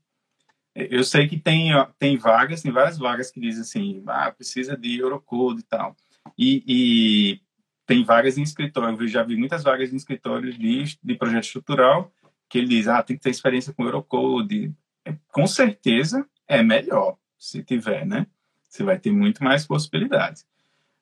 Eu 0.77 1.03
sei 1.05 1.27
que 1.27 1.39
tem, 1.39 1.71
tem 1.99 2.19
vagas, 2.19 2.62
tem 2.62 2.71
várias 2.71 2.99
vagas 2.99 3.31
que 3.31 3.41
dizem 3.41 3.62
assim, 3.62 4.03
ah, 4.07 4.31
precisa 4.31 4.77
de 4.77 4.99
Eurocode 4.99 5.61
e 5.61 5.65
tal. 5.65 5.97
E, 6.37 6.62
e 6.67 7.41
tem 7.87 8.05
vagas 8.05 8.37
em 8.37 8.43
escritório, 8.43 9.01
eu 9.01 9.09
já 9.09 9.23
vi 9.23 9.37
muitas 9.37 9.62
vagas 9.62 9.93
em 9.93 9.97
escritórios 9.97 10.59
de, 10.59 10.99
de 11.03 11.15
projeto 11.15 11.45
estrutural 11.45 12.12
que 12.49 12.59
ele 12.59 12.69
diz, 12.69 12.89
ah, 12.89 13.03
tem 13.03 13.17
que 13.17 13.23
ter 13.23 13.31
experiência 13.31 13.73
com 13.73 13.85
Eurocode. 13.85 14.73
É, 15.05 15.15
com 15.29 15.47
certeza 15.47 16.27
é 16.47 16.62
melhor, 16.62 17.17
se 17.39 17.62
tiver, 17.62 18.07
né? 18.07 18.27
Você 18.69 18.83
vai 18.83 18.99
ter 18.99 19.11
muito 19.11 19.43
mais 19.43 19.67
possibilidades. 19.67 20.47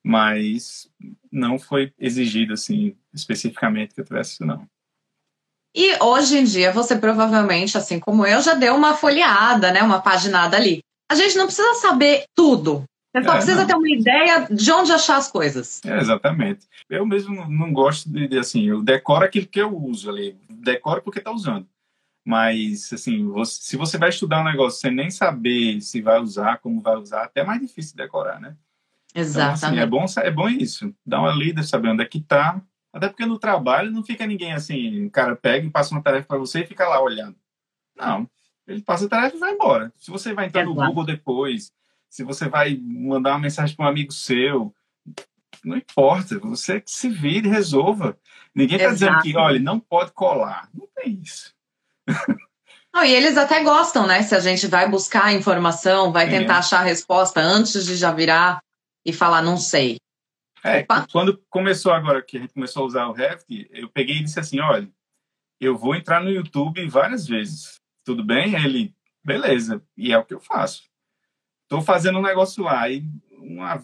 Mas 0.03 0.91
não 1.33 1.59
foi 1.59 1.93
exigido, 1.99 2.53
assim, 2.53 2.97
especificamente 3.13 3.95
que 3.95 4.01
eu 4.01 4.05
tivesse 4.05 4.35
isso, 4.35 4.47
não. 4.47 4.69
E 5.75 6.01
hoje 6.03 6.39
em 6.39 6.45
dia 6.45 6.73
você 6.73 6.97
provavelmente, 6.97 7.77
assim 7.77 7.99
como 7.99 8.25
eu, 8.25 8.41
já 8.41 8.55
deu 8.55 8.75
uma 8.77 8.95
folheada, 8.95 9.73
né, 9.73 9.83
uma 9.83 10.01
paginada 10.01 10.57
ali. 10.57 10.81
A 11.11 11.15
gente 11.15 11.37
não 11.37 11.47
precisa 11.47 11.75
saber 11.75 12.25
tudo. 12.35 12.85
Você 13.15 13.25
só 13.25 13.31
é, 13.31 13.37
precisa 13.37 13.61
não. 13.61 13.67
ter 13.67 13.75
uma 13.75 13.91
ideia 13.91 14.47
de 14.51 14.73
onde 14.73 14.93
achar 14.93 15.17
as 15.17 15.31
coisas. 15.31 15.81
É, 15.85 15.99
exatamente. 15.99 16.67
Eu 16.89 17.07
mesmo 17.07 17.49
não 17.49 17.73
gosto 17.73 18.11
de, 18.11 18.27
de, 18.27 18.39
assim, 18.39 18.65
eu 18.69 18.83
decoro 18.83 19.25
aquilo 19.25 19.47
que 19.47 19.61
eu 19.61 19.77
uso 19.77 20.11
ali. 20.11 20.37
Decoro 20.49 21.03
porque 21.03 21.21
está 21.21 21.31
usando. 21.31 21.67
Mas, 22.25 22.93
assim, 22.93 23.29
você, 23.29 23.63
se 23.63 23.77
você 23.77 23.99
vai 23.99 24.09
estudar 24.09 24.41
um 24.41 24.45
negócio 24.45 24.81
sem 24.81 24.91
nem 24.91 25.11
saber 25.11 25.81
se 25.81 26.01
vai 26.01 26.21
usar, 26.21 26.59
como 26.59 26.81
vai 26.81 26.97
usar, 26.97 27.25
até 27.25 27.43
é 27.43 27.45
mais 27.45 27.61
difícil 27.61 27.97
decorar, 27.97 28.41
né? 28.41 28.57
Exatamente. 29.15 29.59
Então, 29.59 29.69
assim, 29.69 29.79
é, 29.79 29.87
bom, 29.87 30.05
é 30.23 30.31
bom 30.31 30.49
isso. 30.49 30.95
Dar 31.07 31.21
uma 31.21 31.33
lida, 31.33 31.63
saber 31.63 31.91
onde 31.91 32.03
é 32.03 32.07
que 32.07 32.19
está, 32.19 32.61
até 32.95 33.09
porque 33.09 33.27
no 33.27 33.39
trabalho 33.39 33.91
não 33.91 34.03
fica 34.05 34.27
ninguém 34.27 34.53
assim, 34.53 35.07
o 35.07 35.11
cara 35.11 35.35
pega 35.35 35.67
e 35.67 35.71
passa 35.71 35.93
uma 35.95 36.03
tarefa 36.03 36.27
para 36.29 36.39
você 36.39 36.61
e 36.61 36.67
fica 36.67 36.87
lá 36.89 37.01
olhando. 37.03 37.37
Não. 37.97 38.29
ele 38.67 38.81
passa 38.81 39.05
a 39.07 39.09
tarefa 39.09 39.37
e 39.37 39.41
vai 39.41 39.53
embora. 39.53 39.93
Se 39.99 40.11
você 40.11 40.33
vai 40.33 40.47
entrar 40.47 40.65
no 40.65 40.75
Google 40.75 41.05
depois, 41.05 41.73
se 42.09 42.23
você 42.25 42.49
vai 42.49 42.79
mandar 42.81 43.31
uma 43.33 43.41
mensagem 43.41 43.77
para 43.77 43.85
um 43.85 43.89
amigo 43.89 44.13
seu, 44.13 44.75
não 45.65 45.77
importa, 45.77 46.39
você 46.39 46.81
que 46.81 46.91
se 46.91 47.09
vire 47.09 47.49
e 47.49 47.51
resolva. 47.51 48.17
Ninguém 48.55 48.77
está 48.77 48.91
dizendo 48.93 49.21
que, 49.21 49.37
olha, 49.37 49.59
não 49.59 49.81
pode 49.81 50.13
colar. 50.13 50.69
Não 50.73 50.87
tem 50.95 51.21
isso. 51.23 51.53
Não, 52.93 53.05
e 53.05 53.13
eles 53.13 53.37
até 53.37 53.63
gostam, 53.65 54.07
né? 54.07 54.23
Se 54.23 54.35
a 54.37 54.41
gente 54.41 54.69
vai 54.69 54.89
buscar 54.89 55.25
a 55.25 55.33
informação, 55.33 56.13
vai 56.13 56.27
É. 56.27 56.31
tentar 56.39 56.59
achar 56.59 56.79
a 56.81 56.85
resposta 56.85 57.41
antes 57.41 57.85
de 57.85 57.97
já 57.97 58.13
virar 58.13 58.63
e 59.05 59.13
falar, 59.13 59.43
não 59.43 59.57
sei. 59.57 59.97
É, 60.65 60.81
Opa. 60.81 61.07
quando 61.13 61.37
começou 61.51 61.93
agora, 61.93 62.23
que 62.23 62.39
a 62.39 62.41
gente 62.41 62.55
começou 62.55 62.83
a 62.83 62.87
usar 62.87 63.07
o 63.07 63.13
Revit, 63.13 63.69
eu 63.71 63.89
peguei 63.91 64.17
e 64.17 64.23
disse 64.23 64.41
assim, 64.41 64.61
olha, 64.61 64.91
eu 65.61 65.77
vou 65.77 65.95
entrar 65.95 66.23
no 66.23 66.31
YouTube 66.31 66.89
várias 66.89 67.27
vezes. 67.27 67.81
Tudo 68.03 68.25
bem? 68.25 68.55
Ele, 68.55 68.95
beleza. 69.23 69.83
E 69.95 70.11
é 70.11 70.19
o 70.19 70.25
que 70.25 70.33
eu 70.33 70.41
faço. 70.41 70.89
Estou 71.65 71.83
fazendo 71.83 72.19
um 72.19 72.23
negócio 72.23 72.65
lá 72.65 72.89
e 72.89 73.05
uma, 73.33 73.79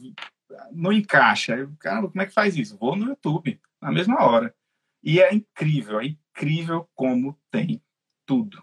não 0.73 0.91
encaixa. 0.91 1.55
Eu, 1.55 1.75
cara, 1.79 2.09
como 2.09 2.23
é 2.23 2.27
que 2.27 2.33
faz 2.33 2.57
isso? 2.57 2.79
Vou 2.79 2.97
no 2.97 3.09
YouTube, 3.09 3.61
na 3.81 3.93
mesma 3.93 4.25
hora. 4.25 4.55
E 5.03 5.21
é 5.21 5.33
incrível, 5.35 6.01
é 6.01 6.07
incrível 6.07 6.89
como 6.95 7.39
tem 7.51 7.83
tudo. 8.27 8.63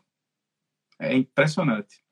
É 1.00 1.16
impressionante. 1.16 2.04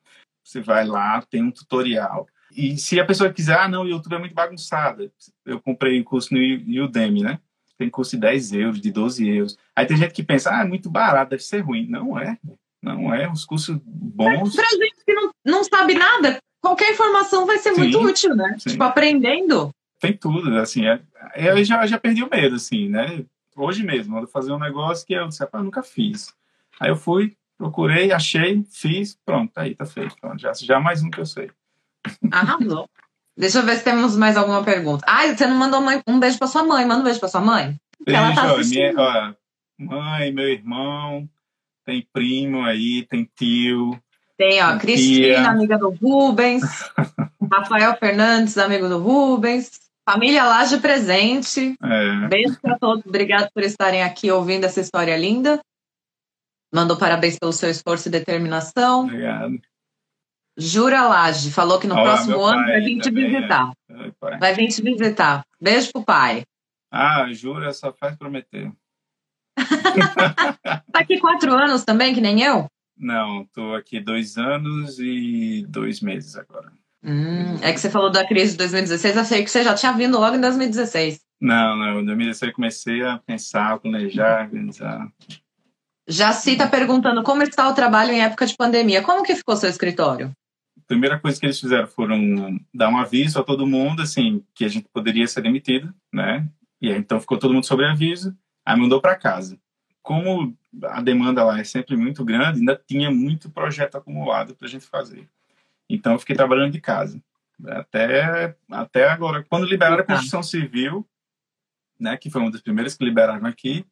Você 0.43 0.61
vai 0.61 0.85
lá, 0.85 1.21
tem 1.23 1.41
um 1.41 1.51
tutorial. 1.51 2.27
E 2.55 2.77
se 2.77 2.99
a 2.99 3.05
pessoa 3.05 3.31
quiser, 3.31 3.57
ah, 3.59 3.67
não, 3.67 3.83
o 3.83 3.87
YouTube 3.87 4.15
é 4.15 4.19
muito 4.19 4.33
bagunçado. 4.33 5.11
Eu 5.45 5.59
comprei 5.59 5.99
um 5.99 6.03
curso 6.03 6.33
no 6.33 6.85
Udemy, 6.85 7.21
né? 7.21 7.39
Tem 7.77 7.89
curso 7.89 8.11
de 8.11 8.21
10 8.21 8.53
euros, 8.53 8.81
de 8.81 8.91
12 8.91 9.27
euros. 9.27 9.57
Aí 9.75 9.85
tem 9.85 9.97
gente 9.97 10.13
que 10.13 10.23
pensa, 10.23 10.55
ah, 10.55 10.61
é 10.61 10.65
muito 10.65 10.89
barato, 10.89 11.31
deve 11.31 11.43
ser 11.43 11.59
ruim. 11.59 11.87
Não 11.87 12.17
é. 12.17 12.37
Não 12.81 13.13
é. 13.13 13.29
Os 13.29 13.43
cursos 13.43 13.77
bons. 13.83 14.55
Pra 14.55 14.65
gente 14.69 15.03
que 15.05 15.13
não, 15.13 15.31
não 15.43 15.63
sabe 15.65 15.95
nada, 15.95 16.37
qualquer 16.61 16.93
informação 16.93 17.45
vai 17.45 17.57
ser 17.57 17.73
Sim, 17.73 17.81
muito 17.81 17.99
útil, 17.99 18.35
né? 18.35 18.55
sim. 18.57 18.69
Tipo, 18.69 18.83
aprendendo. 18.83 19.69
Tem 19.99 20.13
tudo, 20.13 20.55
assim. 20.57 20.85
É, 20.85 21.01
eu 21.35 21.63
já, 21.65 21.85
já 21.85 21.99
perdi 21.99 22.23
o 22.23 22.29
medo, 22.29 22.55
assim, 22.55 22.87
né? 22.87 23.25
Hoje 23.55 23.83
mesmo, 23.83 24.17
eu 24.17 24.27
fazer 24.27 24.51
um 24.51 24.59
negócio 24.59 25.05
que 25.05 25.13
eu 25.13 25.27
disse, 25.27 25.41
"Rapaz, 25.41 25.63
nunca 25.63 25.81
fiz. 25.81 26.33
Aí 26.79 26.89
eu 26.89 26.95
fui, 26.95 27.35
procurei, 27.57 28.11
achei, 28.11 28.63
fiz, 28.69 29.17
pronto, 29.25 29.51
aí 29.57 29.73
tá 29.73 29.85
feito. 29.85 30.15
Pronto, 30.19 30.39
já, 30.39 30.51
já 30.53 30.79
mais 30.79 31.01
um 31.01 31.09
que 31.09 31.19
eu 31.19 31.25
sei. 31.25 31.49
Arrasou. 32.31 32.87
Deixa 33.37 33.59
eu 33.59 33.63
ver 33.65 33.77
se 33.77 33.83
temos 33.83 34.15
mais 34.15 34.37
alguma 34.37 34.63
pergunta. 34.63 35.03
Ah, 35.07 35.27
você 35.27 35.45
não 35.45 35.57
mandou 35.57 35.81
um 36.07 36.19
beijo 36.19 36.37
pra 36.37 36.47
sua 36.47 36.63
mãe. 36.63 36.85
Manda 36.85 37.01
um 37.01 37.03
beijo 37.03 37.19
pra 37.19 37.27
sua 37.29 37.41
mãe. 37.41 37.75
Porque 37.97 38.13
ela 38.15 38.33
tá 38.33 38.41
Beijo, 38.43 38.55
assistindo. 38.59 38.93
minha- 38.95 38.95
ó, 38.97 39.33
mãe, 39.79 40.31
meu 40.31 40.47
irmão, 40.49 41.27
tem 41.85 42.07
primo 42.13 42.63
aí, 42.63 43.05
tem 43.09 43.29
tio. 43.37 43.99
Tem, 44.37 44.61
ó, 44.61 44.71
Tia. 44.71 44.79
Cristina, 44.79 45.49
amiga 45.49 45.77
do 45.77 45.89
Rubens. 45.89 46.61
Rafael 47.51 47.95
Fernandes, 47.97 48.57
amigo 48.57 48.87
do 48.89 48.99
Rubens. 48.99 49.71
Família 50.07 50.45
Laje 50.45 50.77
presente. 50.79 51.75
É, 51.81 52.27
Beijo 52.27 52.59
pra 52.61 52.77
todos. 52.77 53.05
Obrigado 53.05 53.49
por 53.53 53.63
estarem 53.63 54.03
aqui 54.03 54.29
ouvindo 54.31 54.65
essa 54.65 54.79
história 54.81 55.15
linda. 55.17 55.59
Mandou 56.73 56.97
parabéns 56.97 57.39
pelo 57.39 57.53
seu 57.53 57.69
esforço 57.69 58.07
e 58.07 58.11
determinação. 58.11 59.05
obrigado. 59.05 59.59
Jura 60.57 61.07
Laje 61.07 61.51
falou 61.51 61.79
que 61.79 61.87
no 61.87 61.95
Ó, 61.95 62.03
próximo 62.03 62.41
ano 62.43 62.65
vai 62.65 62.79
vir 62.81 62.99
te 62.99 63.09
também, 63.09 63.29
visitar. 63.29 63.71
Pai. 64.19 64.39
Vai 64.39 64.53
vir 64.53 64.67
te 64.69 64.81
visitar. 64.81 65.45
Beijo 65.59 65.91
pro 65.91 66.03
pai. 66.03 66.43
Ah, 66.91 67.27
jura, 67.31 67.73
só 67.73 67.91
faz 67.93 68.15
prometer. 68.15 68.71
Tá 70.91 71.01
aqui 71.01 71.19
quatro 71.19 71.53
anos 71.53 71.83
também, 71.83 72.13
que 72.13 72.21
nem 72.21 72.41
eu? 72.41 72.67
Não, 72.97 73.45
tô 73.53 73.73
aqui 73.75 73.99
dois 73.99 74.37
anos 74.37 74.97
e 74.99 75.65
dois 75.67 75.99
meses 75.99 76.37
agora. 76.37 76.71
Hum, 77.03 77.57
é 77.61 77.73
que 77.73 77.79
você 77.79 77.89
falou 77.89 78.09
da 78.09 78.25
crise 78.25 78.53
de 78.53 78.57
2016, 78.59 79.17
eu 79.17 79.25
sei 79.25 79.43
que 79.43 79.51
você 79.51 79.63
já 79.63 79.75
tinha 79.75 79.91
vindo 79.91 80.17
logo 80.17 80.37
em 80.37 80.41
2016. 80.41 81.19
Não, 81.41 81.75
não, 81.75 81.99
em 81.99 82.05
2016 82.05 82.49
eu 82.49 82.55
comecei 82.55 83.03
a 83.03 83.17
pensar, 83.19 83.73
a 83.73 83.77
planejar, 83.77 84.43
organizar. 84.43 85.07
Jaci 86.07 86.55
tá 86.55 86.67
perguntando 86.67 87.23
como 87.23 87.43
está 87.43 87.67
o 87.67 87.73
trabalho 87.73 88.11
em 88.11 88.21
época 88.21 88.45
de 88.45 88.55
pandemia. 88.55 89.01
Como 89.01 89.23
que 89.23 89.35
ficou 89.35 89.55
seu 89.57 89.69
escritório? 89.69 90.31
Primeira 90.87 91.19
coisa 91.19 91.39
que 91.39 91.45
eles 91.45 91.59
fizeram 91.59 91.87
foram 91.87 92.59
dar 92.73 92.89
um 92.89 92.97
aviso 92.97 93.39
a 93.39 93.43
todo 93.43 93.65
mundo, 93.65 94.01
assim, 94.01 94.43
que 94.53 94.63
a 94.63 94.67
gente 94.67 94.87
poderia 94.93 95.27
ser 95.27 95.41
demitido, 95.41 95.93
né? 96.13 96.47
E 96.81 96.91
aí, 96.91 96.97
então 96.97 97.19
ficou 97.19 97.37
todo 97.37 97.53
mundo 97.53 97.65
sobre 97.65 97.85
aviso, 97.85 98.37
aí 98.65 98.77
mandou 98.79 99.01
para 99.01 99.15
casa. 99.15 99.57
Como 100.03 100.55
a 100.83 101.01
demanda 101.01 101.43
lá 101.43 101.59
é 101.59 101.63
sempre 101.63 101.97
muito 101.97 102.23
grande, 102.23 102.59
ainda 102.59 102.79
tinha 102.87 103.09
muito 103.09 103.49
projeto 103.49 103.95
acumulado 103.97 104.53
para 104.55 104.67
a 104.67 104.69
gente 104.69 104.85
fazer. 104.85 105.27
Então 105.89 106.13
eu 106.13 106.19
fiquei 106.19 106.35
trabalhando 106.35 106.71
de 106.73 106.81
casa 106.81 107.19
até 107.67 108.55
até 108.69 109.07
agora. 109.09 109.43
Quando 109.49 109.65
liberaram 109.65 110.01
a 110.01 110.03
Tá. 110.03 110.13
construção 110.13 110.43
civil, 110.43 111.07
né, 111.99 112.17
que 112.17 112.29
foi 112.29 112.41
uma 112.41 112.51
das 112.51 112.61
primeiras 112.61 112.95
que 112.95 113.03
liberaram 113.05 113.47
aqui, 113.47 113.85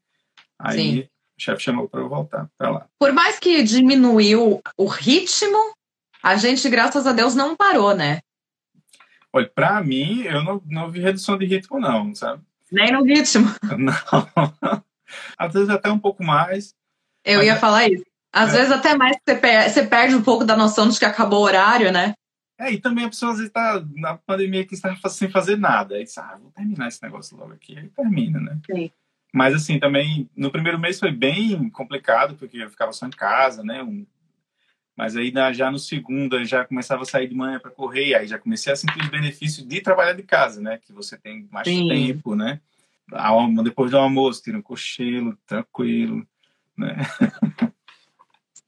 aí 0.60 0.78
Sim. 0.78 1.00
o 1.00 1.42
chefe 1.42 1.64
chamou 1.64 1.88
para 1.90 2.02
eu 2.02 2.10
voltar 2.10 2.50
para 2.58 2.70
lá. 2.70 2.88
Por 3.00 3.12
mais 3.14 3.40
que 3.40 3.64
diminuiu 3.64 4.62
o 4.78 4.86
ritmo, 4.86 5.74
a 6.24 6.38
gente, 6.38 6.70
graças 6.70 7.06
a 7.06 7.12
Deus, 7.12 7.36
não 7.36 7.56
parou, 7.56 7.94
né? 7.94 8.22
Olha, 9.34 9.50
para 9.54 9.84
mim, 9.84 10.22
eu 10.22 10.44
não, 10.44 10.62
não 10.66 10.90
vi 10.90 11.02
redução 11.02 11.38
de 11.38 11.46
ritmo 11.46 11.80
não, 11.80 12.16
sabe? 12.16 12.42
Nem 12.72 12.92
no 12.92 13.04
ritmo. 13.04 13.48
Não. 13.78 13.94
Às 15.38 15.54
vezes 15.54 15.70
até 15.70 15.92
um 15.92 16.00
pouco 16.00 16.24
mais. 16.24 16.74
Eu 17.24 17.44
ia 17.44 17.54
é- 17.54 17.60
falar 17.60 17.88
isso. 17.88 18.04
Às 18.32 18.52
é. 18.52 18.58
vezes 18.58 18.72
até 18.72 18.96
mais 18.98 19.16
você 19.24 19.36
per- 19.36 19.70
você 19.70 19.86
perde 19.86 20.16
um 20.16 20.24
pouco 20.24 20.44
da 20.44 20.58
noção 20.58 20.90
de 20.90 20.98
que 20.98 21.06
acabou 21.06 21.42
o 21.42 21.44
horário, 21.44 21.92
né? 21.92 22.16
É, 22.60 22.72
e 22.72 22.80
também 22.80 23.06
a 23.06 23.10
pessoa 23.10 23.32
às 23.32 23.38
vezes 23.38 23.50
está 23.50 23.84
na 23.96 24.18
pandemia 24.18 24.66
que 24.66 24.74
está 24.74 24.96
sem 25.08 25.30
fazer 25.30 25.56
nada. 25.56 25.96
Aí 25.96 26.04
diz, 26.04 26.18
ah, 26.18 26.36
vou 26.42 26.50
terminar 26.52 26.88
esse 26.88 27.04
negócio 27.04 27.38
logo 27.38 27.54
aqui. 27.54 27.78
Aí 27.78 27.90
termina, 27.90 28.40
né? 28.40 28.58
Sim. 28.66 28.90
Mas 29.32 29.54
assim, 29.54 29.80
também, 29.80 30.28
no 30.36 30.52
primeiro 30.52 30.80
mês 30.80 31.00
foi 31.00 31.12
bem 31.12 31.70
complicado, 31.70 32.36
porque 32.36 32.58
eu 32.58 32.70
ficava 32.72 32.92
só 32.92 33.06
em 33.06 33.12
casa, 33.12 33.64
né? 33.64 33.84
Um- 33.84 34.06
Mas 34.96 35.16
aí 35.16 35.34
já 35.54 35.72
no 35.72 35.80
segundo, 35.80 36.38
eu 36.38 36.46
já 36.46 36.66
começava 36.66 37.02
a 37.02 37.06
sair 37.06 37.28
de 37.28 37.36
manhã 37.36 37.60
para 37.60 37.72
correr, 37.72 38.14
aí 38.14 38.28
já 38.28 38.38
comecei 38.38 38.72
a 38.72 38.76
sentir 38.76 39.02
os 39.02 39.10
benefícios 39.10 39.68
de 39.68 39.82
trabalhar 39.82 40.14
de 40.14 40.24
casa, 40.24 40.62
né? 40.62 40.78
Que 40.78 40.94
você 40.94 41.18
tem 41.18 41.48
mais 41.52 41.68
Sim. 41.68 41.88
tempo, 41.88 42.36
né? 42.36 42.60
Depois 43.64 43.92
do 43.92 43.98
almoço, 43.98 44.44
tira 44.44 44.58
um 44.58 44.62
cochilo, 44.62 45.38
tranquilo, 45.46 46.26
né? 46.78 46.96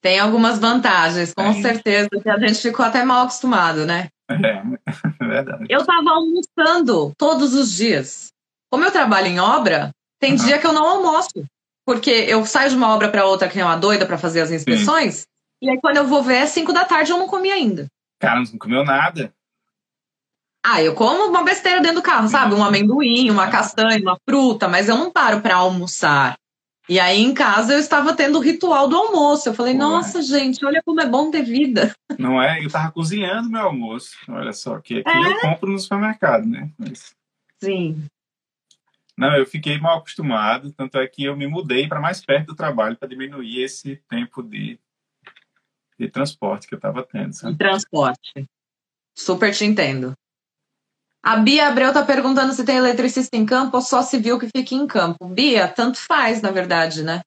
Tem 0.02 0.20
algumas 0.20 0.60
vantagens, 0.60 1.34
com 1.34 1.52
Tem. 1.52 1.64
certeza, 1.64 2.10
que 2.22 2.30
a 2.30 2.38
gente 2.38 2.62
ficou 2.62 2.86
até 2.86 3.04
mal 3.04 3.24
acostumado, 3.24 3.88
né? 3.88 4.10
É, 4.30 4.62
é 5.20 5.28
verdade. 5.28 5.66
Eu 5.68 5.84
tava 5.84 6.12
almoçando 6.12 7.12
todos 7.18 7.56
os 7.56 7.74
dias. 7.74 8.28
Como 8.70 8.84
eu 8.84 8.92
trabalho 8.92 9.26
em 9.26 9.40
obra, 9.40 9.90
tem 10.20 10.36
Aham. 10.36 10.46
dia 10.46 10.60
que 10.60 10.68
eu 10.68 10.74
não 10.74 10.88
almoço. 10.88 11.44
Porque 11.84 12.12
eu 12.12 12.46
saio 12.46 12.70
de 12.70 12.76
uma 12.76 12.94
obra 12.94 13.10
para 13.10 13.26
outra 13.26 13.48
que 13.48 13.56
nem 13.56 13.66
uma 13.66 13.78
doida 13.78 14.06
para 14.06 14.18
fazer 14.18 14.42
as 14.42 14.52
inspeções. 14.52 15.26
E 15.65 15.69
aí, 15.71 15.82
quando 15.82 15.97
eu 15.97 16.06
vou 16.06 16.21
ver, 16.21 16.36
é 16.36 16.45
5 16.45 16.71
da 16.71 16.86
tarde 16.86 17.12
eu 17.12 17.17
não 17.17 17.28
comi 17.28 17.49
ainda. 17.51 17.88
Cara, 18.19 18.39
não 18.39 18.60
comeu 18.60 18.86
nada. 18.86 19.34
Ah, 20.63 20.80
eu 20.84 20.93
como 20.93 21.28
uma 21.28 21.43
besteira 21.43 21.82
dentro 21.82 21.97
do 21.97 22.04
carro, 22.04 22.28
sabe? 22.28 22.54
Um 22.54 22.63
amendoim, 22.63 23.32
uma 23.32 23.49
castanha, 23.49 23.99
uma 23.99 24.15
fruta, 24.30 24.67
mas 24.67 24.88
eu 24.88 24.95
não 24.95 25.12
paro 25.12 25.41
para 25.41 25.56
almoçar. 25.56 26.38
E 26.88 26.99
aí, 26.99 27.19
em 27.19 27.34
casa, 27.34 27.73
eu 27.73 27.80
estava 27.80 28.15
tendo 28.15 28.38
o 28.38 28.41
ritual 28.41 28.88
do 28.88 28.95
almoço. 28.95 29.49
Eu 29.49 29.56
falei, 29.56 29.73
Ué. 29.73 29.80
nossa, 29.80 30.21
gente, 30.21 30.63
olha 30.63 30.84
como 30.86 31.01
é 31.01 31.08
bom 31.08 31.32
ter 31.32 31.41
vida. 31.41 31.91
Não 32.19 32.39
é? 32.39 32.63
Eu 32.63 32.69
tava 32.69 32.91
cozinhando 32.91 33.49
meu 33.49 33.62
almoço. 33.62 34.15
Olha 34.29 34.54
só, 34.54 34.79
que 34.79 35.00
aqui 35.00 35.10
É? 35.10 35.31
eu 35.31 35.42
compro 35.42 35.71
no 35.71 35.79
supermercado, 35.79 36.46
né? 36.46 36.69
Mas, 36.77 37.15
Sim. 37.60 38.06
não, 39.17 39.35
eu 39.35 39.48
fiquei 39.48 39.79
mal 39.79 39.98
acostumado, 39.98 40.71
tanto 40.73 41.00
é 41.00 41.08
que 41.08 41.23
eu 41.23 41.35
me 41.35 41.48
mudei 41.48 41.87
para 41.87 42.00
mais 42.00 42.23
perto 42.23 42.50
do 42.50 42.56
trabalho 42.56 42.96
para 42.98 43.10
diminuir 43.10 43.63
esse 43.63 43.96
tempo 44.08 44.44
de, 44.44 44.79
de 46.00 46.10
transporte 46.10 46.67
que 46.67 46.75
eu 46.75 46.79
tava 46.79 47.04
tendo, 47.04 47.29
de 47.29 47.37
sabe? 47.37 47.58
transporte. 47.58 48.46
Super 49.15 49.54
te 49.54 49.65
entendo. 49.65 50.13
A 51.23 51.37
Bia 51.37 51.67
Abreu 51.67 51.91
tá 51.91 52.06
perguntando 52.06 52.54
se 52.54 52.63
tem 52.63 52.77
eletricista 52.77 53.35
em 53.35 53.46
campo 53.46 53.77
ou 53.77 53.81
só 53.81 54.02
civil 54.02 54.37
que 54.37 54.48
fica 54.48 54.75
em 54.75 54.85
campo. 54.85 55.27
Bia, 55.27 55.67
tanto 55.67 55.98
faz, 55.98 56.41
na 56.41 56.52
verdade, 56.52 57.02
né? 57.02 57.21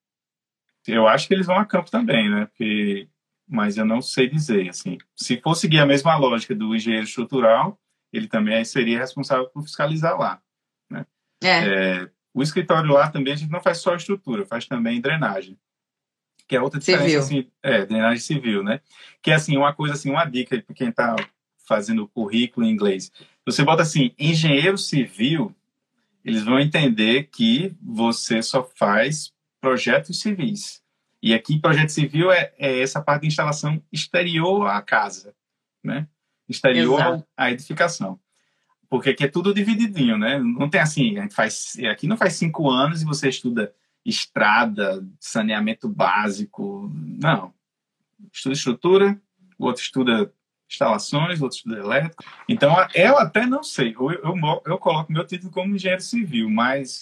Eu 0.87 1.09
acho 1.09 1.27
que 1.27 1.35
eles 1.35 1.47
vão 1.47 1.57
a 1.57 1.67
campo 1.67 1.91
também, 1.91 2.31
né? 2.31 2.47
Porque, 2.47 3.09
mas 3.47 3.77
eu 3.77 3.85
não 3.85 4.01
sei 4.01 4.29
dizer, 4.29 4.69
assim. 4.69 4.99
Se 5.17 5.41
for 5.41 5.55
seguir 5.55 5.81
a 5.81 5.87
mesma 5.87 6.17
lógica 6.17 6.55
do 6.55 6.77
engenheiro 6.77 7.07
estrutural, 7.07 7.79
ele 8.13 8.29
também 8.29 8.65
seria 8.65 9.01
responsável 9.01 9.49
por 9.49 9.63
fiscalizar 9.63 10.17
lá. 10.19 10.41
É. 11.43 11.49
É, 12.03 12.11
o 12.33 12.43
escritório 12.43 12.93
lá 12.93 13.11
também 13.11 13.33
a 13.33 13.37
gente 13.37 13.51
não 13.51 13.61
faz 13.61 13.79
só 13.79 13.95
estrutura, 13.95 14.47
faz 14.47 14.67
também 14.67 15.01
drenagem. 15.01 15.59
Que 16.49 16.57
é 16.57 16.63
outra 16.63 16.81
diferença, 16.81 17.05
Civil. 17.05 17.21
assim, 17.21 17.51
é, 17.63 17.85
drenagem 17.85 18.21
civil, 18.21 18.65
né? 18.65 18.81
Que 19.23 19.31
é 19.31 19.35
assim, 19.35 19.57
uma 19.57 19.75
coisa 19.75 19.95
assim, 19.95 20.11
uma 20.11 20.25
dica 20.25 20.61
para 20.63 20.75
quem 20.75 20.89
está 20.89 21.15
fazendo 21.67 22.09
currículo 22.09 22.67
em 22.67 22.71
inglês. 22.71 23.13
Você 23.45 23.63
bota 23.63 23.83
assim, 23.83 24.15
engenheiro 24.19 24.79
civil, 24.79 25.55
eles 26.25 26.43
vão 26.43 26.59
entender 26.59 27.29
que 27.31 27.77
você 27.83 28.43
só 28.43 28.65
faz 28.65 29.31
projetos 29.61 30.21
civis. 30.21 30.83
E 31.23 31.35
aqui, 31.35 31.59
projeto 31.59 31.91
civil 31.91 32.33
é, 32.33 32.53
é 32.59 32.81
essa 32.81 33.03
parte 33.03 33.23
de 33.23 33.29
instalação 33.29 33.83
exterior 33.93 34.67
à 34.69 34.81
casa, 34.81 35.35
né? 35.85 36.09
Exterior 36.49 36.99
Exato. 36.99 37.27
à 37.37 37.51
edificação. 37.51 38.19
Porque 38.89 39.11
aqui 39.11 39.25
é 39.25 39.29
tudo 39.29 39.53
divididinho, 39.53 40.17
né? 40.17 40.39
Não 40.39 40.71
tem 40.71 40.81
assim, 40.81 41.19
a 41.19 41.23
gente 41.23 41.35
faz, 41.35 41.77
aqui 41.91 42.07
não 42.07 42.17
faz 42.17 42.35
cinco 42.35 42.71
anos 42.71 43.03
e 43.03 43.05
você 43.05 43.29
estuda 43.29 43.75
estrada, 44.09 45.07
saneamento 45.21 45.89
básico, 45.89 46.91
não. 46.95 47.53
Estuda 48.33 48.55
estrutura, 48.55 49.21
o 49.59 49.67
outro 49.67 49.83
estuda 49.83 50.33
instalações, 50.71 51.41
o 51.41 51.45
outro 51.45 51.59
estuda 51.59 51.79
elétrico. 51.79 52.23
Então, 52.49 52.75
eu 52.95 53.19
até 53.19 53.47
não 53.47 53.63
sei, 53.63 53.95
eu, 53.95 54.11
eu, 54.11 54.63
eu 54.67 54.79
coloco 54.79 55.13
meu 55.13 55.27
título 55.27 55.53
como 55.53 55.75
engenheiro 55.75 56.03
civil, 56.03 56.51
mas 56.51 57.01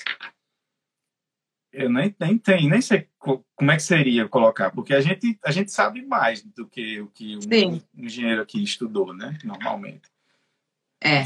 eu 1.72 1.90
nem, 1.90 2.14
nem 2.18 2.38
tenho, 2.38 2.70
nem 2.70 2.80
sei 2.80 3.09
como 3.18 3.70
é 3.70 3.76
que 3.76 3.82
seria 3.82 4.28
colocar, 4.28 4.70
porque 4.70 4.94
a 4.94 5.00
gente, 5.00 5.38
a 5.44 5.50
gente 5.50 5.70
sabe 5.70 6.02
mais 6.02 6.42
do 6.42 6.66
que 6.66 7.00
o 7.00 7.09
que 7.09 7.36
um, 7.36 7.40
um 8.00 8.04
engenheiro 8.04 8.40
aqui 8.40 8.62
estudou, 8.62 9.12
né? 9.12 9.36
Normalmente. 9.44 10.09
É. 11.02 11.24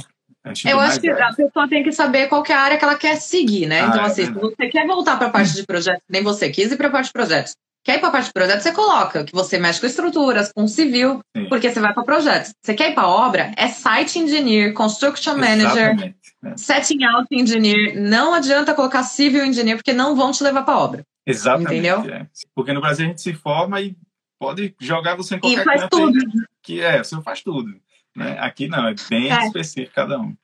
Eu 0.64 0.80
acho 0.80 1.00
que 1.00 1.10
a 1.10 1.32
pessoa 1.34 1.68
tem 1.68 1.82
que 1.82 1.92
saber 1.92 2.28
qual 2.28 2.42
que 2.42 2.52
é 2.52 2.54
a 2.54 2.60
área 2.60 2.78
que 2.78 2.84
ela 2.84 2.96
quer 2.96 3.16
seguir, 3.16 3.66
né? 3.66 3.82
Ah, 3.82 3.86
então, 3.88 4.00
é 4.02 4.06
assim, 4.06 4.24
se 4.26 4.32
você 4.32 4.68
quer 4.68 4.86
voltar 4.86 5.18
para 5.18 5.26
a 5.26 5.30
parte 5.30 5.54
de 5.54 5.64
projetos, 5.64 6.02
nem 6.08 6.22
você 6.22 6.48
quis 6.48 6.72
ir 6.72 6.76
para 6.76 6.88
a 6.88 6.90
parte 6.90 7.06
de 7.06 7.12
projetos. 7.12 7.54
Quer 7.82 7.96
ir 7.96 7.98
para 7.98 8.08
a 8.08 8.12
parte 8.12 8.26
de 8.26 8.32
projetos, 8.32 8.62
você 8.62 8.72
coloca 8.72 9.24
que 9.24 9.32
você 9.32 9.58
mexe 9.58 9.80
com 9.80 9.86
estruturas, 9.86 10.52
com 10.52 10.66
civil, 10.66 11.20
Sim. 11.36 11.46
porque 11.48 11.70
você 11.70 11.80
vai 11.80 11.94
para 11.94 12.02
projetos. 12.04 12.52
Você 12.62 12.74
quer 12.74 12.90
ir 12.90 12.94
para 12.94 13.08
obra, 13.08 13.52
é 13.56 13.68
site 13.68 14.18
engineer, 14.18 14.72
construction 14.74 15.36
manager, 15.36 15.92
Exatamente. 15.92 16.16
É. 16.44 16.56
setting 16.56 17.04
out 17.04 17.26
engineer. 17.30 18.00
Não 18.00 18.34
adianta 18.34 18.74
colocar 18.74 19.02
civil 19.02 19.44
engineer, 19.44 19.76
porque 19.76 19.92
não 19.92 20.14
vão 20.14 20.30
te 20.30 20.42
levar 20.42 20.62
para 20.62 20.78
obra. 20.78 21.04
Exatamente. 21.26 21.72
Entendeu? 21.72 22.00
É. 22.10 22.26
Porque 22.54 22.72
no 22.72 22.80
Brasil 22.80 23.06
a 23.06 23.08
gente 23.08 23.20
se 23.20 23.32
forma 23.32 23.80
e 23.80 23.96
pode 24.38 24.74
jogar 24.80 25.16
você 25.16 25.36
em 25.36 25.40
qualquer 25.40 25.60
E 25.60 25.64
faz 25.64 25.88
tudo. 25.90 26.18
Que 26.62 26.80
é, 26.80 26.98
você 27.02 27.20
faz 27.22 27.42
tudo. 27.42 27.74
Né? 28.16 28.38
Aqui 28.40 28.68
não, 28.68 28.88
é 28.88 28.94
bem 29.08 29.32
é. 29.32 29.46
específico 29.46 29.94
cada 29.94 30.18
um. 30.18 30.34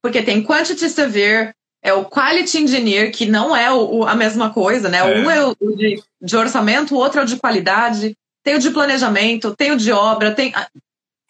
Porque 0.00 0.22
tem 0.22 0.42
quantity 0.42 0.88
severe, 0.88 1.52
é 1.82 1.92
o 1.92 2.04
quality 2.04 2.58
engineer, 2.58 3.12
que 3.12 3.26
não 3.26 3.56
é 3.56 3.72
o, 3.72 4.04
a 4.04 4.14
mesma 4.14 4.50
coisa, 4.50 4.88
né? 4.88 4.98
É. 4.98 5.20
Um 5.20 5.30
é 5.30 5.46
o 5.46 5.54
de, 5.54 6.02
de 6.20 6.36
orçamento, 6.36 6.94
o 6.94 6.98
outro 6.98 7.20
é 7.20 7.22
o 7.22 7.26
de 7.26 7.36
qualidade, 7.36 8.16
tem 8.42 8.54
o 8.54 8.60
de 8.60 8.70
planejamento, 8.70 9.54
tem 9.56 9.72
o 9.72 9.76
de 9.76 9.90
obra, 9.90 10.32
tem. 10.32 10.52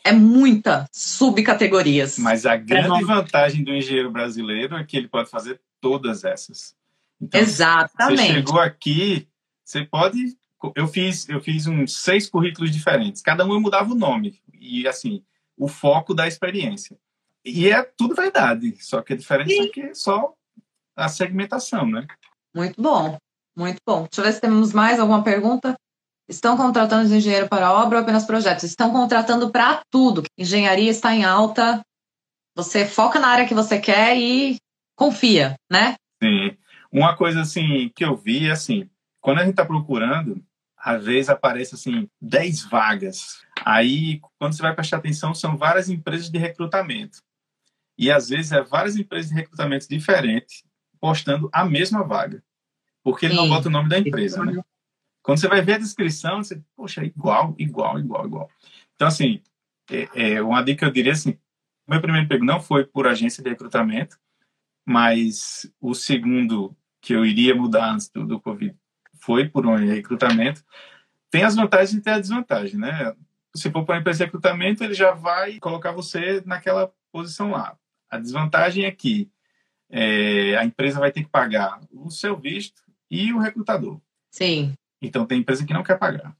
É 0.05 0.13
muita 0.13 0.89
subcategorias. 0.93 2.19
Mas 2.19 2.47
a 2.47 2.57
grande 2.57 3.03
é 3.03 3.05
vantagem 3.05 3.65
do 3.65 3.75
engenheiro 3.75 4.11
brasileiro 4.11 4.77
é 4.77 4.85
que 4.85 4.97
ele 4.97 5.09
pode 5.09 5.29
fazer 5.29 5.61
todas 5.81 6.25
essas. 6.25 6.75
Então, 7.21 7.41
Exatamente. 7.41 8.19
Você 8.19 8.33
chegou 8.35 8.61
aqui, 8.61 9.27
você 9.65 9.85
pode. 9.85 10.37
Eu 10.75 10.87
fiz, 10.87 11.29
eu 11.29 11.41
fiz 11.41 11.67
uns 11.67 11.97
seis 11.97 12.29
currículos 12.29 12.71
diferentes. 12.71 13.23
Cada 13.23 13.45
um 13.45 13.53
eu 13.53 13.61
mudava 13.61 13.93
o 13.93 13.97
nome. 13.97 14.41
E 14.59 14.87
assim, 14.87 15.23
o 15.57 15.69
foco 15.69 16.15
da 16.15 16.27
experiência. 16.27 16.97
E 17.45 17.71
é 17.71 17.83
tudo 17.83 18.15
verdade, 18.15 18.77
só 18.81 19.01
que 19.01 19.13
a 19.13 19.17
diferença 19.17 19.51
Sim. 19.51 19.63
é 19.63 19.69
que 19.69 19.81
é 19.81 19.95
só 19.95 20.35
a 20.97 21.09
segmentação, 21.09 21.87
né? 21.87 22.07
Muito 22.55 22.81
bom, 22.81 23.17
muito 23.57 23.79
bom. 23.87 24.03
Deixa 24.03 24.21
eu 24.21 24.25
ver 24.25 24.33
se 24.33 24.41
temos 24.41 24.73
mais 24.73 24.99
alguma 24.99 25.23
pergunta. 25.23 25.77
Estão 26.29 26.57
contratando 26.57 27.15
engenheiro 27.15 27.49
para 27.49 27.73
obra 27.73 27.99
ou 27.99 28.03
apenas 28.03 28.25
projetos? 28.25 28.65
Estão 28.65 28.91
contratando 28.91 29.51
para 29.51 29.81
tudo. 29.91 30.25
Engenharia 30.37 30.91
está 30.91 31.15
em 31.15 31.25
alta. 31.25 31.81
Você 32.57 32.85
foca 32.85 33.21
na 33.21 33.29
área 33.29 33.47
que 33.47 33.55
você 33.55 33.79
quer 33.79 34.17
e 34.17 34.57
confia, 34.97 35.55
né? 35.71 35.95
Sim. 36.21 36.57
Uma 36.91 37.17
coisa 37.17 37.43
assim 37.43 37.91
que 37.95 38.05
eu 38.05 38.17
vi 38.17 38.49
é 38.49 38.53
assim, 38.53 38.89
quando 39.21 39.39
a 39.39 39.41
gente 39.43 39.51
está 39.51 39.65
procurando, 39.65 40.43
às 40.87 41.05
vezes 41.05 41.29
aparece 41.29 41.75
assim 41.75 42.09
10 42.21 42.67
vagas. 42.67 43.45
Aí, 43.65 44.21
quando 44.39 44.53
você 44.53 44.63
vai 44.63 44.73
prestar 44.73 44.99
atenção, 44.99 45.35
são 45.35 45.57
várias 45.57 45.89
empresas 45.89 46.31
de 46.31 46.39
recrutamento. 46.39 47.25
E 47.99 48.09
às 48.09 48.29
vezes 48.29 48.53
é 48.53 48.63
várias 48.63 48.97
empresas 48.97 49.29
de 49.29 49.35
recrutamento 49.35 49.89
diferentes 49.89 50.63
postando 51.01 51.51
a 51.53 51.65
mesma 51.65 52.05
vaga. 52.05 52.41
Porque 53.03 53.27
ele 53.27 53.35
Sim. 53.35 53.41
não 53.41 53.49
bota 53.49 53.67
o 53.67 53.71
nome 53.71 53.89
da 53.89 53.99
empresa, 53.99 54.45
né? 54.45 54.63
Quando 55.25 55.39
você 55.41 55.49
vai 55.49 55.61
ver 55.61 55.75
a 55.75 55.79
descrição, 55.79 56.41
você, 56.41 56.63
poxa, 56.77 57.03
é 57.03 57.07
igual, 57.07 57.57
igual, 57.59 57.99
igual, 57.99 58.25
igual. 58.25 58.51
Então, 58.95 59.09
assim, 59.09 59.43
é, 59.91 60.35
é 60.35 60.43
uma 60.43 60.63
dica 60.63 60.79
que 60.79 60.85
eu 60.85 60.93
diria 60.93 61.15
assim, 61.15 61.37
meu 61.89 62.01
primeiro 62.01 62.25
emprego 62.25 62.45
não 62.45 62.61
foi 62.61 62.85
por 62.85 63.09
agência 63.09 63.43
de 63.43 63.51
recrutamento, 63.51 64.17
mas 64.87 65.69
o 65.81 65.95
segundo 65.95 66.77
que 67.01 67.13
eu 67.13 67.27
iria 67.27 67.57
mudar 67.57 67.91
antes 67.91 68.09
do, 68.09 68.25
do 68.25 68.41
Covid 68.41 68.73
foi 69.21 69.49
por 69.49 69.67
um 69.67 69.77
recrutamento. 69.77 70.65
Tem 71.31 71.43
as 71.43 71.57
vantagens 71.57 71.95
e 71.95 72.01
tem 72.01 72.13
a 72.13 72.21
desvantagem, 72.21 72.79
né? 72.79 73.15
Se 73.55 73.71
for 73.71 73.85
para 73.85 73.95
uma 73.95 74.01
empresa 74.01 74.19
de 74.19 74.25
recrutamento, 74.25 74.85
ele 74.85 74.95
já 74.95 75.13
vai 75.13 75.59
colocar 75.59 75.93
você 75.93 76.43
naquela 76.45 76.93
posição 77.11 77.51
lá. 77.51 77.77
A 78.11 78.19
desvantagem 78.19 78.85
é 78.85 78.91
que 78.91 79.31
é, 79.91 80.57
a 80.57 80.65
empresa 80.65 81.01
vai 81.01 81.11
ter 81.11 81.23
que 81.23 81.31
pagar 81.31 81.81
o 81.91 82.11
seu 82.11 82.37
visto 82.37 82.83
e 83.11 83.33
o 83.33 83.39
recrutador. 83.39 84.01
Sim. 84.31 84.75
Então 85.01 85.27
tem 85.27 85.41
empresa 85.41 85.65
que 85.65 85.73
não 85.73 85.83
quer 85.83 85.99
pagar. 85.99 86.37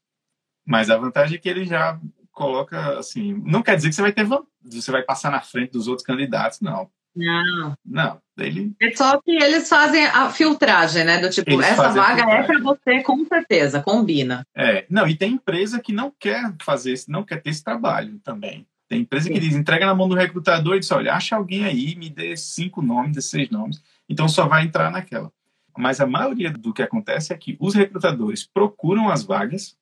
Mas 0.65 0.91
a 0.91 0.97
vantagem 0.97 1.37
é 1.37 1.41
que 1.41 1.49
ele 1.49 1.65
já 1.65 1.99
coloca 2.33 2.99
assim, 2.99 3.33
não 3.45 3.63
quer 3.63 3.77
dizer 3.77 3.89
que 3.89 3.95
você 3.95 4.03
vai 4.03 4.13
ter 4.13 4.27
você 4.63 4.91
vai 4.91 5.03
passar 5.03 5.31
na 5.31 5.41
frente 5.41 5.73
dos 5.73 5.89
outros 5.89 6.07
candidatos, 6.07 6.61
não. 6.61 6.91
Não. 7.15 7.77
Não, 7.85 8.23
ele 8.39 8.75
É 8.81 8.95
só 8.95 9.21
que 9.21 9.31
eles 9.31 9.69
fazem 9.69 10.07
a 10.07 10.31
filtragem, 10.31 11.05
né, 11.05 11.19
do 11.19 11.31
tipo, 11.31 11.51
eles 11.51 11.67
essa 11.67 11.89
vaga 11.89 12.23
é 12.23 12.43
para 12.43 12.61
você 12.61 13.03
com 13.03 13.25
certeza, 13.25 13.83
combina. 13.83 14.47
É, 14.55 14.85
não, 14.89 15.07
e 15.07 15.17
tem 15.17 15.33
empresa 15.33 15.81
que 15.81 15.93
não 15.93 16.13
quer 16.19 16.55
fazer, 16.63 16.95
não 17.09 17.25
quer 17.25 17.43
ter 17.43 17.51
esse 17.51 17.65
trabalho 17.65 18.19
também. 18.23 18.67
Tem 18.89 19.01
empresa 19.01 19.29
que 19.29 19.41
diz, 19.41 19.55
entrega 19.55 19.85
na 19.85 19.95
mão 19.95 20.09
do 20.09 20.15
recrutador 20.15 20.77
e 20.77 20.81
diz, 20.81 20.91
olha, 20.93 21.15
acha 21.15 21.35
alguém 21.35 21.65
aí, 21.65 21.97
me 21.97 22.09
dê 22.09 22.37
cinco 22.37 22.81
nomes, 22.81 23.17
dê 23.17 23.21
seis 23.21 23.51
nomes, 23.51 23.83
então 24.09 24.29
só 24.29 24.47
vai 24.47 24.65
entrar 24.65 24.91
naquela. 24.91 25.33
Mas 25.77 26.01
a 26.01 26.07
maioria 26.07 26.51
do 26.51 26.73
que 26.73 26.83
acontece 26.83 27.33
é 27.33 27.37
que 27.37 27.57
os 27.61 27.75
recrutadores 27.75 28.47
procuram 28.47 29.11
as 29.11 29.25
vagas, 29.25 29.77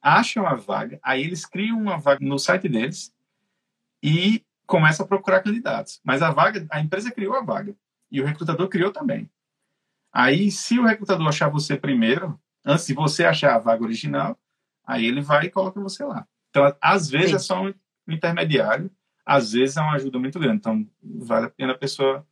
acham 0.00 0.46
a 0.46 0.54
vaga, 0.54 0.98
aí 1.02 1.22
eles 1.22 1.44
criam 1.44 1.80
uma 1.80 1.98
vaga 1.98 2.24
no 2.24 2.38
site 2.38 2.68
deles 2.68 3.12
e 4.02 4.44
começam 4.68 5.04
a 5.04 5.08
procurar 5.08 5.42
candidatos. 5.42 5.98
Mas 6.04 6.22
a 6.22 6.30
vaga, 6.30 6.64
a 6.70 6.78
empresa 6.78 7.10
criou 7.10 7.34
a 7.34 7.40
vaga 7.40 7.74
e 8.12 8.20
o 8.20 8.24
recrutador 8.24 8.68
criou 8.68 8.92
também. 8.92 9.28
Aí, 10.12 10.50
se 10.50 10.78
o 10.78 10.84
recrutador 10.84 11.26
achar 11.26 11.48
você 11.48 11.76
primeiro, 11.76 12.38
antes 12.64 12.86
de 12.86 12.94
você 12.94 13.24
achar 13.24 13.54
a 13.54 13.58
vaga 13.58 13.82
original, 13.82 14.38
aí 14.86 15.06
ele 15.06 15.20
vai 15.20 15.46
e 15.46 15.50
coloca 15.50 15.80
você 15.80 16.04
lá. 16.04 16.26
Então, 16.50 16.72
às 16.80 17.08
vezes 17.08 17.30
Sim. 17.30 17.36
é 17.36 17.38
só 17.38 17.62
um 17.62 17.74
intermediário, 18.06 18.90
às 19.24 19.52
vezes 19.52 19.76
é 19.76 19.80
uma 19.80 19.94
ajuda 19.94 20.18
muito 20.18 20.38
grande. 20.38 20.56
Então, 20.56 20.86
vale 21.02 21.46
a 21.46 21.50
pena 21.50 21.72
a 21.72 21.78
pessoa 21.78 22.26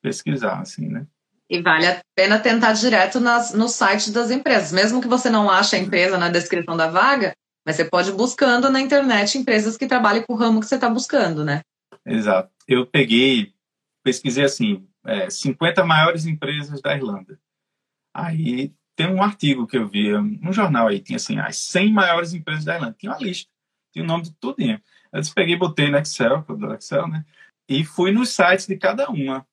pesquisar, 0.00 0.60
assim, 0.60 0.88
né? 0.88 1.06
E 1.50 1.62
vale 1.62 1.86
a 1.86 2.00
pena 2.14 2.38
tentar 2.38 2.74
direto 2.74 3.18
nas, 3.18 3.54
no 3.54 3.68
site 3.68 4.10
das 4.10 4.30
empresas. 4.30 4.72
Mesmo 4.72 5.00
que 5.00 5.08
você 5.08 5.30
não 5.30 5.50
ache 5.50 5.76
a 5.76 5.78
empresa 5.78 6.18
na 6.18 6.28
descrição 6.28 6.76
da 6.76 6.88
vaga, 6.88 7.32
mas 7.64 7.76
você 7.76 7.84
pode 7.84 8.10
ir 8.10 8.14
buscando 8.14 8.70
na 8.70 8.80
internet 8.80 9.38
empresas 9.38 9.76
que 9.76 9.86
trabalhem 9.86 10.22
com 10.22 10.34
o 10.34 10.36
ramo 10.36 10.60
que 10.60 10.66
você 10.66 10.74
está 10.74 10.88
buscando, 10.88 11.44
né? 11.44 11.62
Exato. 12.12 12.50
Eu 12.66 12.86
peguei, 12.86 13.52
pesquisei 14.02 14.44
assim, 14.44 14.86
é, 15.04 15.30
50 15.30 15.84
maiores 15.84 16.26
empresas 16.26 16.80
da 16.80 16.94
Irlanda. 16.94 17.38
Aí 18.12 18.72
tem 18.96 19.06
um 19.06 19.22
artigo 19.22 19.66
que 19.66 19.76
eu 19.76 19.86
vi, 19.86 20.14
um 20.14 20.52
jornal 20.52 20.88
aí, 20.88 21.00
tinha 21.00 21.16
assim, 21.16 21.38
as 21.38 21.56
100 21.56 21.92
maiores 21.92 22.34
empresas 22.34 22.64
da 22.64 22.74
Irlanda. 22.74 22.96
Tinha 22.98 23.12
uma 23.12 23.18
lista, 23.18 23.50
tinha 23.92 24.04
o 24.04 24.08
nome 24.08 24.24
de 24.24 24.32
tudinho. 24.32 24.80
Eu 25.12 25.22
peguei 25.34 25.54
e 25.54 25.58
botei 25.58 25.90
no 25.90 25.98
Excel, 25.98 26.44
dou 26.48 26.74
Excel, 26.74 27.06
né? 27.08 27.24
E 27.68 27.84
fui 27.84 28.10
nos 28.12 28.30
sites 28.30 28.66
de 28.66 28.76
cada 28.76 29.08
uma. 29.08 29.46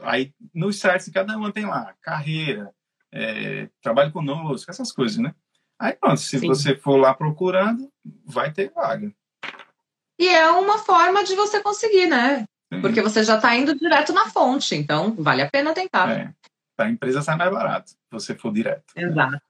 Aí, 0.00 0.32
nos 0.52 0.80
sites 0.80 1.06
de 1.06 1.12
cada 1.12 1.36
uma 1.36 1.52
tem 1.52 1.66
lá, 1.66 1.94
carreira, 2.00 2.72
é, 3.12 3.68
trabalho 3.80 4.10
conosco, 4.12 4.70
essas 4.70 4.90
coisas, 4.90 5.18
né? 5.18 5.34
Aí, 5.78 5.92
pronto, 5.92 6.18
se 6.18 6.38
Sim. 6.38 6.46
você 6.46 6.74
for 6.74 6.96
lá 6.96 7.14
procurando, 7.14 7.92
vai 8.24 8.52
ter 8.52 8.72
vaga. 8.72 9.12
E 10.18 10.28
é 10.28 10.50
uma 10.50 10.78
forma 10.78 11.24
de 11.24 11.34
você 11.34 11.60
conseguir, 11.60 12.06
né? 12.06 12.44
Sim. 12.72 12.80
Porque 12.80 13.02
você 13.02 13.22
já 13.22 13.36
está 13.36 13.54
indo 13.54 13.78
direto 13.78 14.12
na 14.12 14.26
fonte, 14.26 14.74
então 14.74 15.14
vale 15.18 15.42
a 15.42 15.50
pena 15.50 15.72
tentar. 15.72 16.10
É. 16.10 16.30
A 16.78 16.88
empresa 16.88 17.22
sai 17.22 17.36
mais 17.36 17.52
barato, 17.52 17.90
se 17.90 17.96
você 18.10 18.34
for 18.34 18.52
direto. 18.52 18.84
Exato. 18.96 19.40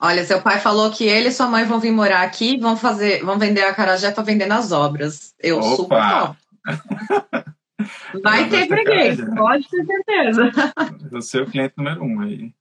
Olha, 0.00 0.24
seu 0.24 0.40
pai 0.40 0.60
falou 0.60 0.90
que 0.92 1.04
ele 1.04 1.28
e 1.28 1.32
sua 1.32 1.48
mãe 1.48 1.64
vão 1.64 1.80
vir 1.80 1.90
morar 1.90 2.22
aqui, 2.22 2.56
vão 2.58 2.76
fazer, 2.76 3.24
vão 3.24 3.38
vender 3.38 3.62
a 3.62 3.74
carajé 3.74 4.12
para 4.12 4.22
vender 4.22 4.46
nas 4.46 4.70
obras. 4.70 5.34
Eu 5.40 5.58
Opa. 5.58 5.76
super. 5.76 6.36
Vai 8.22 8.48
ter 8.48 8.66
freguês, 8.66 9.18
pode 9.34 9.68
ter 9.68 9.84
certeza. 9.86 10.50
Você 11.10 11.38
é 11.38 11.42
o 11.42 11.46
cliente 11.46 11.74
número 11.76 12.02
um 12.02 12.20
aí. 12.20 12.52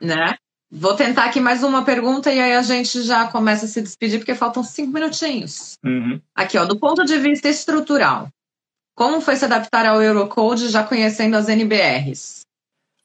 Né? 0.00 0.36
Vou 0.70 0.96
tentar 0.96 1.26
aqui 1.26 1.38
mais 1.40 1.62
uma 1.62 1.84
pergunta 1.84 2.32
e 2.32 2.40
aí 2.40 2.54
a 2.54 2.62
gente 2.62 3.02
já 3.02 3.28
começa 3.28 3.66
a 3.66 3.68
se 3.68 3.80
despedir, 3.80 4.18
porque 4.18 4.34
faltam 4.34 4.64
cinco 4.64 4.92
minutinhos. 4.92 5.78
Uhum. 5.84 6.20
Aqui, 6.34 6.58
ó, 6.58 6.64
do 6.64 6.78
ponto 6.78 7.04
de 7.04 7.18
vista 7.18 7.48
estrutural, 7.48 8.28
como 8.94 9.20
foi 9.20 9.36
se 9.36 9.44
adaptar 9.44 9.86
ao 9.86 10.02
Eurocode 10.02 10.68
já 10.68 10.82
conhecendo 10.82 11.36
as 11.36 11.48
NBRs? 11.48 12.40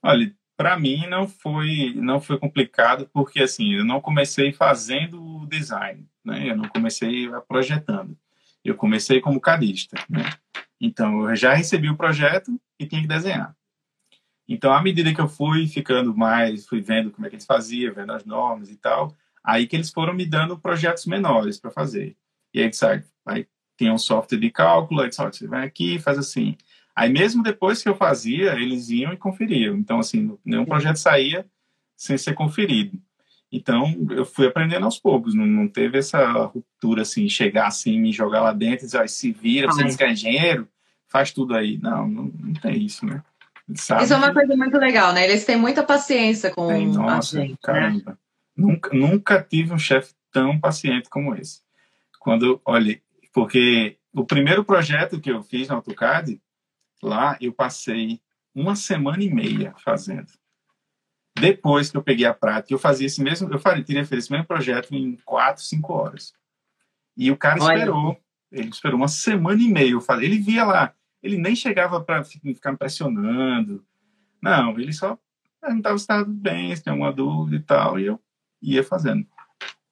Olha, 0.03 0.33
para 0.61 0.79
mim 0.79 1.07
não 1.07 1.27
foi 1.27 1.93
não 1.95 2.21
foi 2.21 2.37
complicado 2.37 3.09
porque 3.11 3.41
assim 3.41 3.73
eu 3.73 3.83
não 3.83 3.99
comecei 3.99 4.53
fazendo 4.53 5.19
o 5.19 5.47
design 5.47 6.07
né 6.23 6.51
eu 6.51 6.55
não 6.55 6.69
comecei 6.69 7.27
projetando 7.47 8.15
eu 8.63 8.75
comecei 8.75 9.19
como 9.19 9.41
cadista 9.41 9.97
né 10.07 10.31
então 10.79 11.27
eu 11.27 11.35
já 11.35 11.55
recebi 11.55 11.89
o 11.89 11.97
projeto 11.97 12.61
e 12.79 12.85
tinha 12.85 13.01
que 13.01 13.07
desenhar 13.07 13.55
então 14.47 14.73
à 14.73 14.81
medida 14.81 15.13
que 15.13 15.21
eu 15.21 15.27
fui 15.27 15.67
ficando 15.67 16.15
mais 16.15 16.67
fui 16.67 16.81
vendo 16.81 17.11
como 17.11 17.25
é 17.25 17.29
que 17.29 17.35
eles 17.35 17.45
faziam 17.45 17.93
vendo 17.93 18.11
as 18.11 18.25
normas 18.25 18.69
e 18.69 18.75
tal 18.75 19.15
aí 19.43 19.67
que 19.67 19.75
eles 19.75 19.91
foram 19.91 20.13
me 20.13 20.25
dando 20.25 20.59
projetos 20.59 21.05
menores 21.05 21.59
para 21.59 21.71
fazer 21.71 22.15
e 22.53 22.61
aí 22.61 22.73
sabe 22.73 23.03
aí 23.25 23.47
tinha 23.77 23.93
um 23.93 23.97
software 23.97 24.39
de 24.39 24.51
cálculo 24.51 25.01
aí 25.01 25.09
disse, 25.09 25.21
você 25.21 25.47
vai 25.47 25.65
aqui 25.65 25.99
faz 25.99 26.17
assim 26.17 26.55
Aí 26.95 27.11
mesmo 27.11 27.41
depois 27.41 27.81
que 27.81 27.89
eu 27.89 27.95
fazia, 27.95 28.53
eles 28.53 28.89
iam 28.89 29.13
e 29.13 29.17
conferiam. 29.17 29.75
Então, 29.75 29.99
assim, 29.99 30.37
nenhum 30.43 30.65
projeto 30.65 30.97
saía 30.97 31.45
sem 31.95 32.17
ser 32.17 32.33
conferido. 32.33 32.99
Então, 33.51 33.93
eu 34.11 34.25
fui 34.25 34.47
aprendendo 34.47 34.85
aos 34.85 34.97
poucos, 34.97 35.33
não, 35.33 35.45
não 35.45 35.67
teve 35.67 35.97
essa 35.97 36.31
ruptura, 36.43 37.01
assim, 37.01 37.27
chegar 37.27 37.67
assim, 37.67 37.99
me 37.99 38.11
jogar 38.11 38.41
lá 38.41 38.53
dentro 38.53 38.85
e 38.85 38.87
dizer, 38.87 39.09
se 39.09 39.31
vira, 39.31 39.67
você 39.67 39.83
diz 39.83 39.95
que 39.95 40.03
é 40.03 40.11
engenheiro, 40.11 40.67
faz 41.07 41.31
tudo 41.31 41.53
aí. 41.53 41.77
Não, 41.77 42.07
não, 42.07 42.23
não 42.25 42.53
tem 42.53 42.81
isso, 42.83 43.05
né? 43.05 43.21
Sabe 43.75 44.03
isso 44.03 44.13
é 44.13 44.17
uma 44.17 44.33
coisa 44.33 44.55
muito 44.55 44.77
legal, 44.77 45.13
né? 45.13 45.25
Eles 45.25 45.45
têm 45.45 45.57
muita 45.57 45.83
paciência 45.83 46.51
com 46.51 46.67
tem, 46.67 46.87
nossa, 46.87 47.37
a 47.37 47.41
gente, 47.41 47.51
né? 47.51 47.57
caramba. 47.61 48.11
Né? 48.11 48.17
Nunca, 48.55 48.89
nunca 48.93 49.41
tive 49.41 49.73
um 49.73 49.79
chefe 49.79 50.13
tão 50.31 50.59
paciente 50.59 51.09
como 51.09 51.35
esse. 51.35 51.61
Quando, 52.19 52.61
olha, 52.65 53.01
porque 53.33 53.97
o 54.13 54.25
primeiro 54.25 54.63
projeto 54.63 55.19
que 55.19 55.31
eu 55.31 55.41
fiz 55.41 55.67
no 55.67 55.75
AutoCAD, 55.75 56.39
Lá 57.01 57.37
eu 57.41 57.51
passei 57.51 58.21
uma 58.53 58.75
semana 58.75 59.23
e 59.23 59.33
meia 59.33 59.73
fazendo. 59.83 60.31
Depois 61.39 61.89
que 61.89 61.97
eu 61.97 62.03
peguei 62.03 62.25
a 62.25 62.33
prática, 62.33 62.73
eu 62.73 62.79
fazia 62.79 63.07
esse 63.07 63.23
mesmo, 63.23 63.51
eu 63.51 63.57
faria, 63.57 63.83
teria 63.83 64.05
feito 64.05 64.19
esse 64.19 64.31
mesmo 64.31 64.45
projeto 64.45 64.93
em 64.93 65.17
quatro, 65.25 65.63
cinco 65.63 65.93
horas. 65.93 66.33
E 67.17 67.31
o 67.31 67.37
cara 67.37 67.61
Olha. 67.61 67.73
esperou, 67.73 68.17
ele 68.51 68.69
esperou 68.69 68.97
uma 68.97 69.07
semana 69.07 69.61
e 69.61 69.67
meia. 69.67 69.91
Eu 69.91 70.01
falei, 70.01 70.27
ele 70.27 70.37
via 70.37 70.63
lá, 70.63 70.93
ele 71.21 71.37
nem 71.37 71.55
chegava 71.55 72.01
para 72.01 72.23
ficar 72.23 72.71
me 72.71 72.77
pressionando. 72.77 73.85
Não, 74.41 74.79
ele 74.79 74.93
só 74.93 75.17
perguntava 75.61 75.97
se 75.97 76.03
estava 76.03 76.25
bem, 76.25 76.75
se 76.75 76.81
tinha 76.81 76.93
alguma 76.93 77.13
dúvida 77.13 77.57
e 77.57 77.59
tal, 77.59 77.99
e 77.99 78.05
eu 78.07 78.19
ia 78.61 78.83
fazendo. 78.83 79.25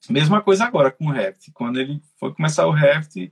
Mesma 0.10 0.42
coisa 0.42 0.66
agora 0.66 0.90
com 0.92 1.06
o 1.06 1.12
Revit. 1.12 1.52
Quando 1.52 1.80
ele 1.80 2.02
foi 2.20 2.34
começar 2.34 2.66
o 2.66 2.72
Revit, 2.72 3.32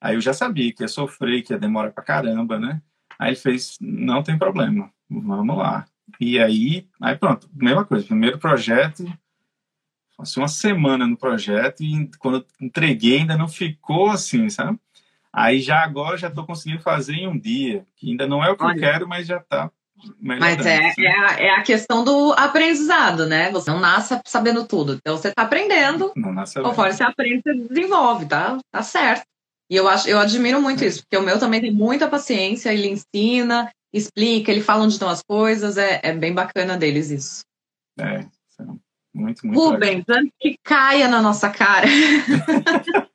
aí 0.00 0.16
eu 0.16 0.20
já 0.20 0.32
sabia 0.32 0.72
que 0.72 0.82
ia 0.82 0.88
sofrer, 0.88 1.42
que 1.42 1.52
ia 1.52 1.58
demorar 1.58 1.92
pra 1.92 2.02
caramba, 2.02 2.58
né? 2.58 2.82
Aí 3.18 3.30
ele 3.30 3.36
fez, 3.36 3.76
não 3.80 4.22
tem 4.22 4.36
problema, 4.36 4.90
vamos 5.08 5.56
lá. 5.56 5.86
E 6.18 6.38
aí, 6.38 6.88
aí 7.00 7.16
pronto, 7.16 7.48
mesma 7.54 7.84
coisa, 7.84 8.06
primeiro 8.06 8.38
projeto, 8.38 9.04
passei 10.16 10.42
uma 10.42 10.48
semana 10.48 11.06
no 11.06 11.16
projeto 11.16 11.82
e 11.82 12.10
quando 12.18 12.44
entreguei 12.60 13.18
ainda 13.18 13.36
não 13.36 13.46
ficou 13.46 14.10
assim, 14.10 14.48
sabe? 14.50 14.78
Aí 15.32 15.60
já 15.60 15.80
agora 15.80 16.18
já 16.18 16.28
estou 16.28 16.44
conseguindo 16.44 16.82
fazer 16.82 17.14
em 17.14 17.28
um 17.28 17.38
dia, 17.38 17.84
que 17.96 18.10
ainda 18.10 18.26
não 18.26 18.42
é 18.42 18.50
o 18.50 18.56
que 18.56 18.64
Olha, 18.64 18.74
eu 18.74 18.80
quero, 18.80 19.08
mas 19.08 19.26
já 19.26 19.36
está 19.36 19.70
mas 20.18 20.64
é, 20.64 20.94
é 20.98 21.10
a, 21.10 21.40
é, 21.40 21.50
a, 21.50 21.62
questão 21.62 22.02
do 22.02 22.32
aprendizado, 22.32 23.26
né? 23.26 23.50
Você 23.50 23.70
não 23.70 23.80
nasce 23.80 24.18
sabendo 24.24 24.66
tudo. 24.66 24.94
Então 24.94 25.16
você 25.16 25.28
está 25.28 25.42
aprendendo. 25.42 26.12
Não 26.16 26.32
nasce 26.32 26.60
Conforme 26.60 26.92
você 26.92 27.02
aprende, 27.02 27.42
você 27.42 27.54
desenvolve, 27.54 28.26
tá? 28.26 28.58
Tá 28.72 28.82
certo. 28.82 29.24
E 29.68 29.76
eu 29.76 29.86
acho, 29.86 30.08
eu 30.08 30.18
admiro 30.18 30.60
muito 30.60 30.84
isso, 30.84 31.02
porque 31.02 31.16
o 31.16 31.22
meu 31.22 31.38
também 31.38 31.60
tem 31.60 31.70
muita 31.70 32.08
paciência, 32.08 32.72
ele 32.72 32.88
ensina, 32.88 33.70
explica, 33.92 34.50
ele 34.50 34.62
fala 34.62 34.82
onde 34.82 34.94
estão 34.94 35.08
as 35.08 35.22
coisas, 35.22 35.76
é, 35.76 36.00
é 36.02 36.12
bem 36.12 36.34
bacana 36.34 36.76
deles 36.76 37.10
isso. 37.10 37.42
É, 37.96 38.24
muito, 39.14 39.46
muito 39.46 39.60
Rubens, 39.60 40.04
legal. 40.08 40.18
antes 40.18 40.32
que 40.40 40.56
caia 40.64 41.06
na 41.06 41.22
nossa 41.22 41.50
cara. 41.50 41.86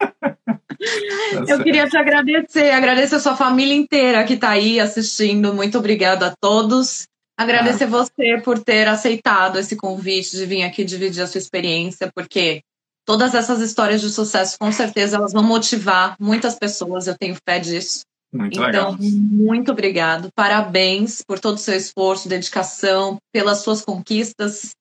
Tá 0.85 1.45
eu 1.47 1.63
queria 1.63 1.87
te 1.87 1.97
agradecer, 1.97 2.71
agradecer 2.71 3.15
a 3.15 3.19
sua 3.19 3.35
família 3.35 3.75
inteira 3.75 4.23
que 4.23 4.33
está 4.33 4.49
aí 4.49 4.79
assistindo. 4.79 5.53
Muito 5.53 5.77
obrigada 5.77 6.27
a 6.27 6.33
todos. 6.39 7.05
Agradecer 7.37 7.85
ah. 7.85 7.87
você 7.87 8.39
por 8.43 8.59
ter 8.63 8.87
aceitado 8.87 9.59
esse 9.59 9.75
convite 9.75 10.37
de 10.37 10.45
vir 10.45 10.63
aqui 10.63 10.83
dividir 10.83 11.21
a 11.21 11.27
sua 11.27 11.39
experiência, 11.39 12.09
porque 12.13 12.61
todas 13.05 13.35
essas 13.35 13.59
histórias 13.59 14.01
de 14.01 14.09
sucesso, 14.09 14.57
com 14.59 14.71
certeza, 14.71 15.17
elas 15.17 15.33
vão 15.33 15.43
motivar 15.43 16.15
muitas 16.19 16.55
pessoas, 16.55 17.07
eu 17.07 17.17
tenho 17.17 17.35
fé 17.47 17.59
disso. 17.59 18.01
Muito 18.33 18.53
então, 18.53 18.65
legal. 18.65 18.97
muito 18.99 19.71
obrigado. 19.71 20.29
Parabéns 20.35 21.21
por 21.25 21.39
todo 21.39 21.55
o 21.55 21.59
seu 21.59 21.75
esforço, 21.75 22.27
dedicação, 22.27 23.17
pelas 23.33 23.59
suas 23.59 23.81
conquistas. 23.81 24.71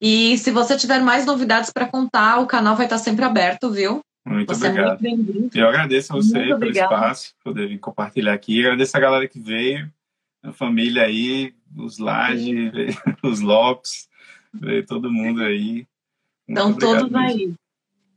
E 0.00 0.36
se 0.38 0.50
você 0.50 0.76
tiver 0.76 1.00
mais 1.00 1.26
novidades 1.26 1.70
para 1.70 1.86
contar, 1.86 2.40
o 2.40 2.46
canal 2.46 2.74
vai 2.74 2.86
estar 2.86 2.98
sempre 2.98 3.24
aberto, 3.24 3.70
viu? 3.70 4.00
Muito 4.24 4.54
você 4.54 4.68
obrigado. 4.68 5.04
É 5.04 5.16
muito 5.16 5.58
Eu 5.58 5.68
agradeço 5.68 6.12
a 6.12 6.16
você 6.16 6.34
muito 6.34 6.44
pelo 6.44 6.56
obrigado. 6.56 6.92
espaço, 6.92 7.34
poder 7.42 7.68
vir 7.68 7.78
compartilhar 7.78 8.32
aqui. 8.32 8.60
Agradeço 8.60 8.96
a 8.96 9.00
galera 9.00 9.28
que 9.28 9.40
veio, 9.40 9.90
a 10.42 10.52
família 10.52 11.02
aí, 11.02 11.54
os 11.76 11.98
Laje, 11.98 12.70
os 13.22 13.40
Lopes, 13.40 14.08
veio 14.52 14.86
todo 14.86 15.12
mundo 15.12 15.42
aí. 15.42 15.86
Muito 16.48 16.70
Estão 16.70 16.74
todos 16.74 17.14
aí. 17.14 17.54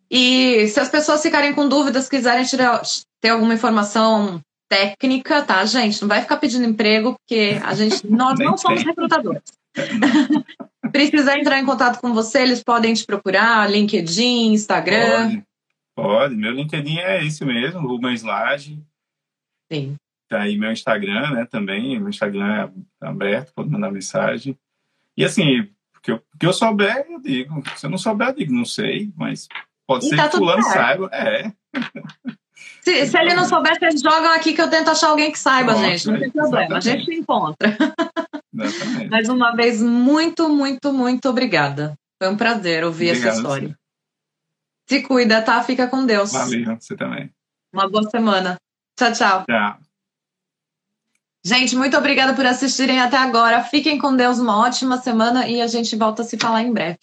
E 0.10 0.68
se 0.68 0.80
as 0.80 0.90
pessoas 0.90 1.22
ficarem 1.22 1.54
com 1.54 1.68
dúvidas, 1.68 2.08
quiserem 2.08 2.46
tirar, 2.46 2.82
ter 3.20 3.30
alguma 3.30 3.54
informação 3.54 4.40
técnica, 4.70 5.42
tá, 5.42 5.66
gente? 5.66 6.02
Não 6.02 6.08
vai 6.08 6.22
ficar 6.22 6.38
pedindo 6.38 6.66
emprego, 6.66 7.16
porque 7.16 7.60
a 7.64 7.74
gente, 7.74 8.06
nós 8.10 8.38
não 8.40 8.58
somos 8.58 8.84
recrutadores. 8.84 9.42
Precisar 10.92 11.38
entrar 11.38 11.60
em 11.60 11.66
contato 11.66 12.00
com 12.00 12.14
você, 12.14 12.44
eles 12.44 12.64
podem 12.64 12.94
te 12.94 13.06
procurar, 13.06 13.70
LinkedIn, 13.70 14.54
Instagram. 14.54 15.30
Pode, 15.30 15.44
pode. 15.96 16.36
meu 16.36 16.52
LinkedIn 16.52 16.98
é 16.98 17.26
esse 17.26 17.44
mesmo, 17.46 17.88
Rubens 17.88 18.22
Lage. 18.22 18.80
Sim. 19.72 19.96
Tá 20.28 20.42
aí 20.42 20.58
meu 20.58 20.72
Instagram, 20.72 21.32
né, 21.32 21.46
também, 21.46 22.00
meu 22.00 22.10
Instagram 22.10 22.72
é 23.02 23.08
aberto, 23.08 23.54
pode 23.54 23.70
mandar 23.70 23.92
mensagem. 23.92 24.58
E 25.16 25.24
assim, 25.24 25.62
o 25.62 26.02
que 26.02 26.12
eu, 26.12 26.22
que 26.40 26.46
eu 26.46 26.54
souber, 26.54 27.06
eu 27.10 27.20
digo. 27.20 27.64
Se 27.76 27.86
eu 27.86 27.90
não 27.90 27.98
souber, 27.98 28.30
eu 28.30 28.36
digo, 28.36 28.54
não 28.54 28.66
sei, 28.66 29.12
mas 29.16 29.48
Pode 29.88 30.06
e 30.06 30.10
ser 30.10 30.16
tá 30.16 30.30
que 30.30 30.38
fulano 30.38 30.64
saiba. 30.64 31.10
É. 31.12 31.52
Se, 32.82 33.06
se, 33.08 33.18
ele 33.18 33.34
não 33.34 33.46
souber, 33.46 33.78
vocês 33.78 34.02
jogam 34.02 34.32
aqui 34.32 34.54
que 34.54 34.62
eu 34.62 34.70
tento 34.70 34.90
achar 34.90 35.10
alguém 35.10 35.32
que 35.32 35.40
saiba, 35.40 35.74
Nossa, 35.74 35.86
gente. 35.86 36.08
Não 36.08 36.20
tem 36.20 36.32
problema. 36.32 36.78
Exatamente. 36.78 36.90
A 36.90 36.92
gente 36.92 37.06
se 37.06 37.16
encontra. 37.16 37.78
Exatamente. 38.54 39.10
Mais 39.10 39.30
uma 39.30 39.56
vez, 39.56 39.82
muito, 39.82 40.50
muito, 40.50 40.94
muito 40.94 41.30
obrigada. 41.30 41.96
Foi 42.22 42.32
um 42.32 42.38
prazer 42.38 42.84
ouvir 42.84 43.10
Obrigado, 43.10 43.30
essa 43.30 43.38
história. 43.38 43.68
Sim. 43.70 43.76
Se 44.88 45.02
cuida, 45.02 45.42
tá? 45.42 45.64
Fica 45.64 45.88
com 45.88 46.06
Deus. 46.06 46.32
Valeu, 46.32 46.78
você 46.80 46.96
também. 46.96 47.30
Uma 47.74 47.90
boa 47.90 48.10
semana. 48.10 48.58
Tchau, 48.98 49.12
tchau. 49.12 49.46
Tchau. 49.46 49.78
Gente, 51.44 51.76
muito 51.76 51.96
obrigada 51.96 52.34
por 52.34 52.46
assistirem 52.46 53.00
até 53.00 53.18
agora. 53.18 53.64
Fiquem 53.64 54.00
com 54.00 54.16
Deus, 54.16 54.40
uma 54.40 54.58
ótima 54.58 54.98
semana 54.98 55.48
e 55.48 55.62
a 55.62 55.68
gente 55.68 55.96
volta 55.96 56.24
a 56.24 56.26
se 56.26 56.38
falar 56.38 56.64
em 56.64 56.74
breve. 56.74 56.98